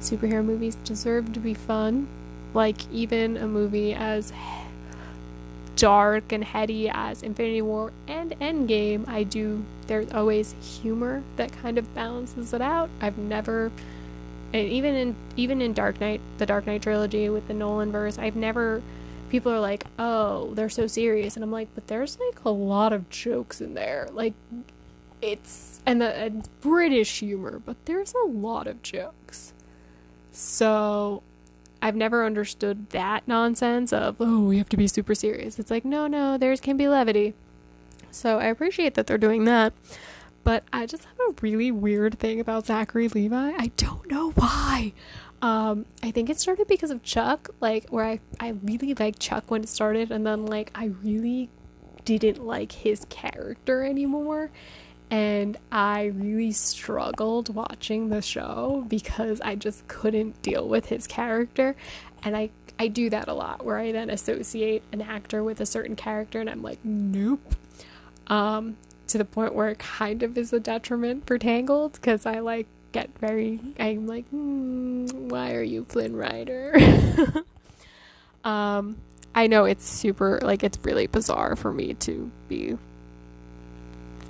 superhero 0.00 0.44
movies 0.44 0.76
deserve 0.76 1.32
to 1.32 1.40
be 1.40 1.54
fun. 1.54 2.08
Like 2.52 2.90
even 2.92 3.36
a 3.36 3.46
movie 3.46 3.94
as 3.94 4.32
dark 5.76 6.32
and 6.32 6.44
heady 6.44 6.88
as 6.88 7.22
Infinity 7.22 7.62
War 7.62 7.92
and 8.06 8.32
Endgame, 8.40 9.08
I 9.08 9.22
do. 9.22 9.64
There's 9.86 10.12
always 10.12 10.54
humor 10.60 11.22
that 11.36 11.52
kind 11.52 11.78
of 11.78 11.94
balances 11.94 12.52
it 12.52 12.60
out. 12.60 12.90
I've 13.00 13.18
never, 13.18 13.70
and 14.52 14.68
even 14.68 14.94
in 14.94 15.16
even 15.36 15.60
in 15.60 15.72
Dark 15.72 16.00
Knight, 16.00 16.20
the 16.38 16.46
Dark 16.46 16.66
Knight 16.66 16.82
trilogy 16.82 17.28
with 17.28 17.48
the 17.48 17.54
Nolan 17.54 17.92
verse, 17.92 18.18
I've 18.18 18.36
never. 18.36 18.82
People 19.30 19.50
are 19.50 19.60
like, 19.60 19.84
"Oh, 19.98 20.54
they're 20.54 20.68
so 20.68 20.86
serious," 20.86 21.34
and 21.34 21.42
I'm 21.42 21.50
like, 21.50 21.68
"But 21.74 21.88
there's 21.88 22.18
like 22.20 22.44
a 22.44 22.50
lot 22.50 22.92
of 22.92 23.10
jokes 23.10 23.60
in 23.60 23.74
there. 23.74 24.08
Like, 24.12 24.34
it's 25.20 25.73
and 25.86 26.00
the 26.00 26.14
and 26.14 26.48
British 26.60 27.20
humor, 27.20 27.60
but 27.64 27.84
there's 27.86 28.14
a 28.14 28.26
lot 28.26 28.66
of 28.66 28.82
jokes." 28.82 29.52
So 30.30 31.22
I've 31.84 31.94
never 31.94 32.24
understood 32.24 32.88
that 32.90 33.28
nonsense 33.28 33.92
of, 33.92 34.16
oh, 34.18 34.40
we 34.40 34.56
have 34.56 34.70
to 34.70 34.76
be 34.78 34.88
super 34.88 35.14
serious. 35.14 35.58
It's 35.58 35.70
like, 35.70 35.84
no, 35.84 36.06
no, 36.06 36.38
there's 36.38 36.58
can 36.58 36.78
be 36.78 36.88
levity. 36.88 37.34
So 38.10 38.38
I 38.38 38.46
appreciate 38.46 38.94
that 38.94 39.06
they're 39.06 39.18
doing 39.18 39.44
that. 39.44 39.74
But 40.44 40.64
I 40.72 40.86
just 40.86 41.04
have 41.04 41.18
a 41.28 41.34
really 41.42 41.70
weird 41.70 42.18
thing 42.18 42.40
about 42.40 42.64
Zachary 42.64 43.08
Levi. 43.08 43.52
I 43.58 43.70
don't 43.76 44.10
know 44.10 44.30
why. 44.30 44.94
Um, 45.42 45.84
I 46.02 46.10
think 46.10 46.30
it 46.30 46.40
started 46.40 46.68
because 46.68 46.90
of 46.90 47.02
Chuck, 47.02 47.50
like 47.60 47.90
where 47.90 48.06
I, 48.06 48.20
I 48.40 48.54
really 48.62 48.94
liked 48.94 49.20
Chuck 49.20 49.50
when 49.50 49.62
it 49.62 49.68
started, 49.68 50.10
and 50.10 50.26
then 50.26 50.46
like 50.46 50.70
I 50.74 50.86
really 51.02 51.50
didn't 52.06 52.42
like 52.42 52.72
his 52.72 53.04
character 53.10 53.84
anymore 53.84 54.50
and 55.10 55.56
I 55.70 56.06
really 56.06 56.52
struggled 56.52 57.54
watching 57.54 58.08
the 58.08 58.22
show 58.22 58.84
because 58.88 59.40
I 59.42 59.54
just 59.54 59.86
couldn't 59.88 60.40
deal 60.42 60.66
with 60.68 60.86
his 60.86 61.06
character. 61.06 61.76
And 62.22 62.36
I 62.36 62.50
I 62.78 62.88
do 62.88 63.10
that 63.10 63.28
a 63.28 63.34
lot 63.34 63.64
where 63.64 63.78
I 63.78 63.92
then 63.92 64.10
associate 64.10 64.82
an 64.92 65.00
actor 65.00 65.44
with 65.44 65.60
a 65.60 65.66
certain 65.66 65.94
character 65.94 66.40
and 66.40 66.50
I'm 66.50 66.62
like 66.62 66.78
nope. 66.84 67.54
Um 68.26 68.76
to 69.08 69.18
the 69.18 69.24
point 69.24 69.54
where 69.54 69.68
it 69.68 69.78
kind 69.78 70.22
of 70.22 70.36
is 70.38 70.52
a 70.52 70.60
detriment 70.60 71.26
for 71.26 71.38
Tangled 71.38 71.92
because 71.92 72.26
I 72.26 72.40
like 72.40 72.66
get 72.92 73.10
very 73.18 73.60
I'm 73.78 74.06
like 74.06 74.30
mm, 74.32 75.12
why 75.12 75.54
are 75.54 75.62
you 75.62 75.84
Flynn 75.88 76.16
Rider? 76.16 76.74
Um 78.44 78.98
I 79.34 79.46
know 79.46 79.64
it's 79.64 79.88
super 79.88 80.38
like 80.42 80.62
it's 80.62 80.78
really 80.82 81.06
bizarre 81.06 81.56
for 81.56 81.72
me 81.72 81.94
to 81.94 82.30
be 82.46 82.76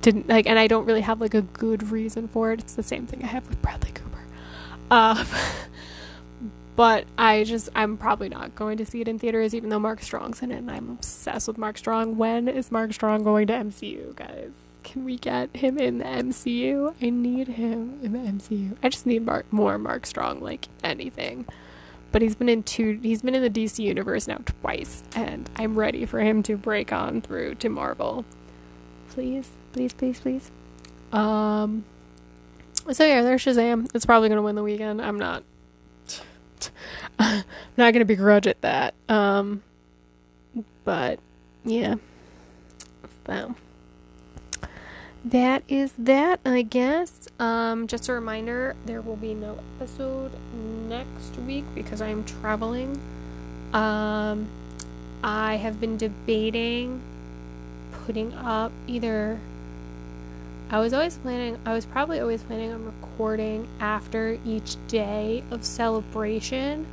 didn't 0.05 0.29
like, 0.29 0.47
and 0.47 0.59
I 0.59 0.67
don't 0.67 0.85
really 0.85 1.01
have 1.01 1.21
like 1.21 1.33
a 1.33 1.41
good 1.41 1.91
reason 1.91 2.29
for 2.29 2.53
it. 2.53 2.61
It's 2.61 2.75
the 2.75 2.83
same 2.83 3.07
thing 3.07 3.25
I 3.25 3.27
have 3.29 3.49
with 3.49 3.61
Bradley 3.63 3.91
Cooper. 3.91 4.21
Um, 4.91 5.27
but 6.77 7.07
I 7.17 7.45
just 7.45 7.71
I'm 7.75 7.97
probably 7.97 8.29
not 8.29 8.55
going 8.55 8.77
to 8.77 8.85
see 8.85 9.01
it 9.01 9.09
in 9.09 9.19
theaters, 9.19 9.55
even 9.55 9.71
though 9.71 9.79
Mark 9.79 10.03
Strong's 10.03 10.43
in 10.43 10.53
it, 10.53 10.59
and 10.59 10.71
I'm 10.71 10.91
obsessed 10.91 11.49
with 11.49 11.57
Mark 11.57 11.79
Strong. 11.79 12.19
When 12.19 12.49
is 12.49 12.71
Mark 12.71 12.93
Strong 12.93 13.25
going 13.25 13.47
to 13.47 13.55
MCU, 13.55 14.15
guys? 14.15 14.51
Can 14.83 15.07
we 15.07 15.17
get 15.17 15.57
him 15.57 15.79
in 15.79 15.97
the 15.99 16.05
MCU? 16.05 16.95
I 17.01 17.09
need 17.09 17.49
him 17.49 17.99
in 18.03 18.13
the 18.13 18.19
MCU. 18.19 18.77
I 18.83 18.91
just 18.91 19.07
need 19.07 19.25
Mark, 19.25 19.51
more 19.51 19.79
Mark 19.79 20.05
Strong, 20.05 20.41
like 20.41 20.69
anything. 20.83 21.47
But 22.13 22.21
he's 22.21 22.35
been 22.35 22.51
in 22.51 22.63
two. 22.63 23.01
He's 23.03 23.23
been 23.23 23.35
in 23.35 23.43
the 23.43 23.49
DC 23.49 23.83
universe 23.83 24.29
now 24.29 24.41
twice, 24.61 25.03
and 25.17 25.49
I'm 25.57 25.79
ready 25.79 26.05
for 26.05 26.21
him 26.21 26.43
to 26.43 26.59
break 26.59 26.93
on 26.93 27.23
through 27.23 27.55
to 27.57 27.71
Marvel. 27.71 28.27
Please, 29.09 29.51
please, 29.75 29.93
please, 29.93 30.21
please. 30.21 30.51
Um. 31.13 31.85
So 32.91 33.05
yeah, 33.05 33.23
there's 33.23 33.45
Shazam. 33.45 33.91
It's 33.95 34.07
probably 34.07 34.29
gonna 34.29 34.43
win 34.43 34.55
the 34.55 34.63
weekend. 34.63 35.03
I'm 35.03 35.19
not. 35.19 35.43
I'm 37.19 37.45
not 37.77 37.93
gonna 37.93 38.05
begrudge 38.05 38.47
it 38.47 38.61
that. 38.63 38.95
Um. 39.09 39.63
But 40.85 41.19
yeah. 41.65 41.97
So 43.27 43.55
that 45.25 45.63
is 45.69 45.93
that, 45.99 46.41
I 46.45 46.63
guess. 46.63 47.29
Um, 47.41 47.87
just 47.87 48.09
a 48.09 48.13
reminder, 48.13 48.77
there 48.85 49.01
will 49.01 49.17
be 49.17 49.33
no 49.33 49.59
episode 49.77 50.33
next 50.89 51.37
week 51.39 51.65
because 51.75 52.03
I 52.03 52.09
am 52.09 52.25
traveling. 52.25 53.01
Um, 53.73 54.49
I 55.23 55.57
have 55.57 55.81
been 55.81 55.97
debating 55.97 57.01
putting 58.05 58.35
up 58.35 58.71
either 58.87 59.41
I 60.75 60.81
was 60.81 60.93
always 60.93 61.17
planning, 61.19 61.57
I 61.65 61.73
was 61.73 61.87
probably 61.87 62.19
always 62.19 62.43
planning 62.43 62.73
on 62.73 62.85
recording 62.85 63.69
after 63.79 64.41
each 64.45 64.75
day 64.89 65.45
of 65.53 65.65
celebration, 65.65 66.89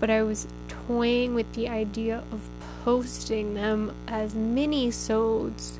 but 0.00 0.10
I 0.10 0.24
was 0.24 0.48
toying 0.66 1.36
with 1.36 1.52
the 1.52 1.68
idea 1.68 2.24
of 2.32 2.48
posting 2.84 3.54
them 3.54 3.94
as 4.08 4.34
mini 4.34 4.90
sodes 4.90 5.78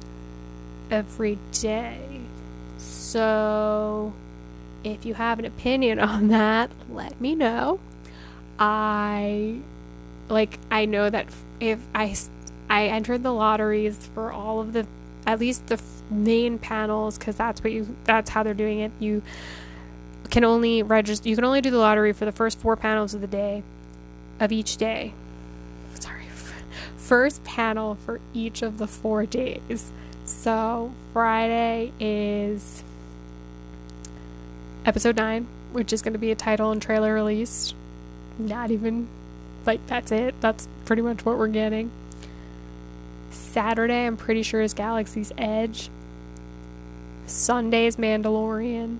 every 0.88 1.40
day. 1.50 2.20
So, 2.78 4.12
if 4.84 5.04
you 5.04 5.14
have 5.14 5.40
an 5.40 5.44
opinion 5.44 5.98
on 5.98 6.28
that, 6.28 6.70
let 6.88 7.20
me 7.20 7.34
know. 7.34 7.80
I 8.60 9.58
like 10.28 10.60
I 10.70 10.84
know 10.84 11.10
that 11.10 11.26
if 11.58 11.80
I 11.92 12.14
I 12.70 12.86
entered 12.86 13.24
the 13.24 13.32
lotteries 13.32 14.08
for 14.14 14.30
all 14.30 14.60
of 14.60 14.72
the 14.72 14.86
at 15.26 15.40
least 15.40 15.66
the 15.66 15.78
main 16.10 16.58
panels 16.58 17.18
cuz 17.18 17.36
that's 17.36 17.62
what 17.62 17.72
you 17.72 17.96
that's 18.04 18.30
how 18.30 18.42
they're 18.42 18.54
doing 18.54 18.80
it. 18.80 18.92
You 18.98 19.22
can 20.30 20.44
only 20.44 20.82
register 20.82 21.28
you 21.28 21.36
can 21.36 21.44
only 21.44 21.60
do 21.60 21.70
the 21.70 21.78
lottery 21.78 22.12
for 22.12 22.24
the 22.24 22.32
first 22.32 22.58
4 22.58 22.76
panels 22.76 23.14
of 23.14 23.20
the 23.20 23.26
day 23.26 23.62
of 24.40 24.52
each 24.52 24.76
day. 24.76 25.14
Sorry. 25.94 26.24
First 26.96 27.44
panel 27.44 27.94
for 27.94 28.20
each 28.34 28.62
of 28.62 28.78
the 28.78 28.86
4 28.86 29.26
days. 29.26 29.90
So, 30.24 30.92
Friday 31.12 31.92
is 32.00 32.82
episode 34.84 35.16
9, 35.16 35.46
which 35.70 35.92
is 35.92 36.02
going 36.02 36.14
to 36.14 36.18
be 36.18 36.32
a 36.32 36.34
title 36.34 36.72
and 36.72 36.82
trailer 36.82 37.14
release. 37.14 37.74
Not 38.38 38.72
even 38.72 39.08
like 39.64 39.86
that's 39.86 40.10
it. 40.12 40.34
That's 40.40 40.68
pretty 40.84 41.02
much 41.02 41.24
what 41.24 41.38
we're 41.38 41.48
getting. 41.48 41.90
Saturday, 43.30 44.06
I'm 44.06 44.16
pretty 44.16 44.42
sure 44.42 44.60
is 44.60 44.74
Galaxy's 44.74 45.32
Edge. 45.38 45.90
Sunday's 47.26 47.96
Mandalorian. 47.96 48.98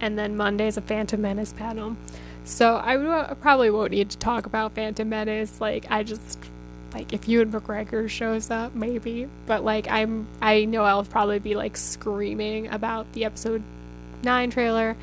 And 0.00 0.18
then 0.18 0.36
Monday's 0.36 0.76
a 0.76 0.82
Phantom 0.82 1.20
Menace 1.20 1.52
panel. 1.52 1.96
So 2.44 2.76
I, 2.76 3.34
probably 3.34 3.70
won't 3.70 3.90
need 3.90 4.10
to 4.10 4.18
talk 4.18 4.46
about 4.46 4.74
Phantom 4.74 5.08
Menace. 5.08 5.60
Like 5.60 5.86
I 5.90 6.02
just 6.02 6.38
like 6.94 7.12
if 7.12 7.28
Ewan 7.28 7.50
McGregor 7.50 8.08
shows 8.08 8.50
up, 8.50 8.74
maybe. 8.74 9.28
But 9.46 9.64
like 9.64 9.90
I'm 9.90 10.28
I 10.40 10.64
know 10.64 10.84
I'll 10.84 11.04
probably 11.04 11.38
be 11.40 11.54
like 11.54 11.76
screaming 11.76 12.68
about 12.68 13.12
the 13.12 13.24
episode 13.24 13.62
nine 14.22 14.50
trailer 14.50 14.96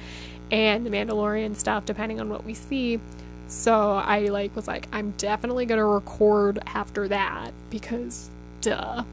and 0.52 0.86
the 0.86 0.90
Mandalorian 0.90 1.56
stuff, 1.56 1.86
depending 1.86 2.20
on 2.20 2.30
what 2.30 2.46
we 2.46 2.54
see. 2.54 3.00
So 3.48 3.92
I 3.92 4.20
like 4.28 4.56
was 4.56 4.68
like, 4.68 4.88
I'm 4.94 5.12
definitely 5.18 5.66
gonna 5.66 5.86
record 5.86 6.60
after 6.66 7.08
that 7.10 7.52
because 7.70 8.30
duh. 8.62 9.04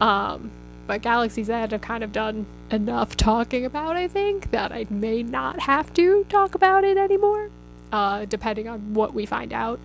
Um, 0.00 0.50
but 0.86 1.02
Galaxy's 1.02 1.50
Edge 1.50 1.72
I've 1.72 1.80
kind 1.80 2.04
of 2.04 2.12
done 2.12 2.46
enough 2.70 3.16
talking 3.16 3.64
about, 3.64 3.96
I 3.96 4.08
think, 4.08 4.50
that 4.50 4.72
I 4.72 4.86
may 4.90 5.22
not 5.22 5.60
have 5.60 5.92
to 5.94 6.24
talk 6.28 6.54
about 6.54 6.84
it 6.84 6.96
anymore. 6.96 7.50
Uh, 7.92 8.24
depending 8.24 8.68
on 8.68 8.94
what 8.94 9.14
we 9.14 9.26
find 9.26 9.52
out. 9.52 9.78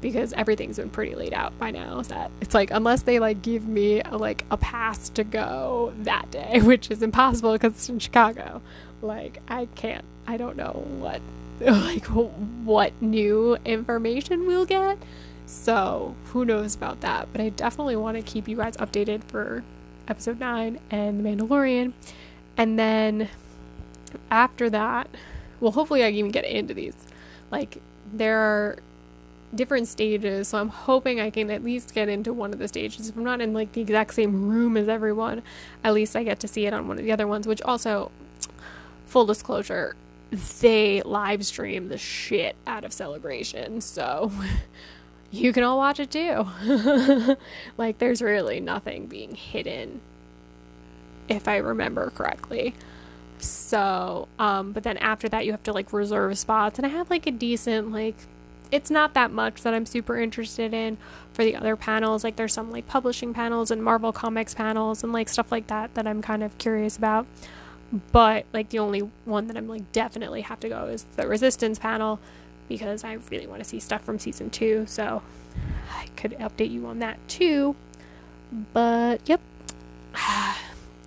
Because 0.00 0.32
everything's 0.34 0.76
been 0.76 0.90
pretty 0.90 1.16
laid 1.16 1.34
out 1.34 1.58
by 1.58 1.72
now. 1.72 2.02
That 2.02 2.30
it's 2.40 2.54
like 2.54 2.70
unless 2.70 3.02
they 3.02 3.18
like 3.18 3.42
give 3.42 3.66
me 3.66 4.00
a, 4.00 4.16
like 4.16 4.44
a 4.48 4.56
pass 4.56 5.08
to 5.10 5.24
go 5.24 5.92
that 5.98 6.30
day, 6.30 6.60
which 6.62 6.88
is 6.88 7.02
impossible 7.02 7.52
because 7.52 7.72
it's 7.72 7.88
in 7.88 7.98
Chicago. 7.98 8.62
Like 9.02 9.40
I 9.48 9.66
can't. 9.74 10.04
I 10.24 10.36
don't 10.36 10.56
know 10.56 10.86
what 10.98 11.20
like 11.60 12.04
what 12.04 12.92
new 13.02 13.56
information 13.64 14.46
we'll 14.46 14.66
get. 14.66 14.98
So, 15.46 16.14
who 16.26 16.44
knows 16.44 16.74
about 16.74 17.00
that, 17.00 17.28
but 17.32 17.40
I 17.40 17.48
definitely 17.48 17.96
want 17.96 18.18
to 18.18 18.22
keep 18.22 18.48
you 18.48 18.58
guys 18.58 18.76
updated 18.76 19.24
for 19.24 19.64
episode 20.08 20.40
9 20.40 20.80
and 20.90 21.24
The 21.24 21.28
Mandalorian. 21.28 21.92
And 22.56 22.78
then 22.78 23.28
after 24.30 24.68
that, 24.70 25.08
well, 25.60 25.72
hopefully 25.72 26.02
I 26.04 26.08
can 26.08 26.16
even 26.16 26.30
get 26.30 26.44
into 26.44 26.74
these. 26.74 26.96
Like 27.50 27.80
there 28.12 28.38
are 28.38 28.78
different 29.54 29.88
stages, 29.88 30.48
so 30.48 30.58
I'm 30.58 30.68
hoping 30.68 31.20
I 31.20 31.30
can 31.30 31.50
at 31.50 31.64
least 31.64 31.94
get 31.94 32.08
into 32.08 32.32
one 32.32 32.52
of 32.52 32.58
the 32.58 32.68
stages. 32.68 33.08
If 33.08 33.16
I'm 33.16 33.24
not 33.24 33.40
in 33.40 33.52
like 33.52 33.72
the 33.72 33.80
exact 33.80 34.14
same 34.14 34.48
room 34.48 34.76
as 34.76 34.88
everyone, 34.88 35.42
at 35.84 35.94
least 35.94 36.16
I 36.16 36.22
get 36.22 36.40
to 36.40 36.48
see 36.48 36.66
it 36.66 36.72
on 36.72 36.88
one 36.88 36.98
of 36.98 37.04
the 37.04 37.12
other 37.12 37.26
ones, 37.26 37.46
which 37.46 37.62
also 37.62 38.10
full 39.06 39.24
disclosure, 39.26 39.96
they 40.60 41.02
live 41.02 41.44
stream 41.46 41.88
the 41.88 41.96
shit 41.96 42.54
out 42.66 42.84
of 42.84 42.92
celebration 42.92 43.80
so 43.80 44.30
you 45.30 45.52
can 45.52 45.62
all 45.62 45.76
watch 45.76 46.00
it 46.00 46.10
too. 46.10 46.46
Like 47.76 47.98
there's 47.98 48.22
really 48.22 48.60
nothing 48.60 49.06
being 49.06 49.34
hidden 49.34 50.00
if 51.28 51.46
i 51.46 51.56
remember 51.58 52.10
correctly. 52.10 52.74
So 53.38 54.28
um 54.38 54.72
but 54.72 54.82
then 54.82 54.96
after 54.98 55.28
that 55.28 55.44
you 55.46 55.52
have 55.52 55.62
to 55.64 55.72
like 55.72 55.92
reserve 55.92 56.38
spots. 56.38 56.78
And 56.78 56.86
i 56.86 56.88
have 56.88 57.10
like 57.10 57.26
a 57.26 57.30
decent 57.30 57.92
like 57.92 58.16
it's 58.70 58.90
not 58.90 59.14
that 59.14 59.30
much 59.30 59.62
that 59.62 59.72
i'm 59.72 59.86
super 59.86 60.18
interested 60.18 60.74
in 60.74 60.98
for 61.32 61.44
the 61.44 61.54
other 61.54 61.76
panels. 61.76 62.24
Like 62.24 62.36
there's 62.36 62.52
some 62.52 62.70
like 62.70 62.86
publishing 62.86 63.32
panels 63.34 63.70
and 63.70 63.82
marvel 63.82 64.12
comics 64.12 64.54
panels 64.54 65.04
and 65.04 65.12
like 65.12 65.28
stuff 65.28 65.52
like 65.52 65.66
that 65.68 65.94
that 65.94 66.06
i'm 66.06 66.22
kind 66.22 66.42
of 66.42 66.56
curious 66.58 66.96
about. 66.96 67.26
But 68.12 68.46
like 68.52 68.68
the 68.70 68.80
only 68.80 69.00
one 69.24 69.46
that 69.46 69.56
I'm 69.56 69.66
like 69.68 69.92
definitely 69.92 70.42
have 70.42 70.60
to 70.60 70.68
go 70.68 70.86
is 70.86 71.06
the 71.16 71.26
resistance 71.26 71.78
panel 71.78 72.20
because 72.68 73.04
I 73.04 73.18
really 73.30 73.46
want 73.46 73.62
to 73.62 73.68
see 73.68 73.80
stuff 73.80 74.02
from 74.02 74.18
season 74.18 74.50
2 74.50 74.84
so 74.86 75.22
I 75.92 76.06
could 76.16 76.32
update 76.32 76.70
you 76.70 76.86
on 76.86 76.98
that 77.00 77.18
too. 77.28 77.76
But 78.72 79.28
yep. 79.28 79.40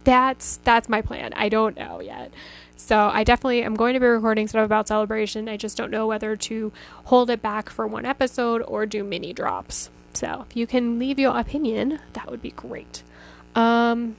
That's 0.04 0.58
that's 0.64 0.90
my 0.90 1.04
plan. 1.04 1.32
I 1.36 1.48
don't 1.48 1.78
know 1.78 2.00
yet. 2.00 2.34
So 2.76 2.98
I 2.98 3.24
definitely 3.24 3.62
am 3.62 3.76
going 3.76 3.94
to 3.94 4.00
be 4.00 4.08
recording 4.08 4.48
stuff 4.48 4.66
about 4.66 4.88
celebration. 4.88 5.48
I 5.48 5.58
just 5.58 5.78
don't 5.78 5.92
know 5.92 6.08
whether 6.08 6.36
to 6.36 6.74
hold 7.06 7.30
it 7.30 7.40
back 7.40 7.70
for 7.70 7.86
one 7.86 8.04
episode 8.04 8.64
or 8.64 8.88
do 8.88 9.04
mini 9.04 9.32
drops. 9.32 9.92
So 10.16 10.48
if 10.50 10.58
you 10.58 10.66
can 10.66 10.98
leave 10.98 11.20
your 11.20 11.38
opinion 11.38 12.00
that 12.14 12.32
would 12.32 12.42
be 12.42 12.50
great. 12.50 13.04
Um 13.54 14.16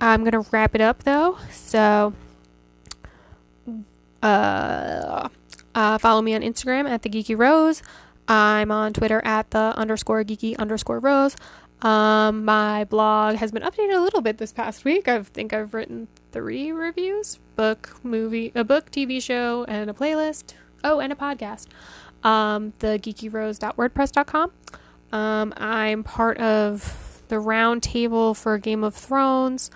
I'm 0.00 0.24
gonna 0.24 0.44
wrap 0.50 0.74
it 0.74 0.80
up 0.80 1.04
though. 1.04 1.38
So, 1.52 2.14
uh, 4.22 5.28
uh, 5.74 5.98
follow 5.98 6.22
me 6.22 6.34
on 6.34 6.42
Instagram 6.42 6.88
at 6.88 7.02
the 7.02 7.08
Geeky 7.08 7.38
Rose. 7.38 7.82
I'm 8.28 8.70
on 8.70 8.92
Twitter 8.92 9.20
at 9.24 9.50
the 9.50 9.74
underscore 9.76 10.22
geeky 10.22 10.56
underscore 10.56 11.00
rose. 11.00 11.36
Um, 11.82 12.44
my 12.44 12.84
blog 12.84 13.36
has 13.36 13.50
been 13.50 13.62
updated 13.62 13.96
a 13.96 14.00
little 14.00 14.20
bit 14.20 14.38
this 14.38 14.52
past 14.52 14.84
week. 14.84 15.08
I 15.08 15.22
think 15.22 15.52
I've 15.52 15.74
written 15.74 16.06
three 16.30 16.70
reviews: 16.70 17.38
book, 17.56 17.96
movie, 18.02 18.52
a 18.54 18.62
book, 18.62 18.90
TV 18.90 19.20
show, 19.20 19.64
and 19.64 19.90
a 19.90 19.94
playlist. 19.94 20.54
Oh, 20.84 21.00
and 21.00 21.12
a 21.12 21.16
podcast. 21.16 21.66
Um, 22.22 22.72
the 22.78 22.98
geekyrose.wordpress.com. 22.98 24.52
Um, 25.12 25.54
I'm 25.56 26.04
part 26.04 26.38
of 26.38 27.22
the 27.28 27.40
round 27.40 27.82
table 27.82 28.34
for 28.34 28.58
Game 28.58 28.84
of 28.84 28.94
Thrones 28.94 29.70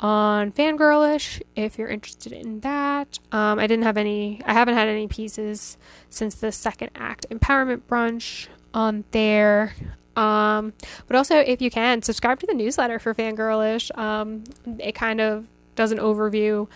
on 0.00 0.50
Fangirlish 0.50 1.42
if 1.54 1.78
you're 1.78 1.88
interested 1.88 2.32
in 2.32 2.60
that. 2.60 3.18
Um, 3.30 3.58
I 3.58 3.66
didn't 3.66 3.84
have 3.84 3.96
any, 3.96 4.40
I 4.44 4.54
haven't 4.54 4.74
had 4.74 4.88
any 4.88 5.06
pieces 5.06 5.76
since 6.08 6.34
the 6.34 6.50
second 6.50 6.90
act 6.94 7.26
empowerment 7.30 7.82
brunch 7.82 8.48
on 8.74 9.04
there. 9.12 9.74
Um, 10.16 10.72
but 11.06 11.16
also, 11.16 11.36
if 11.36 11.62
you 11.62 11.70
can, 11.70 12.02
subscribe 12.02 12.40
to 12.40 12.46
the 12.46 12.54
newsletter 12.54 12.98
for 12.98 13.14
Fangirlish. 13.14 13.96
Um, 13.96 14.44
it 14.78 14.94
kind 14.94 15.20
of 15.20 15.46
does 15.76 15.92
an 15.92 15.98
overview 15.98 16.68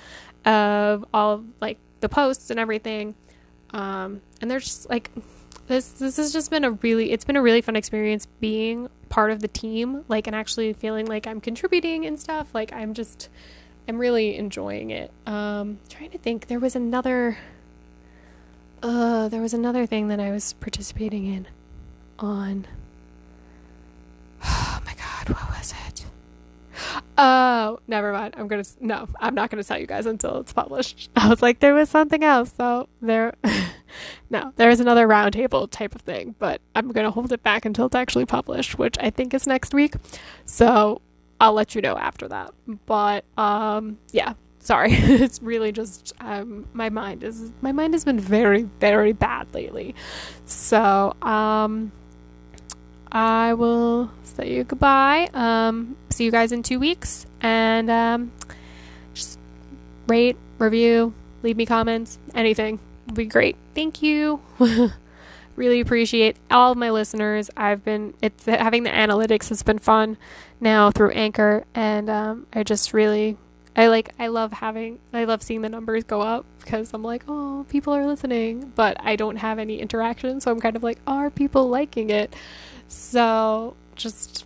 of 0.45 1.05
all 1.13 1.33
of, 1.33 1.45
like 1.61 1.79
the 2.01 2.09
posts 2.09 2.51
and 2.51 2.61
everything. 2.61 3.15
Um, 3.71 4.21
and 4.41 4.51
there's 4.51 4.65
just 4.65 4.89
like 4.89 5.11
this 5.67 5.89
this 5.89 6.17
has 6.17 6.33
just 6.33 6.51
been 6.51 6.65
a 6.65 6.73
really 6.73 7.11
it's 7.11 7.25
been 7.25 7.37
a 7.37 7.43
really 7.43 7.61
fun 7.61 7.75
experience 7.75 8.27
being 8.39 8.89
part 9.15 9.31
of 9.31 9.39
the 9.39 9.47
team 9.47 10.05
like 10.09 10.27
and 10.27 10.35
actually 10.35 10.73
feeling 10.73 11.07
like 11.07 11.25
I'm 11.25 11.41
contributing 11.41 12.05
and 12.05 12.19
stuff 12.19 12.53
like 12.53 12.73
I'm 12.73 12.95
just 12.95 13.29
I'm 13.87 13.97
really 13.97 14.37
enjoying 14.37 14.91
it. 14.91 15.13
Um 15.25 15.79
trying 15.89 16.11
to 16.11 16.19
think 16.19 16.49
there 16.49 16.59
was 16.59 16.75
another 16.75 17.39
uh 18.83 19.29
there 19.29 19.41
was 19.41 19.55
another 19.55 19.87
thing 19.87 20.09
that 20.09 20.19
I 20.19 20.33
was 20.33 20.55
participating 20.55 21.27
in 21.27 21.47
on 22.19 22.67
oh 24.45 24.81
my 24.85 24.95
god 24.95 25.29
what 25.29 25.49
was 25.59 25.71
it 25.71 25.84
Oh, 27.17 27.79
never 27.87 28.13
mind. 28.13 28.35
I'm 28.37 28.49
gonna 28.49 28.65
no. 28.81 29.09
I'm 29.21 29.35
not 29.35 29.51
gonna 29.51 29.65
tell 29.65 29.79
you 29.79 29.87
guys 29.87 30.07
until 30.07 30.39
it's 30.41 30.53
published. 30.53 31.11
I 31.17 31.29
was 31.29 31.43
like, 31.43 31.61
there 31.61 31.75
was 31.75 31.89
something 31.89 32.25
else. 32.25 32.53
So 32.57 32.89
there, 33.01 33.35
no, 34.31 34.53
there 34.57 34.71
is 34.71 34.81
another 34.81 35.07
roundtable 35.07 35.71
type 35.71 35.95
of 35.95 36.03
thing, 36.03 36.35
but 36.39 36.61
I'm 36.75 36.91
gonna 36.91 37.11
hold 37.11 37.33
it 37.33 37.43
back 37.43 37.65
until 37.65 37.87
it's 37.87 37.95
actually 37.95 38.27
published, 38.27 38.79
which 38.79 38.97
I 38.99 39.11
think 39.11 39.35
is 39.35 39.47
next 39.47 39.75
week. 39.75 39.95
So 40.45 41.03
I'll 41.41 41.53
let 41.53 41.75
you 41.75 41.81
know 41.81 41.97
after 41.97 42.29
that. 42.29 42.53
But 42.87 43.25
um, 43.37 43.99
yeah. 44.13 44.35
Sorry, 44.61 44.93
it's 44.95 45.43
really 45.43 45.73
just 45.73 46.15
um, 46.21 46.67
my 46.73 46.89
mind 46.89 47.23
is 47.23 47.53
my 47.61 47.71
mind 47.71 47.93
has 47.93 48.03
been 48.03 48.19
very 48.19 48.63
very 48.63 49.13
bad 49.13 49.53
lately. 49.53 49.95
So 50.47 51.15
um, 51.21 51.93
I 53.15 53.55
will 53.55 54.11
say 54.25 54.53
you 54.53 54.65
goodbye. 54.65 55.31
Um, 55.33 55.97
see 56.11 56.25
you 56.25 56.33
guys 56.33 56.51
in 56.51 56.65
two 56.65 56.81
weeks. 56.81 57.27
And 57.41 57.89
um, 57.89 58.33
just 59.15 59.39
rate, 60.09 60.37
review, 60.59 61.15
leave 61.45 61.57
me 61.57 61.65
comments, 61.65 62.19
anything 62.35 62.81
would 63.07 63.15
be 63.15 63.27
great. 63.27 63.57
Thank 63.75 64.03
you. 64.03 64.41
really 65.57 65.81
appreciate 65.81 66.37
all 66.51 66.73
of 66.73 66.79
my 66.79 66.91
listeners. 66.91 67.51
I've 67.57 67.85
been 67.85 68.15
it's 68.21 68.45
having 68.47 68.83
the 68.83 68.91
analytics 68.91 69.49
has 69.51 69.63
been 69.63 69.79
fun 69.79 70.17
now 70.61 70.91
through 70.91 71.11
Anchor, 71.11 71.65
and 71.75 72.11
um, 72.11 72.47
I 72.53 72.63
just 72.65 72.93
really 72.93 73.37
I 73.77 73.87
like 73.89 74.13
I 74.19 74.29
love 74.29 74.55
having 74.55 74.99
I 75.13 75.25
love 75.25 75.43
seeing 75.43 75.63
the 75.63 75.69
numbers 75.69 76.05
go 76.05 76.21
up 76.21 76.47
because 76.61 76.93
I'm 76.93 77.03
like 77.03 77.25
oh 77.29 77.67
people 77.69 77.93
are 77.93 78.07
listening, 78.07 78.73
but 78.75 78.97
I 79.01 79.17
don't 79.17 79.37
have 79.37 79.59
any 79.59 79.81
interaction, 79.81 80.41
so 80.41 80.51
I'm 80.51 80.61
kind 80.61 80.77
of 80.77 80.83
like 80.83 80.99
are 81.07 81.31
people 81.31 81.69
liking 81.69 82.11
it? 82.11 82.35
So 82.95 83.75
just 83.97 84.45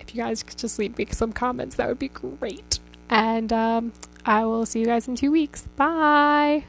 if 0.00 0.14
you 0.14 0.22
guys 0.22 0.42
could 0.42 0.56
just 0.56 0.78
leave 0.78 0.96
me 0.96 1.06
some 1.10 1.32
comments, 1.32 1.76
that 1.76 1.88
would 1.88 1.98
be 1.98 2.08
great. 2.08 2.78
And 3.10 3.52
um, 3.52 3.92
I 4.24 4.46
will 4.46 4.64
see 4.64 4.80
you 4.80 4.86
guys 4.86 5.06
in 5.08 5.14
two 5.14 5.30
weeks. 5.30 5.68
Bye. 5.76 6.62